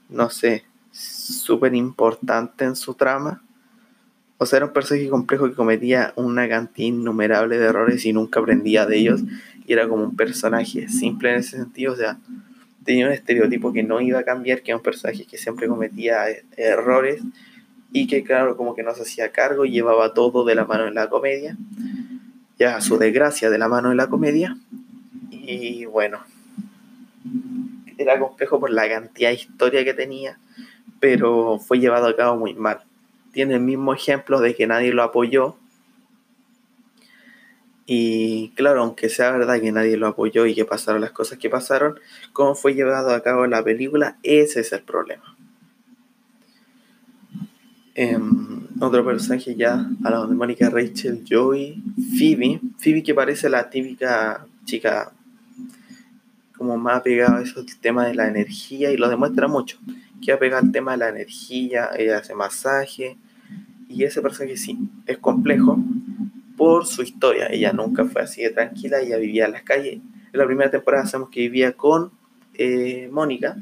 no 0.10 0.30
sé, 0.30 0.64
súper 0.92 1.74
importante 1.74 2.66
en 2.66 2.76
su 2.76 2.94
trama. 2.94 3.42
O 4.38 4.46
sea, 4.46 4.58
era 4.58 4.68
un 4.68 4.74
personaje 4.74 5.10
complejo 5.10 5.50
que 5.50 5.56
cometía 5.56 6.14
una 6.16 6.48
cantidad 6.48 6.88
innumerable 6.88 7.58
de 7.58 7.66
errores 7.66 8.06
y 8.06 8.14
nunca 8.14 8.40
aprendía 8.40 8.86
de 8.86 8.98
ellos. 8.98 9.24
Y 9.66 9.74
era 9.74 9.88
como 9.88 10.04
un 10.04 10.16
personaje 10.16 10.88
simple 10.88 11.32
en 11.32 11.38
ese 11.38 11.58
sentido. 11.58 11.94
O 11.94 11.96
sea, 11.96 12.20
tenía 12.86 13.08
un 13.08 13.12
estereotipo 13.12 13.74
que 13.74 13.84
no 13.84 14.00
iba 14.00 14.20
a 14.20 14.24
cambiar, 14.24 14.62
que 14.62 14.72
era 14.72 14.78
un 14.78 14.84
personaje 14.84 15.26
que 15.26 15.38
siempre 15.38 15.68
cometía 15.68 16.30
eh, 16.30 16.46
errores 16.56 17.22
y 17.92 18.08
que 18.08 18.24
claro, 18.24 18.56
como 18.56 18.76
que 18.76 18.84
no 18.84 18.94
se 18.94 19.02
hacía 19.02 19.32
cargo 19.32 19.66
y 19.66 19.72
llevaba 19.72 20.14
todo 20.14 20.46
de 20.46 20.56
la 20.56 20.66
mano 20.66 20.88
en 20.88 20.96
la 20.96 21.10
comedia, 21.10 21.58
ya 22.58 22.80
su 22.82 22.98
desgracia 22.98 23.50
de 23.50 23.58
la 23.58 23.68
mano 23.68 23.92
en 23.92 23.98
la 23.98 24.08
comedia. 24.08 24.58
Y 25.32 25.86
bueno, 25.86 26.20
era 27.98 28.20
complejo 28.20 28.60
por 28.60 28.70
la 28.70 28.88
cantidad 28.88 29.30
de 29.30 29.36
historia 29.36 29.84
que 29.84 29.94
tenía, 29.94 30.38
pero 31.00 31.60
fue 31.60 31.80
llevado 31.80 32.08
a 32.08 32.16
cabo 32.16 32.38
muy 32.38 32.54
mal. 32.54 32.80
Tiene 33.32 33.56
el 33.56 33.62
mismo 33.62 33.94
ejemplo 33.94 34.40
de 34.40 34.56
que 34.56 34.68
nadie 34.68 34.94
lo 34.94 35.04
apoyó 35.04 35.58
y 37.88 38.50
claro, 38.56 38.82
aunque 38.82 39.10
sea 39.10 39.32
verdad 39.32 39.62
que 39.62 39.72
nadie 39.72 39.98
lo 39.98 40.08
apoyó 40.08 40.46
y 40.48 40.56
que 40.56 40.66
pasaron 40.66 41.02
las 41.02 41.12
cosas 41.12 41.38
que 41.38 41.50
pasaron, 41.50 42.00
cómo 42.34 42.56
fue 42.56 42.74
llevado 42.74 43.12
a 43.14 43.22
cabo 43.22 43.46
la 43.46 43.64
película, 43.64 44.18
ese 44.24 44.62
es 44.62 44.74
el 44.74 44.82
problema. 44.82 45.36
Em, 47.94 48.68
otro 48.82 49.06
personaje 49.06 49.56
ya, 49.56 49.90
a 50.04 50.10
la 50.10 50.26
de 50.26 50.36
Mónica 50.36 50.70
Rachel, 50.70 51.24
Joey, 51.30 51.82
Phoebe. 52.18 52.60
Phoebe 52.78 53.04
que 53.04 53.14
parece 53.14 53.50
la 53.50 53.70
típica 53.70 54.46
chica 54.66 55.14
como 56.58 56.78
más 56.78 57.02
pegada 57.02 57.38
a 57.38 57.42
eso, 57.42 57.60
el 57.60 57.78
tema 57.80 58.06
de 58.06 58.16
la 58.16 58.28
energía 58.28 58.92
y 58.92 58.98
lo 58.98 59.10
demuestra 59.10 59.48
mucho. 59.48 59.78
Que 60.22 60.32
apega 60.32 60.58
al 60.58 60.72
tema 60.72 60.94
de 60.94 60.98
la 60.98 61.10
energía, 61.10 61.90
ella 61.98 62.18
hace 62.18 62.34
masaje. 62.34 63.18
Y 63.88 64.04
ese 64.04 64.22
personaje 64.22 64.58
sí, 64.58 64.78
es 65.06 65.18
complejo, 65.20 65.78
por 66.58 66.86
su 66.86 67.02
historia. 67.02 67.48
Ella 67.50 67.74
nunca 67.74 68.06
fue 68.06 68.22
así 68.22 68.42
de 68.42 68.50
tranquila, 68.50 69.00
ella 69.00 69.18
vivía 69.18 69.46
en 69.46 69.52
las 69.54 69.64
calles. 69.64 69.96
En 69.96 70.40
la 70.40 70.46
primera 70.46 70.72
temporada 70.72 71.06
sabemos 71.06 71.30
que 71.30 71.42
vivía 71.42 71.74
con 71.74 72.12
eh, 72.58 73.10
Mónica 73.12 73.58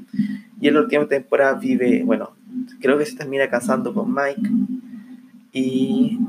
y 0.60 0.68
en 0.68 0.76
la 0.76 0.82
última 0.82 1.08
temporada 1.08 1.54
vive, 1.56 2.04
bueno, 2.04 2.36
creo 2.80 2.98
que 2.98 3.06
se 3.06 3.16
termina 3.16 3.50
casando 3.50 3.94
con 3.94 4.14
Mike 4.14 4.50
y 5.52 6.20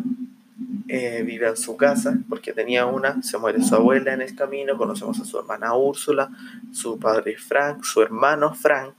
eh, 0.89 1.23
vive 1.27 1.49
en 1.49 1.57
su 1.57 1.77
casa 1.77 2.19
porque 2.29 2.53
tenía 2.53 2.87
una, 2.87 3.23
se 3.23 3.39
muere 3.39 3.63
su 3.63 3.75
abuela 3.75 4.13
en 4.13 4.23
el 4.23 4.35
camino, 4.35 4.77
conocemos 4.77 5.21
a 5.21 5.25
su 5.25 5.39
hermana 5.39 5.75
Úrsula, 5.75 6.31
su 6.73 6.99
padre 6.99 7.37
Frank, 7.37 7.83
su 7.85 8.03
hermano 8.03 8.55
Frank, 8.55 8.95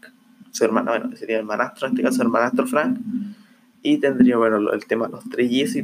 su 0.52 0.64
hermano, 0.64 0.92
bueno, 0.92 1.16
sería 1.16 1.38
hermanastro, 1.38 1.88
en 1.88 1.94
este 1.94 2.04
caso 2.04 2.22
hermanastro 2.22 2.66
Frank, 2.66 2.98
y 3.82 3.98
tendría, 3.98 4.38
bueno, 4.38 4.72
el 4.72 4.86
tema 4.86 5.08
de 5.08 5.14
los 5.14 5.30
trillizos 5.30 5.76
y 5.76 5.84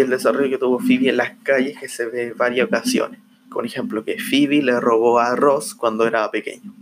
el 0.00 0.10
desarrollo 0.10 0.50
que 0.50 0.58
tuvo 0.58 0.78
Phoebe 0.78 1.10
en 1.10 1.16
las 1.16 1.32
calles 1.42 1.78
que 1.78 1.88
se 1.88 2.06
ve 2.06 2.28
en 2.28 2.36
varias 2.36 2.66
ocasiones. 2.66 3.20
Por 3.50 3.64
ejemplo, 3.66 4.04
que 4.04 4.18
Phoebe 4.18 4.62
le 4.62 4.80
robó 4.80 5.18
a 5.18 5.36
Ross 5.36 5.74
cuando 5.74 6.06
era 6.06 6.30
pequeño. 6.30 6.74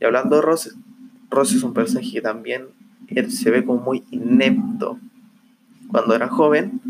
Y 0.00 0.04
hablando 0.04 0.36
de 0.36 0.42
Ross, 0.42 0.76
Ross 1.30 1.52
es 1.52 1.62
un 1.62 1.72
personaje 1.72 2.12
que 2.12 2.20
también 2.20 2.66
se 3.28 3.50
ve 3.50 3.64
como 3.64 3.80
muy 3.80 4.04
inepto 4.10 4.98
cuando 5.88 6.14
era 6.14 6.28
joven, 6.28 6.80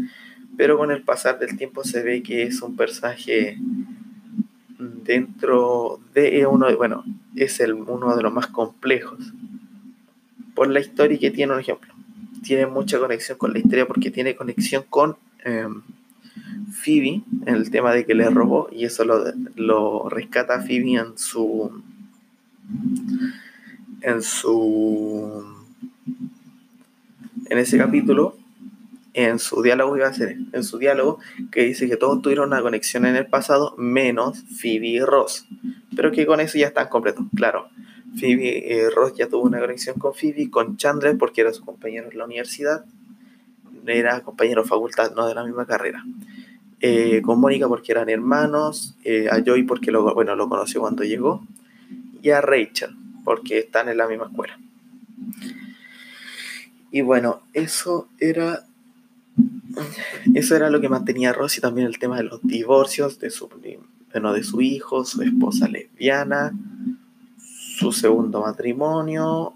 pero 0.56 0.78
con 0.78 0.90
el 0.90 1.02
pasar 1.02 1.38
del 1.38 1.56
tiempo 1.56 1.84
se 1.84 2.02
ve 2.02 2.22
que 2.22 2.42
es 2.42 2.62
un 2.62 2.76
personaje 2.76 3.58
dentro 4.78 6.00
de 6.14 6.46
uno 6.46 6.74
bueno, 6.76 7.04
es 7.34 7.60
el, 7.60 7.74
uno 7.74 8.16
de 8.16 8.22
los 8.22 8.32
más 8.32 8.48
complejos 8.48 9.32
por 10.54 10.68
la 10.68 10.80
historia 10.80 11.18
que 11.18 11.30
tiene 11.30 11.52
un 11.52 11.60
ejemplo. 11.60 11.95
Tiene 12.46 12.66
mucha 12.66 12.98
conexión 12.98 13.38
con 13.38 13.52
la 13.52 13.58
historia 13.58 13.86
porque 13.86 14.10
tiene 14.12 14.36
conexión 14.36 14.84
con 14.88 15.16
eh, 15.44 15.66
Phoebe 16.70 17.22
en 17.46 17.54
el 17.54 17.70
tema 17.70 17.92
de 17.92 18.06
que 18.06 18.14
le 18.14 18.30
robó 18.30 18.68
y 18.70 18.84
eso 18.84 19.04
lo, 19.04 19.24
lo 19.56 20.08
rescata 20.08 20.62
Phoebe 20.62 20.94
en 20.94 21.18
su 21.18 21.82
en 24.02 24.22
su 24.22 25.44
en 27.46 27.58
ese 27.58 27.78
capítulo 27.78 28.36
en 29.14 29.38
su 29.38 29.62
diálogo 29.62 29.96
iba 29.96 30.06
a 30.06 30.12
ser 30.12 30.36
en 30.52 30.62
su 30.62 30.78
diálogo 30.78 31.18
que 31.50 31.62
dice 31.62 31.88
que 31.88 31.96
todos 31.96 32.22
tuvieron 32.22 32.48
una 32.48 32.62
conexión 32.62 33.06
en 33.06 33.16
el 33.16 33.26
pasado 33.26 33.74
menos 33.78 34.44
Phoebe 34.60 34.88
y 34.88 35.00
Ross. 35.00 35.46
Pero 35.96 36.12
que 36.12 36.26
con 36.26 36.40
eso 36.40 36.58
ya 36.58 36.66
están 36.66 36.88
completos 36.88 37.24
claro 37.34 37.70
Phoebe 38.18 38.72
eh, 38.72 38.90
Ross 38.90 39.14
ya 39.14 39.28
tuvo 39.28 39.42
una 39.42 39.60
conexión 39.60 39.98
con 39.98 40.14
Phoebe 40.14 40.50
con 40.50 40.76
Chandler 40.76 41.16
porque 41.18 41.42
era 41.42 41.52
su 41.52 41.64
compañero 41.64 42.10
en 42.10 42.18
la 42.18 42.24
universidad. 42.24 42.84
Era 43.86 44.20
compañero 44.20 44.62
de 44.62 44.68
facultad 44.68 45.14
no 45.14 45.26
de 45.26 45.34
la 45.34 45.44
misma 45.44 45.66
carrera. 45.66 46.04
Eh, 46.80 47.22
con 47.22 47.40
Mónica 47.40 47.68
porque 47.68 47.92
eran 47.92 48.08
hermanos. 48.08 48.96
Eh, 49.04 49.28
a 49.30 49.42
Joey 49.44 49.64
porque 49.64 49.90
lo, 49.90 50.14
bueno, 50.14 50.34
lo 50.36 50.48
conoció 50.48 50.80
cuando 50.80 51.04
llegó. 51.04 51.46
Y 52.22 52.30
a 52.30 52.40
Rachel 52.40 52.96
porque 53.24 53.58
están 53.58 53.88
en 53.88 53.98
la 53.98 54.08
misma 54.08 54.26
escuela. 54.26 54.58
Y 56.90 57.02
bueno, 57.02 57.42
eso 57.52 58.08
era 58.18 58.64
eso 60.34 60.56
era 60.56 60.70
lo 60.70 60.80
que 60.80 60.88
mantenía 60.88 61.30
a 61.30 61.32
Rosy 61.32 61.60
también 61.60 61.86
el 61.86 61.98
tema 61.98 62.16
de 62.16 62.24
los 62.24 62.40
divorcios 62.42 63.18
de 63.18 63.30
su, 63.30 63.48
bueno, 64.12 64.32
de 64.32 64.42
su 64.42 64.60
hijo, 64.60 65.04
su 65.04 65.22
esposa 65.22 65.68
lesbiana, 65.68 66.52
su 67.76 67.92
segundo 67.92 68.40
matrimonio, 68.40 69.52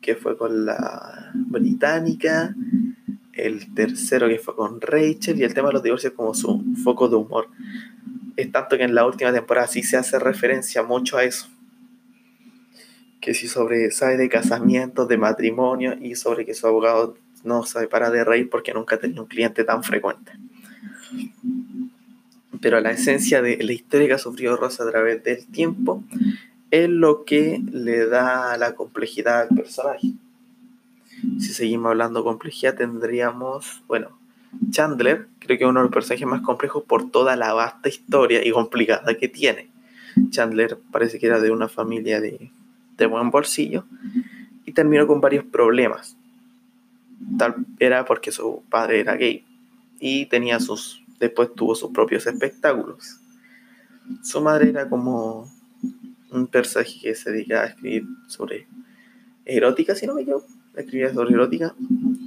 que 0.00 0.16
fue 0.16 0.36
con 0.36 0.66
la 0.66 1.30
británica, 1.32 2.56
el 3.32 3.72
tercero 3.72 4.26
que 4.28 4.40
fue 4.40 4.56
con 4.56 4.80
Rachel, 4.80 5.38
y 5.38 5.44
el 5.44 5.54
tema 5.54 5.68
de 5.68 5.74
los 5.74 5.82
divorcios 5.84 6.12
como 6.14 6.34
su 6.34 6.64
foco 6.82 7.08
de 7.08 7.14
humor. 7.14 7.46
Es 8.36 8.50
tanto 8.50 8.76
que 8.76 8.82
en 8.82 8.96
la 8.96 9.06
última 9.06 9.32
temporada 9.32 9.68
sí 9.68 9.84
se 9.84 9.96
hace 9.96 10.18
referencia 10.18 10.82
mucho 10.82 11.16
a 11.16 11.22
eso. 11.22 11.46
Que 13.20 13.32
sí 13.32 13.46
sobre, 13.46 13.92
sabe 13.92 14.16
de 14.16 14.28
casamientos, 14.28 15.06
de 15.06 15.16
matrimonio 15.16 15.94
y 16.00 16.16
sobre 16.16 16.44
que 16.44 16.54
su 16.54 16.66
abogado 16.66 17.16
no 17.44 17.62
se 17.62 17.86
para 17.86 18.10
de 18.10 18.24
reír 18.24 18.50
porque 18.50 18.74
nunca 18.74 18.96
ha 18.96 18.98
tenido 18.98 19.22
un 19.22 19.28
cliente 19.28 19.62
tan 19.62 19.84
frecuente. 19.84 20.32
Pero 22.60 22.80
la 22.80 22.90
esencia 22.90 23.40
de 23.40 23.62
la 23.62 23.72
historia 23.72 24.08
que 24.08 24.14
ha 24.14 24.18
sufrido 24.18 24.56
Rosa 24.56 24.82
a 24.82 24.90
través 24.90 25.22
del 25.22 25.46
tiempo 25.46 26.02
es 26.74 26.88
lo 26.88 27.24
que 27.24 27.62
le 27.72 28.06
da 28.06 28.56
la 28.56 28.74
complejidad 28.74 29.42
al 29.42 29.48
personaje. 29.48 30.12
Si 31.38 31.52
seguimos 31.52 31.90
hablando 31.90 32.20
de 32.20 32.24
complejidad, 32.24 32.74
tendríamos, 32.74 33.82
bueno, 33.86 34.18
Chandler, 34.70 35.28
creo 35.38 35.58
que 35.58 35.64
es 35.64 35.70
uno 35.70 35.80
de 35.80 35.84
los 35.84 35.92
personajes 35.92 36.26
más 36.26 36.42
complejos 36.42 36.84
por 36.84 37.10
toda 37.10 37.36
la 37.36 37.54
vasta 37.54 37.88
historia 37.88 38.46
y 38.46 38.50
complicada 38.50 39.14
que 39.14 39.28
tiene. 39.28 39.70
Chandler 40.30 40.78
parece 40.90 41.18
que 41.18 41.26
era 41.26 41.40
de 41.40 41.50
una 41.50 41.68
familia 41.68 42.20
de, 42.20 42.50
de 42.96 43.06
buen 43.06 43.30
bolsillo 43.30 43.84
y 44.64 44.72
terminó 44.72 45.06
con 45.06 45.20
varios 45.20 45.44
problemas 45.44 46.16
tal 47.38 47.66
era 47.78 48.04
porque 48.04 48.32
su 48.32 48.62
padre 48.68 49.00
era 49.00 49.16
gay 49.16 49.44
y 50.00 50.26
tenía 50.26 50.60
sus 50.60 51.02
después 51.18 51.54
tuvo 51.54 51.74
sus 51.74 51.90
propios 51.90 52.26
espectáculos. 52.26 53.20
Su 54.22 54.40
madre 54.42 54.68
era 54.68 54.88
como 54.88 55.50
un 56.34 56.46
personaje 56.46 57.00
que 57.00 57.14
se 57.14 57.32
dedicaba 57.32 57.62
a 57.62 57.66
escribir 57.66 58.06
sobre 58.26 58.66
erótica, 59.44 59.94
si 59.94 60.06
no 60.06 60.14
me 60.14 60.22
equivoco, 60.22 60.46
escribía 60.76 61.12
sobre 61.12 61.34
erótica. 61.34 61.74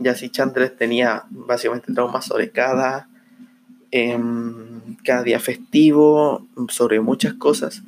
Y 0.02 0.08
así 0.08 0.30
Chandler 0.30 0.70
tenía 0.70 1.26
básicamente 1.30 1.94
traumas 1.94 2.26
sobre 2.26 2.52
cada, 2.52 3.10
em, 3.92 4.96
cada 5.04 5.24
día 5.24 5.40
festivo, 5.40 6.48
sobre 6.70 7.00
muchas 7.00 7.34
cosas, 7.34 7.84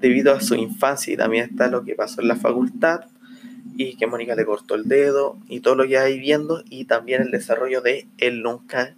debido 0.00 0.32
a 0.32 0.40
su 0.40 0.54
infancia 0.54 1.12
y 1.12 1.16
también 1.16 1.50
está 1.50 1.68
lo 1.68 1.84
que 1.84 1.94
pasó 1.94 2.20
en 2.20 2.28
la 2.28 2.36
facultad 2.36 3.06
y 3.76 3.96
que 3.96 4.06
Mónica 4.06 4.34
le 4.34 4.44
cortó 4.44 4.74
el 4.74 4.84
dedo 4.84 5.38
y 5.48 5.60
todo 5.60 5.74
lo 5.74 5.86
que 5.86 5.98
hay 5.98 6.18
viendo 6.18 6.62
y 6.68 6.84
también 6.84 7.22
el 7.22 7.30
desarrollo 7.30 7.80
de 7.80 8.06
él 8.18 8.42
nunca 8.42 8.94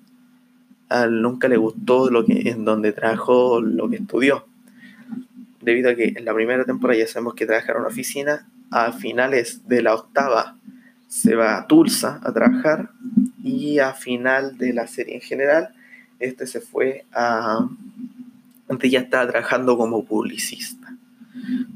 nunca 1.08 1.48
le 1.48 1.56
gustó 1.56 2.10
lo 2.10 2.24
que 2.24 2.48
en 2.50 2.64
donde 2.64 2.92
trabajó 2.92 3.60
lo 3.60 3.88
que 3.88 3.96
estudió 3.96 4.46
debido 5.66 5.90
a 5.90 5.94
que 5.94 6.14
en 6.16 6.24
la 6.24 6.32
primera 6.32 6.64
temporada 6.64 6.98
ya 6.98 7.06
sabemos 7.06 7.34
que 7.34 7.44
trabaja 7.44 7.72
en 7.72 7.78
una 7.78 7.88
oficina 7.88 8.48
a 8.70 8.92
finales 8.92 9.68
de 9.68 9.82
la 9.82 9.94
octava 9.94 10.56
se 11.08 11.34
va 11.34 11.58
a 11.58 11.66
Tulsa 11.66 12.20
a 12.22 12.32
trabajar 12.32 12.90
y 13.44 13.78
a 13.78 13.92
final 13.92 14.56
de 14.56 14.72
la 14.72 14.86
serie 14.86 15.16
en 15.16 15.20
general 15.20 15.74
este 16.18 16.46
se 16.46 16.62
fue 16.62 17.04
a 17.12 17.68
antes 18.68 18.90
ya 18.90 19.00
estaba 19.00 19.30
trabajando 19.30 19.76
como 19.76 20.04
publicista 20.04 20.96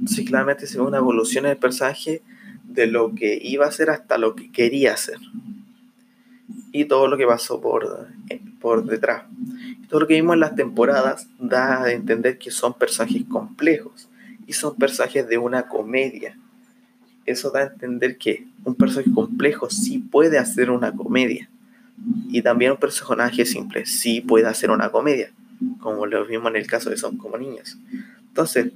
entonces 0.00 0.24
claramente 0.24 0.66
se 0.66 0.78
ve 0.78 0.84
una 0.84 0.96
evolución 0.96 1.44
en 1.44 1.52
el 1.52 1.58
personaje 1.58 2.22
de 2.72 2.86
lo 2.86 3.14
que 3.14 3.38
iba 3.42 3.66
a 3.66 3.72
ser 3.72 3.90
hasta 3.90 4.18
lo 4.18 4.34
que 4.34 4.50
quería 4.50 4.94
hacer. 4.94 5.18
Y 6.72 6.84
todo 6.84 7.08
lo 7.08 7.16
que 7.16 7.26
pasó 7.26 7.60
por, 7.60 8.08
por 8.60 8.84
detrás. 8.84 9.24
Todo 9.90 10.00
lo 10.00 10.06
que 10.06 10.14
vimos 10.14 10.34
en 10.34 10.40
las 10.40 10.54
temporadas 10.54 11.26
da 11.40 11.82
a 11.82 11.92
entender 11.92 12.38
que 12.38 12.52
son 12.52 12.74
personajes 12.74 13.24
complejos 13.28 14.08
y 14.46 14.52
son 14.52 14.76
personajes 14.76 15.28
de 15.28 15.36
una 15.36 15.64
comedia. 15.64 16.38
Eso 17.26 17.50
da 17.50 17.60
a 17.60 17.64
entender 17.64 18.16
que 18.16 18.46
un 18.64 18.76
personaje 18.76 19.10
complejo 19.12 19.68
sí 19.68 19.98
puede 19.98 20.38
hacer 20.38 20.70
una 20.70 20.92
comedia. 20.92 21.50
Y 22.28 22.40
también 22.40 22.70
un 22.70 22.76
personaje 22.78 23.44
simple 23.44 23.84
sí 23.84 24.20
puede 24.20 24.46
hacer 24.46 24.70
una 24.70 24.90
comedia, 24.90 25.32
como 25.80 26.06
lo 26.06 26.24
vimos 26.24 26.50
en 26.50 26.56
el 26.56 26.68
caso 26.68 26.88
de 26.88 26.96
Son 26.96 27.18
como 27.18 27.36
niños. 27.36 27.76
Entonces, 28.28 28.72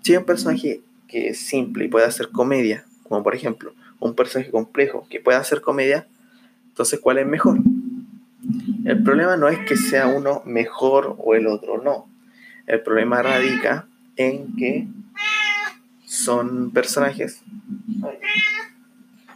si 0.00 0.12
hay 0.12 0.18
un 0.18 0.24
personaje 0.24 0.80
que 1.08 1.28
es 1.28 1.40
simple 1.40 1.84
y 1.84 1.88
puede 1.88 2.06
hacer 2.06 2.30
comedia, 2.30 2.86
como 3.02 3.22
por 3.22 3.34
ejemplo 3.34 3.74
un 4.00 4.14
personaje 4.14 4.50
complejo 4.50 5.06
que 5.10 5.20
pueda 5.20 5.38
hacer 5.38 5.60
comedia, 5.60 6.06
entonces 6.68 7.00
¿cuál 7.00 7.18
es 7.18 7.26
mejor? 7.26 7.58
El 8.84 9.02
problema 9.02 9.36
no 9.36 9.48
es 9.48 9.58
que 9.60 9.76
sea 9.76 10.06
uno 10.06 10.42
mejor 10.44 11.16
o 11.18 11.34
el 11.34 11.46
otro 11.46 11.82
no. 11.82 12.08
El 12.66 12.82
problema 12.82 13.22
radica 13.22 13.86
en 14.16 14.56
que 14.56 14.88
son 16.04 16.70
personajes, 16.70 17.42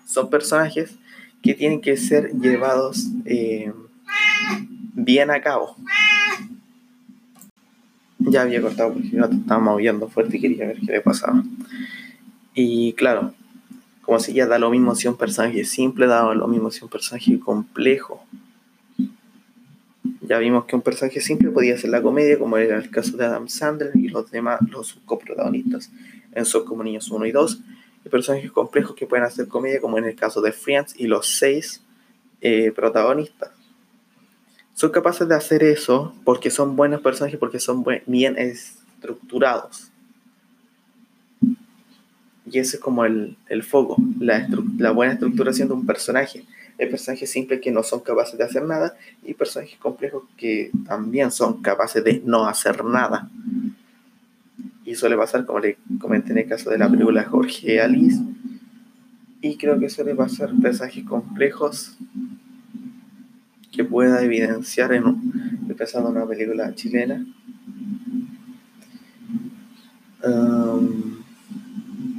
son 0.07 0.31
personajes 0.31 0.97
que 1.43 1.55
tienen 1.55 1.81
que 1.81 1.97
ser 1.97 2.33
llevados 2.33 3.09
eh, 3.25 3.73
bien 4.95 5.31
a 5.31 5.41
cabo. 5.41 5.77
Ya 8.19 8.43
había 8.43 8.61
cortado 8.61 8.93
porque 8.93 9.11
no 9.13 9.29
te 9.29 9.37
estaba 9.37 9.61
moviendo 9.61 10.09
fuerte 10.09 10.37
y 10.37 10.41
quería 10.41 10.67
ver 10.67 10.79
qué 10.81 10.93
le 10.93 11.01
pasaba. 11.01 11.43
Y 12.55 12.93
claro, 12.95 13.35
como 14.03 14.19
si 14.19 14.33
ya 14.33 14.47
da 14.47 14.59
lo 14.59 14.71
mismo 14.71 14.95
si 14.95 15.07
un 15.07 15.17
personaje 15.17 15.65
simple, 15.65 16.07
da 16.07 16.35
lo 16.35 16.49
mismo 16.49 16.71
si 16.71 16.83
un 16.83 16.91
personaje 16.91 17.39
complejo. 17.39 18.25
Ya 20.29 20.37
vimos 20.39 20.67
que 20.67 20.77
un 20.77 20.83
personaje 20.83 21.23
simple 21.23 21.51
podía 21.51 21.79
ser 21.79 21.89
la 21.89 22.03
comedia, 22.03 22.39
como 22.39 22.59
era 22.59 22.77
el 22.77 22.91
caso 22.91 23.17
de 23.17 23.25
Adam 23.25 23.49
Sandler 23.49 23.93
y 23.95 24.09
los 24.09 24.31
demás, 24.31 24.61
los 24.69 25.01
coprotagonistas 25.07 25.91
en 26.35 26.45
Son 26.45 26.67
como 26.67 26.85
niños 26.85 27.11
1 27.11 27.25
y 27.25 27.33
2. 27.33 27.61
Y 28.05 28.09
personajes 28.11 28.53
complejos 28.53 28.95
que 28.95 29.07
pueden 29.07 29.25
hacer 29.25 29.49
comedia, 29.49 29.81
como 29.81 29.97
en 29.97 30.05
el 30.05 30.15
caso 30.15 30.43
de 30.43 30.53
Friends 30.53 30.95
y 30.99 31.07
los 31.07 31.27
seis 31.39 31.83
eh, 32.43 32.73
protagonistas. 32.73 33.53
Son 34.75 34.91
capaces 34.91 35.27
de 35.27 35.35
hacer 35.35 35.65
eso 35.65 36.15
porque 36.25 36.51
son 36.51 36.77
buenos 36.77 37.01
personajes, 37.01 37.39
porque 37.39 37.59
son 37.59 37.83
bien 38.05 38.37
estructurados. 38.37 39.91
Y 42.45 42.59
ese 42.59 42.77
es 42.77 42.83
como 42.83 43.07
el, 43.07 43.39
el 43.49 43.63
foco, 43.63 43.97
la, 44.21 44.47
la, 44.77 44.91
buena 44.91 45.15
estructuración 45.15 45.69
de 45.69 45.75
un 45.75 45.87
personaje. 45.87 46.45
Hay 46.79 46.89
personajes 46.89 47.31
simples 47.31 47.61
que 47.61 47.73
no 47.73 47.83
son 47.83 48.01
capaces 48.01 48.39
de 48.39 48.45
hacer 48.45 48.63
nada 48.63 48.97
y 49.25 49.35
personajes 49.35 49.79
complejos 49.79 50.25
que 50.37 50.71
también 50.87 51.31
son 51.31 51.61
capaces 51.61 52.05
de 52.05 52.23
no 52.25 52.47
hacer 52.47 52.85
nada. 52.85 53.29
Y 54.85 54.95
suele 54.95 55.17
pasar, 55.17 55.45
como 55.45 55.59
le 55.59 55.77
comenté 56.01 56.33
en 56.33 56.39
el 56.39 56.49
caso 56.49 56.71
de 56.71 56.79
la 56.79 56.89
película 56.89 57.25
Jorge 57.25 57.81
Alice. 57.81 58.23
Y 59.41 59.57
creo 59.57 59.79
que 59.79 59.89
suele 59.89 60.15
pasar 60.15 60.51
personajes 60.61 61.05
complejos 61.05 61.97
que 63.73 63.85
pueda 63.85 64.23
evidenciar 64.23 64.93
en 64.93 65.05
un, 65.05 65.67
empezando 65.69 66.09
una 66.09 66.27
película 66.27 66.75
chilena. 66.75 67.25
Um, 70.25 71.19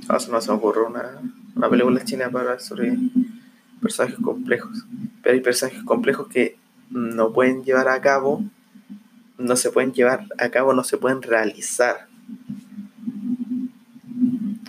me 0.09 0.53
ocurre 0.53 0.81
una, 0.83 1.69
película 1.69 2.03
china 2.03 2.29
para 2.29 2.59
sobre 2.59 2.97
personajes 3.81 4.19
complejos. 4.19 4.85
Pero 5.21 5.35
hay 5.35 5.41
personajes 5.41 5.83
complejos 5.83 6.27
que 6.27 6.57
no 6.89 7.33
pueden 7.33 7.63
llevar 7.63 7.87
a 7.89 8.01
cabo, 8.01 8.43
no 9.37 9.55
se 9.55 9.69
pueden 9.71 9.93
llevar 9.93 10.25
a 10.37 10.49
cabo, 10.49 10.73
no 10.73 10.83
se 10.83 10.97
pueden 10.97 11.21
realizar. 11.21 12.07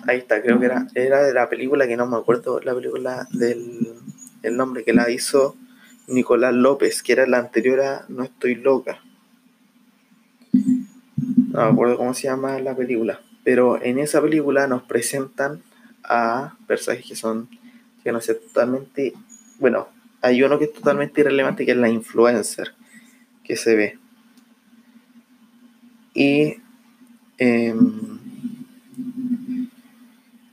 Ahí 0.07 0.19
está, 0.19 0.43
creo 0.43 0.59
que 0.59 0.67
era, 0.67 0.87
era 0.95 1.23
de 1.23 1.33
la 1.33 1.49
película 1.49 1.87
que 1.87 1.97
no 1.97 2.07
me 2.07 2.17
acuerdo, 2.17 2.61
la 2.61 2.75
película 2.75 3.29
del 3.33 4.01
el 4.43 4.57
nombre 4.57 4.85
que 4.85 4.93
la 4.93 5.11
hizo 5.11 5.57
Nicolás 6.07 6.55
López, 6.55 7.03
que 7.03 7.13
era 7.13 7.27
la 7.27 7.39
anterior 7.39 7.81
a 7.81 8.05
No 8.09 8.25
estoy 8.25 8.55
loca. 8.55 9.01
No 10.53 11.65
me 11.65 11.71
acuerdo 11.73 11.97
cómo 11.97 12.15
se 12.15 12.25
llama 12.25 12.59
la 12.59 12.75
película. 12.75 13.21
Pero 13.45 13.83
en 13.83 13.99
esa 13.99 14.21
película 14.21 14.67
nos 14.67 14.83
presentan 14.83 15.63
a 16.03 16.57
personajes 16.67 17.07
que 17.07 17.17
son, 17.17 17.49
que 18.03 18.13
no 18.13 18.21
sé, 18.21 18.35
totalmente, 18.35 19.13
bueno, 19.59 19.89
hay 20.23 20.43
uno 20.43 20.59
que 20.59 20.67
es 20.67 20.73
totalmente 20.73 21.21
irrelevante, 21.21 21.65
que 21.65 21.73
es 21.73 21.77
la 21.77 21.89
influencer, 21.89 22.75
que 23.45 23.57
se 23.57 23.75
ve. 23.75 23.99
Y 26.15 26.57
em, 27.39 28.19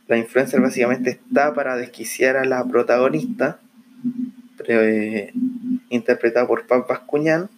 la 0.08 0.18
influencer 0.18 0.62
básicamente 0.62 1.10
está 1.10 1.54
para 1.54 1.76
desquiciar 1.76 2.38
a 2.38 2.46
la 2.46 2.64
protagonista, 2.66 3.60
eh, 4.68 5.34
interpretada 5.90 6.48
por 6.48 6.66
Pampas 6.66 7.00
Cuñán. 7.00 7.50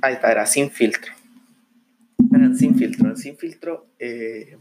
Ahí 0.00 0.14
está, 0.14 0.32
era 0.32 0.46
sin 0.46 0.70
filtro. 0.70 1.12
Era 2.34 2.54
sin 2.54 2.76
filtro. 2.76 3.16
sin 3.16 3.36
filtro, 3.36 3.86
eh, 3.98 4.56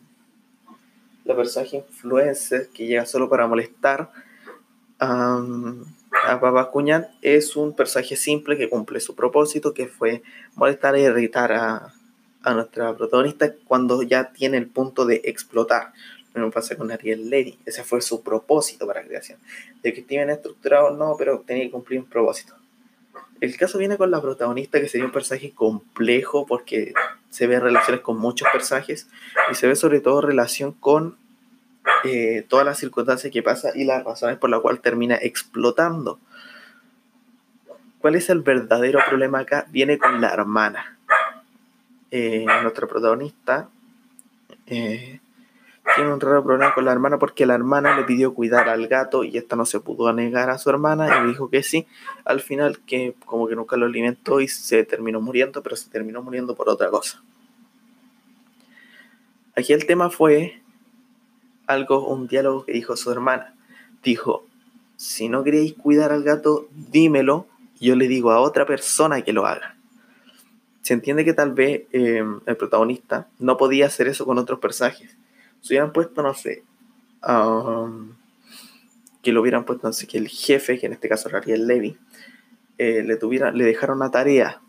la 1.32 1.38
personaje 1.38 1.78
influencer 1.78 2.70
que 2.70 2.86
llega 2.86 3.06
solo 3.06 3.30
para 3.30 3.48
molestar 3.48 4.12
a 5.00 6.40
Pampas 6.40 6.68
Cuñán 6.68 7.08
es 7.22 7.56
un 7.56 7.76
personaje 7.76 8.16
simple 8.16 8.58
que 8.58 8.70
cumple 8.70 9.00
su 9.00 9.16
propósito, 9.16 9.74
que 9.74 9.88
fue 9.88 10.22
molestar 10.56 10.96
e 10.96 11.02
irritar 11.02 11.52
a, 11.54 11.94
a 12.44 12.54
nuestra 12.54 12.96
protagonista 12.96 13.54
cuando 13.66 14.04
ya 14.04 14.32
tiene 14.32 14.58
el 14.58 14.68
punto 14.68 15.06
de 15.06 15.22
explotar. 15.26 15.94
Lo 16.34 16.42
mismo 16.42 16.52
pasa 16.52 16.76
con 16.76 16.92
Ariel 16.92 17.30
Lady. 17.30 17.58
Ese 17.66 17.84
fue 17.84 18.02
su 18.02 18.22
propósito 18.22 18.88
para 18.88 19.02
la 19.02 19.08
creación. 19.08 19.40
De 19.82 19.94
que 19.94 20.02
esté 20.02 20.16
bien 20.16 20.30
estructurado, 20.30 20.92
no, 20.92 21.16
pero 21.18 21.40
tenía 21.40 21.64
que 21.64 21.72
cumplir 21.72 22.00
un 22.00 22.06
propósito. 22.06 22.54
El 23.42 23.58
caso 23.58 23.80
viene 23.80 23.98
con 23.98 24.12
la 24.12 24.22
protagonista, 24.22 24.80
que 24.80 24.88
sería 24.88 25.06
un 25.06 25.12
personaje 25.12 25.52
complejo 25.52 26.46
porque 26.46 26.94
se 27.32 27.48
ve 27.48 27.60
relaciones 27.60 28.02
con 28.02 28.18
muchos 28.18 28.48
personajes 28.52 29.08
y 29.52 29.56
se 29.56 29.68
ve 29.68 29.76
sobre 29.76 30.00
todo 30.00 30.22
relación 30.22 30.74
con 30.74 31.18
eh, 32.04 32.46
todas 32.48 32.66
las 32.66 32.78
circunstancias 32.78 33.32
que 33.32 33.44
pasa 33.44 33.72
y 33.76 33.84
las 33.84 34.04
razones 34.04 34.38
por 34.38 34.50
las 34.50 34.62
cuales 34.62 34.82
termina 34.82 35.16
explotando. 35.16 36.20
¿Cuál 38.00 38.16
es 38.16 38.30
el 38.30 38.42
verdadero 38.42 39.00
problema 39.08 39.40
acá? 39.40 39.68
Viene 39.70 39.98
con 39.98 40.20
la 40.22 40.30
hermana. 40.30 40.98
Eh, 42.10 42.46
nuestra 42.64 42.88
protagonista 42.88 43.70
eh, 44.66 45.22
tiene 45.96 46.14
un 46.14 46.20
raro 46.20 46.44
problema 46.44 46.74
con 46.74 46.86
la 46.86 46.92
hermana 46.92 47.20
porque 47.20 47.46
la 47.46 47.54
hermana 47.54 47.96
le 47.96 48.04
pidió 48.04 48.34
cuidar 48.34 48.70
al 48.70 48.88
gato 48.88 49.24
y 49.24 49.38
esta 49.38 49.56
no 49.56 49.66
se 49.66 49.80
pudo 49.80 50.12
negar 50.14 50.50
a 50.50 50.58
su 50.58 50.70
hermana 50.70 51.24
y 51.24 51.28
dijo 51.28 51.50
que 51.50 51.64
sí. 51.64 51.88
Al 52.26 52.40
final 52.40 52.80
que 52.80 53.16
como 53.26 53.48
que 53.48 53.56
nunca 53.56 53.78
lo 53.78 53.86
alimentó 53.86 54.42
y 54.42 54.48
se 54.48 54.84
terminó 54.84 55.22
muriendo, 55.22 55.62
pero 55.62 55.76
se 55.76 55.90
terminó 55.90 56.22
muriendo 56.22 56.56
por 56.56 56.70
otra 56.70 56.90
cosa. 56.90 57.22
Aquí 59.56 59.74
el 59.74 59.86
tema 59.86 60.10
fue 60.10 60.61
algo, 61.72 62.08
un 62.08 62.28
diálogo 62.28 62.66
que 62.66 62.74
dijo 62.74 62.96
su 62.96 63.12
hermana. 63.12 63.56
Dijo, 64.04 64.46
si 64.96 65.30
no 65.30 65.44
queréis 65.44 65.74
cuidar 65.74 66.12
al 66.12 66.24
gato, 66.24 66.68
dímelo 66.72 67.48
yo 67.80 67.96
le 67.96 68.08
digo 68.08 68.32
a 68.32 68.40
otra 68.40 68.68
persona 68.68 69.24
que 69.24 69.34
lo 69.34 69.48
haga. 69.48 69.76
Se 70.84 70.94
entiende 70.94 71.26
que 71.26 71.34
tal 71.34 71.54
vez 71.54 71.84
eh, 71.92 72.24
el 72.46 72.58
protagonista 72.58 73.28
no 73.40 73.58
podía 73.58 73.88
hacer 73.88 74.08
eso 74.08 74.26
con 74.26 74.38
otros 74.38 74.60
personajes 74.60 75.18
si 75.62 75.74
hubieran 75.74 75.94
puesto, 75.94 76.22
no 76.22 76.34
sé, 76.34 76.64
um, 77.28 78.14
que 79.22 79.32
lo 79.32 79.42
hubieran 79.42 79.64
puesto, 79.64 79.88
no 79.88 79.94
sé, 79.94 80.08
que 80.08 80.18
el 80.18 80.28
jefe, 80.28 80.80
que 80.80 80.88
en 80.88 80.94
este 80.94 81.08
caso 81.08 81.30
era 81.30 81.38
Ariel 81.38 81.68
Levy, 81.68 81.98
eh, 82.78 83.04
le, 83.04 83.16
tuviera, 83.16 83.52
le 83.52 83.64
dejara 83.64 83.94
una 83.94 84.10
tarea 84.10 84.60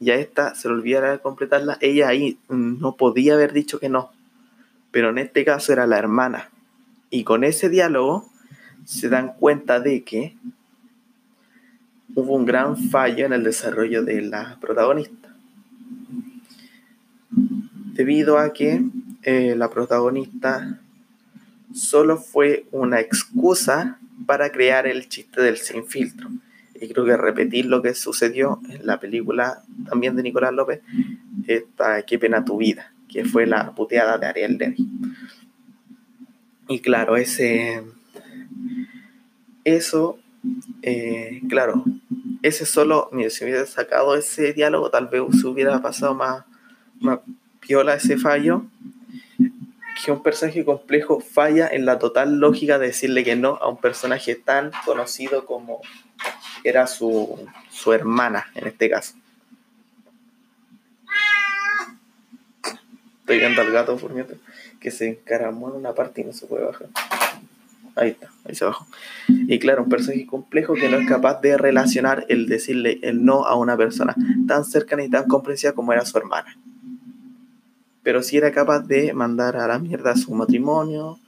y 0.00 0.10
a 0.10 0.16
esta 0.16 0.54
se 0.54 0.68
le 0.68 0.74
olvidara 0.74 1.18
completarla, 1.18 1.76
ella 1.80 2.08
ahí 2.08 2.38
no 2.48 2.96
podía 2.96 3.34
haber 3.34 3.52
dicho 3.52 3.78
que 3.78 3.88
no. 3.88 4.10
Pero 4.98 5.10
en 5.10 5.18
este 5.18 5.44
caso 5.44 5.72
era 5.72 5.86
la 5.86 5.96
hermana. 5.96 6.50
Y 7.08 7.22
con 7.22 7.44
ese 7.44 7.68
diálogo 7.68 8.28
se 8.84 9.08
dan 9.08 9.34
cuenta 9.34 9.78
de 9.78 10.02
que 10.02 10.36
hubo 12.16 12.34
un 12.34 12.44
gran 12.44 12.76
fallo 12.76 13.24
en 13.24 13.32
el 13.32 13.44
desarrollo 13.44 14.02
de 14.02 14.22
la 14.22 14.58
protagonista. 14.60 15.32
Debido 17.30 18.38
a 18.38 18.52
que 18.52 18.82
eh, 19.22 19.54
la 19.56 19.70
protagonista 19.70 20.80
solo 21.72 22.16
fue 22.16 22.66
una 22.72 22.98
excusa 22.98 24.00
para 24.26 24.50
crear 24.50 24.88
el 24.88 25.08
chiste 25.08 25.40
del 25.42 25.58
sin 25.58 25.86
filtro. 25.86 26.28
Y 26.74 26.88
creo 26.88 27.04
que 27.04 27.16
repetir 27.16 27.66
lo 27.66 27.82
que 27.82 27.94
sucedió 27.94 28.60
en 28.68 28.84
la 28.84 28.98
película 28.98 29.62
también 29.88 30.16
de 30.16 30.24
Nicolás 30.24 30.52
López, 30.52 30.80
esta 31.46 32.02
Qué 32.02 32.18
pena 32.18 32.44
tu 32.44 32.56
vida, 32.56 32.92
que 33.08 33.24
fue 33.24 33.46
la 33.46 33.72
puteada 33.74 34.18
de 34.18 34.26
Ariel 34.26 34.58
Levy. 34.58 34.88
Y 36.68 36.80
claro, 36.80 37.16
ese. 37.16 37.82
Eso, 39.64 40.18
eh, 40.82 41.42
claro, 41.48 41.84
ese 42.42 42.64
solo, 42.64 43.10
mire, 43.12 43.30
si 43.30 43.44
hubiera 43.44 43.66
sacado 43.66 44.16
ese 44.16 44.52
diálogo, 44.52 44.90
tal 44.90 45.08
vez 45.08 45.22
se 45.40 45.46
hubiera 45.46 45.82
pasado 45.82 46.14
más, 46.14 46.44
más 47.00 47.20
piola 47.60 47.94
ese 47.94 48.16
fallo 48.16 48.64
que 50.04 50.12
un 50.12 50.22
personaje 50.22 50.64
complejo 50.64 51.20
falla 51.20 51.68
en 51.68 51.84
la 51.84 51.98
total 51.98 52.38
lógica 52.38 52.78
de 52.78 52.88
decirle 52.88 53.24
que 53.24 53.36
no 53.36 53.56
a 53.56 53.68
un 53.68 53.78
personaje 53.78 54.36
tan 54.36 54.70
conocido 54.84 55.44
como 55.44 55.80
era 56.64 56.86
su, 56.86 57.46
su 57.70 57.92
hermana 57.92 58.46
en 58.54 58.68
este 58.68 58.88
caso. 58.88 59.14
Estoy 63.28 63.40
viendo 63.40 63.60
al 63.60 63.70
gato 63.70 63.96
por 63.98 64.10
que 64.80 64.90
se 64.90 65.08
encaramó 65.08 65.68
en 65.68 65.76
una 65.76 65.92
parte 65.92 66.22
y 66.22 66.24
no 66.24 66.32
se 66.32 66.46
puede 66.46 66.64
bajar. 66.64 66.88
Ahí 67.94 68.10
está, 68.10 68.30
ahí 68.46 68.54
se 68.54 68.64
bajó. 68.64 68.86
Y 69.28 69.58
claro, 69.58 69.82
un 69.82 69.90
personaje 69.90 70.26
complejo 70.26 70.72
que 70.72 70.88
no 70.88 70.96
es 70.96 71.06
capaz 71.06 71.42
de 71.42 71.58
relacionar 71.58 72.24
el 72.30 72.46
decirle 72.46 73.00
el 73.02 73.26
no 73.26 73.44
a 73.44 73.54
una 73.56 73.76
persona 73.76 74.14
tan 74.46 74.64
cercana 74.64 75.04
y 75.04 75.10
tan 75.10 75.26
comprensiva 75.26 75.74
como 75.74 75.92
era 75.92 76.06
su 76.06 76.16
hermana 76.16 76.56
pero 78.08 78.22
sí 78.22 78.38
era 78.38 78.52
capaz 78.52 78.80
de 78.86 79.12
mandar 79.12 79.58
a 79.58 79.68
la 79.68 79.78
mierda 79.78 80.12
a 80.12 80.16
su 80.16 80.32
matrimonio, 80.34 81.18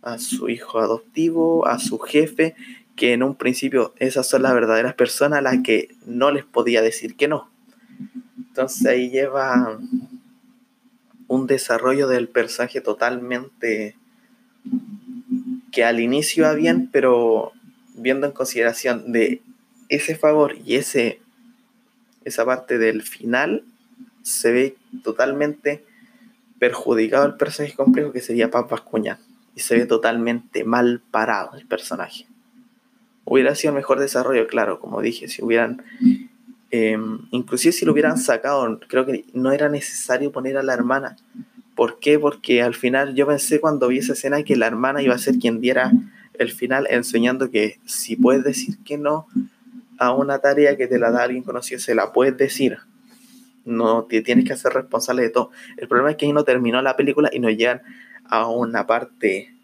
a 0.00 0.16
su 0.18 0.48
hijo 0.48 0.78
adoptivo, 0.78 1.66
a 1.66 1.80
su 1.80 1.98
jefe, 1.98 2.54
que 2.94 3.14
en 3.14 3.24
un 3.24 3.34
principio 3.34 3.94
esas 3.96 4.28
son 4.28 4.42
las 4.42 4.54
verdaderas 4.54 4.94
personas 4.94 5.40
a 5.40 5.42
las 5.42 5.58
que 5.64 5.88
no 6.06 6.30
les 6.30 6.44
podía 6.44 6.82
decir 6.82 7.16
que 7.16 7.26
no. 7.26 7.50
Entonces 8.38 8.86
ahí 8.86 9.10
lleva 9.10 9.80
un 11.30 11.46
desarrollo 11.46 12.08
del 12.08 12.28
personaje 12.28 12.80
totalmente 12.80 13.94
que 15.70 15.84
al 15.84 16.00
inicio 16.00 16.42
va 16.42 16.54
bien, 16.54 16.88
pero 16.90 17.52
viendo 17.94 18.26
en 18.26 18.32
consideración 18.32 19.12
de 19.12 19.40
ese 19.88 20.16
favor 20.16 20.56
y 20.64 20.74
ese 20.74 21.20
esa 22.24 22.44
parte 22.44 22.78
del 22.78 23.02
final 23.02 23.62
se 24.22 24.50
ve 24.50 24.76
totalmente 25.04 25.84
perjudicado 26.58 27.26
el 27.26 27.36
personaje 27.36 27.76
complejo 27.76 28.10
que 28.10 28.20
sería 28.20 28.50
Papas 28.50 28.80
Cuñán. 28.80 29.18
Y 29.54 29.60
se 29.60 29.76
ve 29.76 29.86
totalmente 29.86 30.64
mal 30.64 31.00
parado 31.12 31.56
el 31.56 31.64
personaje. 31.64 32.26
Hubiera 33.24 33.54
sido 33.54 33.72
mejor 33.72 34.00
desarrollo, 34.00 34.48
claro, 34.48 34.80
como 34.80 35.00
dije, 35.00 35.28
si 35.28 35.44
hubieran... 35.44 35.84
Em, 36.70 37.18
inclusive 37.30 37.72
si 37.72 37.84
lo 37.84 37.92
hubieran 37.92 38.18
sacado, 38.18 38.78
creo 38.86 39.04
que 39.04 39.24
no 39.32 39.52
era 39.52 39.68
necesario 39.68 40.30
poner 40.30 40.56
a 40.56 40.62
la 40.62 40.72
hermana. 40.74 41.16
¿Por 41.74 41.98
qué? 41.98 42.18
Porque 42.18 42.62
al 42.62 42.74
final 42.74 43.14
yo 43.14 43.26
pensé 43.26 43.60
cuando 43.60 43.88
vi 43.88 43.98
esa 43.98 44.12
escena 44.12 44.42
que 44.42 44.56
la 44.56 44.66
hermana 44.66 45.02
iba 45.02 45.14
a 45.14 45.18
ser 45.18 45.38
quien 45.38 45.60
diera 45.60 45.92
el 46.34 46.50
final 46.50 46.86
enseñando 46.90 47.50
que 47.50 47.80
si 47.86 48.16
puedes 48.16 48.44
decir 48.44 48.78
que 48.84 48.98
no 48.98 49.26
a 49.98 50.12
una 50.12 50.38
tarea 50.38 50.76
que 50.76 50.86
te 50.86 50.98
la 50.98 51.10
da 51.10 51.24
alguien 51.24 51.42
conocido, 51.42 51.80
se 51.80 51.94
la 51.94 52.12
puedes 52.12 52.36
decir 52.36 52.78
no 53.64 54.04
te 54.04 54.22
tienes 54.22 54.44
que 54.44 54.52
hacer 54.52 54.72
responsable 54.72 55.22
de 55.22 55.30
todo. 55.30 55.50
El 55.76 55.88
problema 55.88 56.10
es 56.10 56.16
que 56.16 56.26
ahí 56.26 56.32
no 56.32 56.44
terminó 56.44 56.80
la 56.82 56.96
película 56.96 57.30
y 57.32 57.40
nos 57.40 57.52
llegan 57.52 57.82
a 58.24 58.48
una 58.48 58.86
parte 58.86 59.54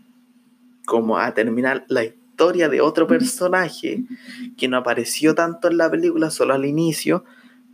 como 0.85 1.19
a 1.19 1.33
terminar 1.35 1.85
la 1.89 2.05
historia 2.05 2.26
de 2.37 2.80
otro 2.80 3.07
personaje 3.07 4.05
que 4.57 4.68
no 4.68 4.76
apareció 4.76 5.34
tanto 5.34 5.68
en 5.68 5.78
la 5.78 5.91
película, 5.91 6.30
solo 6.30 6.55
al 6.55 6.66
inicio, 6.66 7.24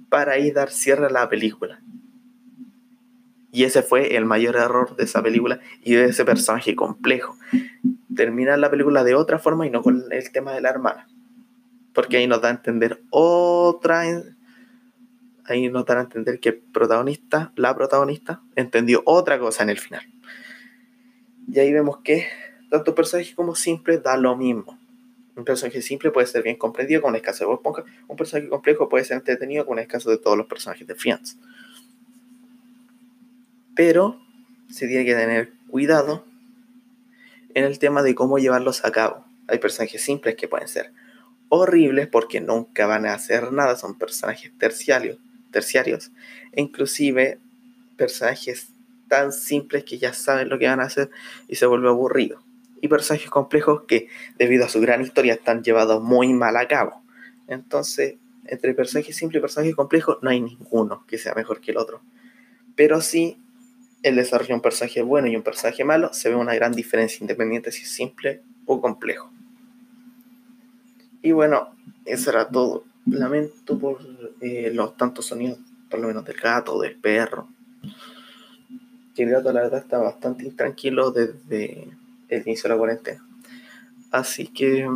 para 0.08 0.32
ahí 0.32 0.50
dar 0.50 0.70
cierre 0.70 1.06
a 1.06 1.10
la 1.10 1.28
película. 1.28 1.80
Y 3.50 3.64
ese 3.64 3.82
fue 3.82 4.16
el 4.16 4.24
mayor 4.24 4.56
error 4.56 4.96
de 4.96 5.04
esa 5.04 5.22
película 5.22 5.60
y 5.82 5.94
de 5.94 6.06
ese 6.06 6.24
personaje 6.24 6.74
complejo. 6.74 7.36
Terminar 8.14 8.58
la 8.58 8.70
película 8.70 9.04
de 9.04 9.14
otra 9.14 9.38
forma 9.38 9.66
y 9.66 9.70
no 9.70 9.82
con 9.82 10.04
el 10.10 10.32
tema 10.32 10.52
de 10.52 10.60
la 10.60 10.70
hermana. 10.70 11.08
porque 11.92 12.16
ahí 12.16 12.26
nos 12.26 12.40
da 12.40 12.48
a 12.48 12.52
entender 12.52 13.02
otra. 13.10 14.04
Ahí 15.44 15.68
nos 15.68 15.84
da 15.84 15.98
a 15.98 16.02
entender 16.02 16.40
que 16.40 16.48
el 16.50 16.58
protagonista, 16.72 17.52
la 17.56 17.74
protagonista, 17.74 18.40
entendió 18.56 19.02
otra 19.04 19.38
cosa 19.38 19.62
en 19.64 19.70
el 19.70 19.78
final. 19.78 20.02
Y 21.48 21.58
ahí 21.58 21.72
vemos 21.72 21.98
que 21.98 22.28
tanto 22.72 22.94
personaje 22.94 23.34
como 23.34 23.54
simple 23.54 23.98
da 23.98 24.16
lo 24.16 24.34
mismo. 24.34 24.78
Un 25.36 25.44
personaje 25.44 25.82
simple 25.82 26.10
puede 26.10 26.26
ser 26.26 26.42
bien 26.42 26.56
comprendido, 26.56 27.02
con 27.02 27.14
el 27.14 27.20
caso 27.20 27.44
de 27.44 27.48
Bob 27.48 27.56
Esponja. 27.56 27.84
Un 28.08 28.16
personaje 28.16 28.48
complejo 28.48 28.88
puede 28.88 29.04
ser 29.04 29.18
entretenido, 29.18 29.66
con 29.66 29.78
el 29.78 29.86
caso 29.86 30.08
de 30.08 30.16
todos 30.16 30.38
los 30.38 30.46
personajes 30.46 30.86
de 30.86 30.94
Friends. 30.94 31.36
Pero 33.76 34.18
se 34.70 34.88
tiene 34.88 35.04
que 35.04 35.14
tener 35.14 35.52
cuidado 35.68 36.24
en 37.52 37.64
el 37.64 37.78
tema 37.78 38.02
de 38.02 38.14
cómo 38.14 38.38
llevarlos 38.38 38.86
a 38.86 38.90
cabo. 38.90 39.26
Hay 39.48 39.58
personajes 39.58 40.00
simples 40.00 40.34
que 40.36 40.48
pueden 40.48 40.66
ser 40.66 40.94
horribles 41.50 42.08
porque 42.08 42.40
nunca 42.40 42.86
van 42.86 43.04
a 43.04 43.12
hacer 43.12 43.52
nada, 43.52 43.76
son 43.76 43.98
personajes 43.98 44.50
terciarios, 44.56 45.18
terciarios 45.50 46.10
e 46.52 46.62
inclusive 46.62 47.38
personajes 47.98 48.72
tan 49.08 49.30
simples 49.30 49.84
que 49.84 49.98
ya 49.98 50.14
saben 50.14 50.48
lo 50.48 50.58
que 50.58 50.68
van 50.68 50.80
a 50.80 50.84
hacer 50.84 51.10
y 51.48 51.56
se 51.56 51.66
vuelve 51.66 51.90
aburrido. 51.90 52.42
Y 52.83 52.89
personajes 52.89 53.30
complejos 53.30 53.85
que 53.89 54.09
debido 54.37 54.66
a 54.66 54.68
su 54.68 54.80
gran 54.83 55.01
historia 55.01 55.33
están 55.33 55.62
llevados 55.62 56.03
muy 56.03 56.35
mal 56.35 56.59
a 56.59 56.68
cabo. 56.68 57.03
Entonces, 57.49 58.16
entre 58.45 58.74
personajes 58.74 59.16
simples 59.16 59.39
y 59.39 59.41
personajes 59.41 59.74
complejos 59.74 60.18
no 60.20 60.28
hay 60.28 60.41
ninguno 60.41 61.07
que 61.07 61.16
sea 61.16 61.33
mejor 61.35 61.61
que 61.61 61.70
el 61.70 61.78
otro. 61.78 62.03
Pero 62.76 63.01
sí, 63.01 63.39
el 64.03 64.16
desarrollo 64.16 64.49
de 64.49 64.55
un 64.55 64.61
personaje 64.61 65.01
bueno 65.03 65.28
y 65.28 65.37
un 65.37 65.43
personaje 65.43 65.85
malo 65.85 66.12
se 66.12 66.28
ve 66.28 66.35
una 66.35 66.55
gran 66.55 66.72
diferencia 66.72 67.18
independiente 67.22 67.70
si 67.72 67.83
es 67.83 67.91
simple 67.91 68.43
o 68.66 68.80
complejo. 68.80 69.30
Y 71.22 71.33
bueno, 71.33 71.74
eso 72.05 72.30
era 72.30 72.49
todo. 72.49 72.85
Lamento 73.07 73.78
por 73.78 73.99
eh, 74.41 74.70
los 74.74 74.97
tantos 74.97 75.26
sonidos, 75.26 75.59
por 75.89 76.01
lo 76.01 76.09
menos 76.09 76.24
del 76.24 76.37
gato, 76.37 76.80
del 76.80 76.97
perro. 76.97 77.49
Que 79.14 79.24
el 79.24 79.30
gato, 79.30 79.53
la 79.53 79.62
verdad, 79.62 79.80
está 79.80 79.99
bastante 79.99 80.45
intranquilo 80.45 81.11
desde 81.11 81.89
el 82.37 82.43
inicio 82.47 82.64
de 82.64 82.68
la 82.70 82.78
cuarentena. 82.78 83.26
Así 84.11 84.47
que, 84.47 84.89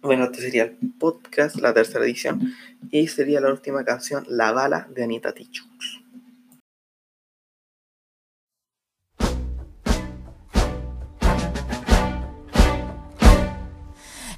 bueno, 0.00 0.24
este 0.24 0.40
sería 0.40 0.64
el 0.64 0.76
podcast, 0.98 1.56
la 1.56 1.74
tercera 1.74 2.04
edición. 2.04 2.54
Y 2.90 3.08
sería 3.08 3.40
la 3.40 3.50
última 3.50 3.84
canción, 3.84 4.24
La 4.28 4.52
Bala 4.52 4.88
de 4.94 5.04
Anita 5.04 5.32
Tichux. 5.32 5.68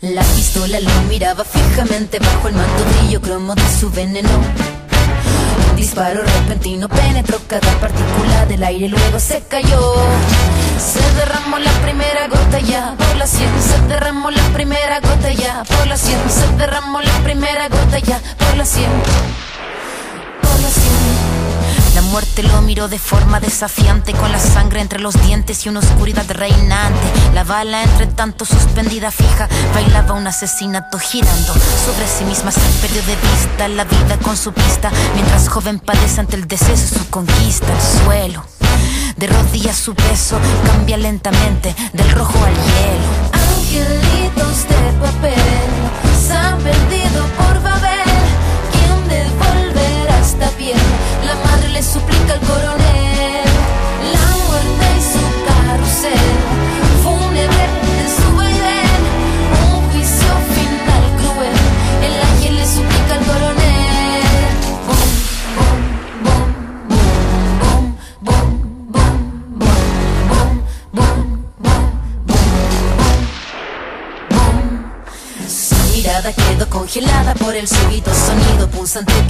La 0.01 0.23
pistola 0.23 0.81
lo 0.81 0.91
miraba 1.11 1.45
fijamente 1.45 2.19
bajo 2.19 2.49
el 2.49 2.55
manto 2.55 3.21
cromo 3.21 3.55
de 3.55 3.69
su 3.79 3.91
veneno. 3.91 4.31
Un 5.71 5.77
disparo 5.77 6.23
repentino 6.23 6.89
penetró 6.89 7.39
cada 7.47 7.71
partícula 7.81 8.47
del 8.47 8.63
aire, 8.63 8.89
luego 8.89 9.21
se 9.21 9.43
cayó. 9.43 9.95
Se 10.81 11.01
derramó 11.15 11.59
la 11.59 11.71
primera 11.83 12.27
gota 12.29 12.59
ya 12.59 12.95
por 12.97 13.17
la 13.17 13.27
sien, 13.27 13.51
se 13.63 13.79
derramó 13.87 14.31
la 14.31 14.43
primera 14.55 14.99
gota 15.01 15.31
ya 15.31 15.63
por 15.65 15.87
la 15.87 15.97
sien, 15.97 16.19
se 16.29 16.47
derramó 16.57 17.03
la 17.03 17.13
primera 17.23 17.69
gota 17.69 17.99
ya 17.99 18.19
por 18.39 18.57
la 18.57 18.65
sien. 18.65 18.91
Por 20.41 20.61
la 20.61 20.69
sien. 20.71 21.95
La 21.95 22.01
muerte 22.03 22.43
lo 22.43 22.63
miró 22.63 22.89
de 22.89 22.99
forma 22.99 23.41
desafiante, 23.41 24.15
con 24.15 24.33
la 24.33 24.39
sangre 24.39 24.81
entre 24.81 25.01
los 25.01 25.21
dientes 25.21 25.67
y 25.67 25.69
una 25.69 25.81
oscuridad 25.81 26.25
reinante. 26.31 27.07
La 27.35 27.45
bala, 27.45 27.83
entre 27.83 28.07
tanto 28.07 28.47
suspendida 28.47 29.11
fija, 29.11 29.49
bailaba 29.75 30.15
un 30.15 30.27
asesinato 30.27 30.99
girando 30.99 31.53
sobre 31.85 32.07
sí 32.09 32.25
misma. 32.25 32.53
Se 32.53 32.61
perdió 32.81 33.03
de 33.03 33.17
vista 33.17 33.69
la 33.69 33.85
vida 33.85 34.19
con 34.23 34.37
su 34.37 34.53
pista, 34.55 34.91
mientras 35.15 35.49
joven 35.49 35.79
padece 35.79 36.21
ante 36.21 36.37
el 36.37 36.49
deceso 36.49 36.99
su 36.99 37.11
conquista. 37.11 37.67
El 37.71 38.03
suelo, 38.05 38.45
de 39.21 39.27
rodillas 39.27 39.77
su 39.77 39.95
peso, 39.95 40.39
cambia 40.65 40.97
lentamente 40.97 41.75
del 41.93 42.11
rojo 42.13 42.43
al 42.43 42.55
hielo. 42.55 43.11
Angelitos 43.33 44.67
de 44.67 44.93
papel 44.99 45.69
se 46.27 46.33
han 46.33 46.59
perdido 46.59 47.27
por 47.37 47.63
Babel. 47.63 48.23
¿Quién 48.73 49.09
devolverá 49.09 50.19
esta 50.21 50.49
piel? 50.57 50.79
La 51.27 51.35
madre 51.51 51.69
le 51.69 51.83
suplica 51.83 52.33
al 52.33 52.41
coronel 52.41 52.90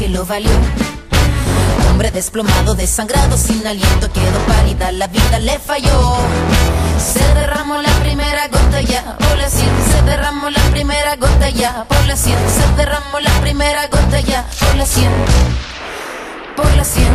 que 0.00 0.08
lo 0.08 0.24
valió 0.24 0.50
Hombre 1.90 2.10
desplomado, 2.10 2.74
desangrado, 2.74 3.36
sin 3.36 3.66
aliento, 3.66 4.10
quedó 4.10 4.38
pálida, 4.46 4.90
la 4.92 5.06
vida 5.08 5.38
le 5.40 5.58
falló. 5.58 6.16
Se 6.98 7.22
derramó 7.34 7.76
la 7.82 7.92
primera 8.00 8.48
gota 8.48 8.80
ya, 8.80 9.18
por 9.18 9.36
la 9.36 9.50
sien, 9.50 9.68
se 9.92 10.00
derramó 10.02 10.48
la 10.48 10.62
primera 10.70 11.16
gota 11.16 11.50
ya, 11.50 11.84
por 11.84 12.06
la 12.06 12.16
sien, 12.16 12.38
se 12.48 12.76
derramó 12.76 13.20
la 13.20 13.30
primera 13.42 13.88
gota 13.88 14.20
ya, 14.20 14.46
por 14.60 14.76
la 14.76 14.86
sien, 14.86 15.10
por 16.56 16.74
la 16.74 16.84
sien. 16.84 17.12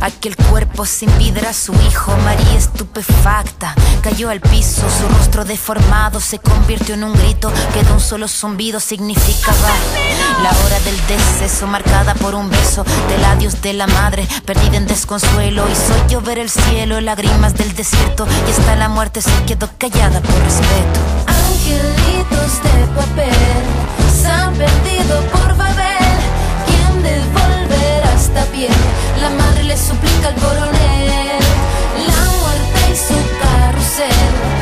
Aquel 0.00 0.36
cuerpo 0.36 0.86
sin 0.86 1.16
vida 1.18 1.40
era 1.40 1.52
su 1.52 1.72
hijo, 1.88 2.16
María 2.18 2.56
estupefacta. 2.56 3.74
Cayó 4.02 4.30
al 4.30 4.40
piso, 4.40 4.82
su 4.88 5.08
rostro 5.08 5.44
deformado 5.44 6.20
se 6.20 6.38
convirtió 6.38 6.94
en 6.94 7.02
un 7.02 7.14
grito 7.14 7.52
que 7.72 7.82
de 7.82 7.92
un 7.92 8.00
solo 8.00 8.28
zumbido 8.28 8.78
significaba 8.78 9.70
la 10.42 10.50
hora 10.64 10.80
del 10.80 10.96
deceso, 11.06 11.66
marcada 11.66 12.14
por 12.14 12.34
un 12.34 12.50
beso 12.50 12.84
del 13.08 13.24
adiós 13.24 13.60
de 13.62 13.72
la 13.72 13.86
madre, 13.86 14.26
perdida 14.44 14.76
en 14.76 14.86
desconsuelo. 14.86 15.64
Hizo 15.70 15.94
llover 16.08 16.38
el 16.38 16.50
cielo, 16.50 17.00
lágrimas 17.00 17.54
del 17.54 17.74
desierto, 17.74 18.26
y 18.46 18.50
hasta 18.50 18.76
la 18.76 18.88
muerte 18.88 19.22
se 19.22 19.44
quedó 19.46 19.68
callada 19.78 20.20
por 20.20 20.34
respeto. 20.42 21.00
Angelitos 21.26 22.62
de 22.62 22.86
papel 22.94 23.62
se 24.20 24.28
han 24.28 24.54
perdido 24.54 25.20
por 25.32 25.56
Babel. 25.56 26.18
¿Quién 26.66 27.02
devolverá 27.02 28.14
esta 28.14 28.44
piel? 28.52 28.72
La 29.20 29.30
madre 29.30 29.64
le 29.64 29.76
suplica 29.76 30.28
al 30.28 30.34
coronel 30.34 31.38
La 32.06 32.24
muerte 32.40 32.92
y 32.92 32.96
su 32.96 33.14
carrusel 33.40 34.53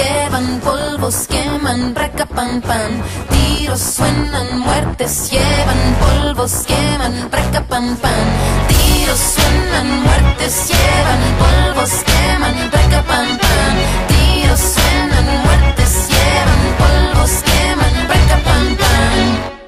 llevan, 0.00 0.60
polvos 0.60 1.26
queman, 1.28 1.94
recapan 1.94 2.60
pan. 2.60 2.90
Tiros 3.30 3.80
suenan, 3.80 4.58
muertes 4.58 5.30
llevan, 5.30 5.82
polvos 6.02 6.64
queman, 6.66 7.14
recapan 7.30 7.96
pan. 7.96 8.26
Tiros 8.68 9.20
suenan, 9.34 9.88
muertes 10.04 10.54
llevan, 10.68 11.22
polvos 11.42 11.92
queman, 12.08 12.56
recapan 12.76 13.28
pan. 13.42 13.74
Tiros 14.10 14.60
suenan, 14.74 15.26
muertes 15.44 15.92
llevan, 16.10 16.62
polvos 16.80 17.32
queman, 17.48 17.94
recapan 18.12 18.76
pan. 18.80 19.59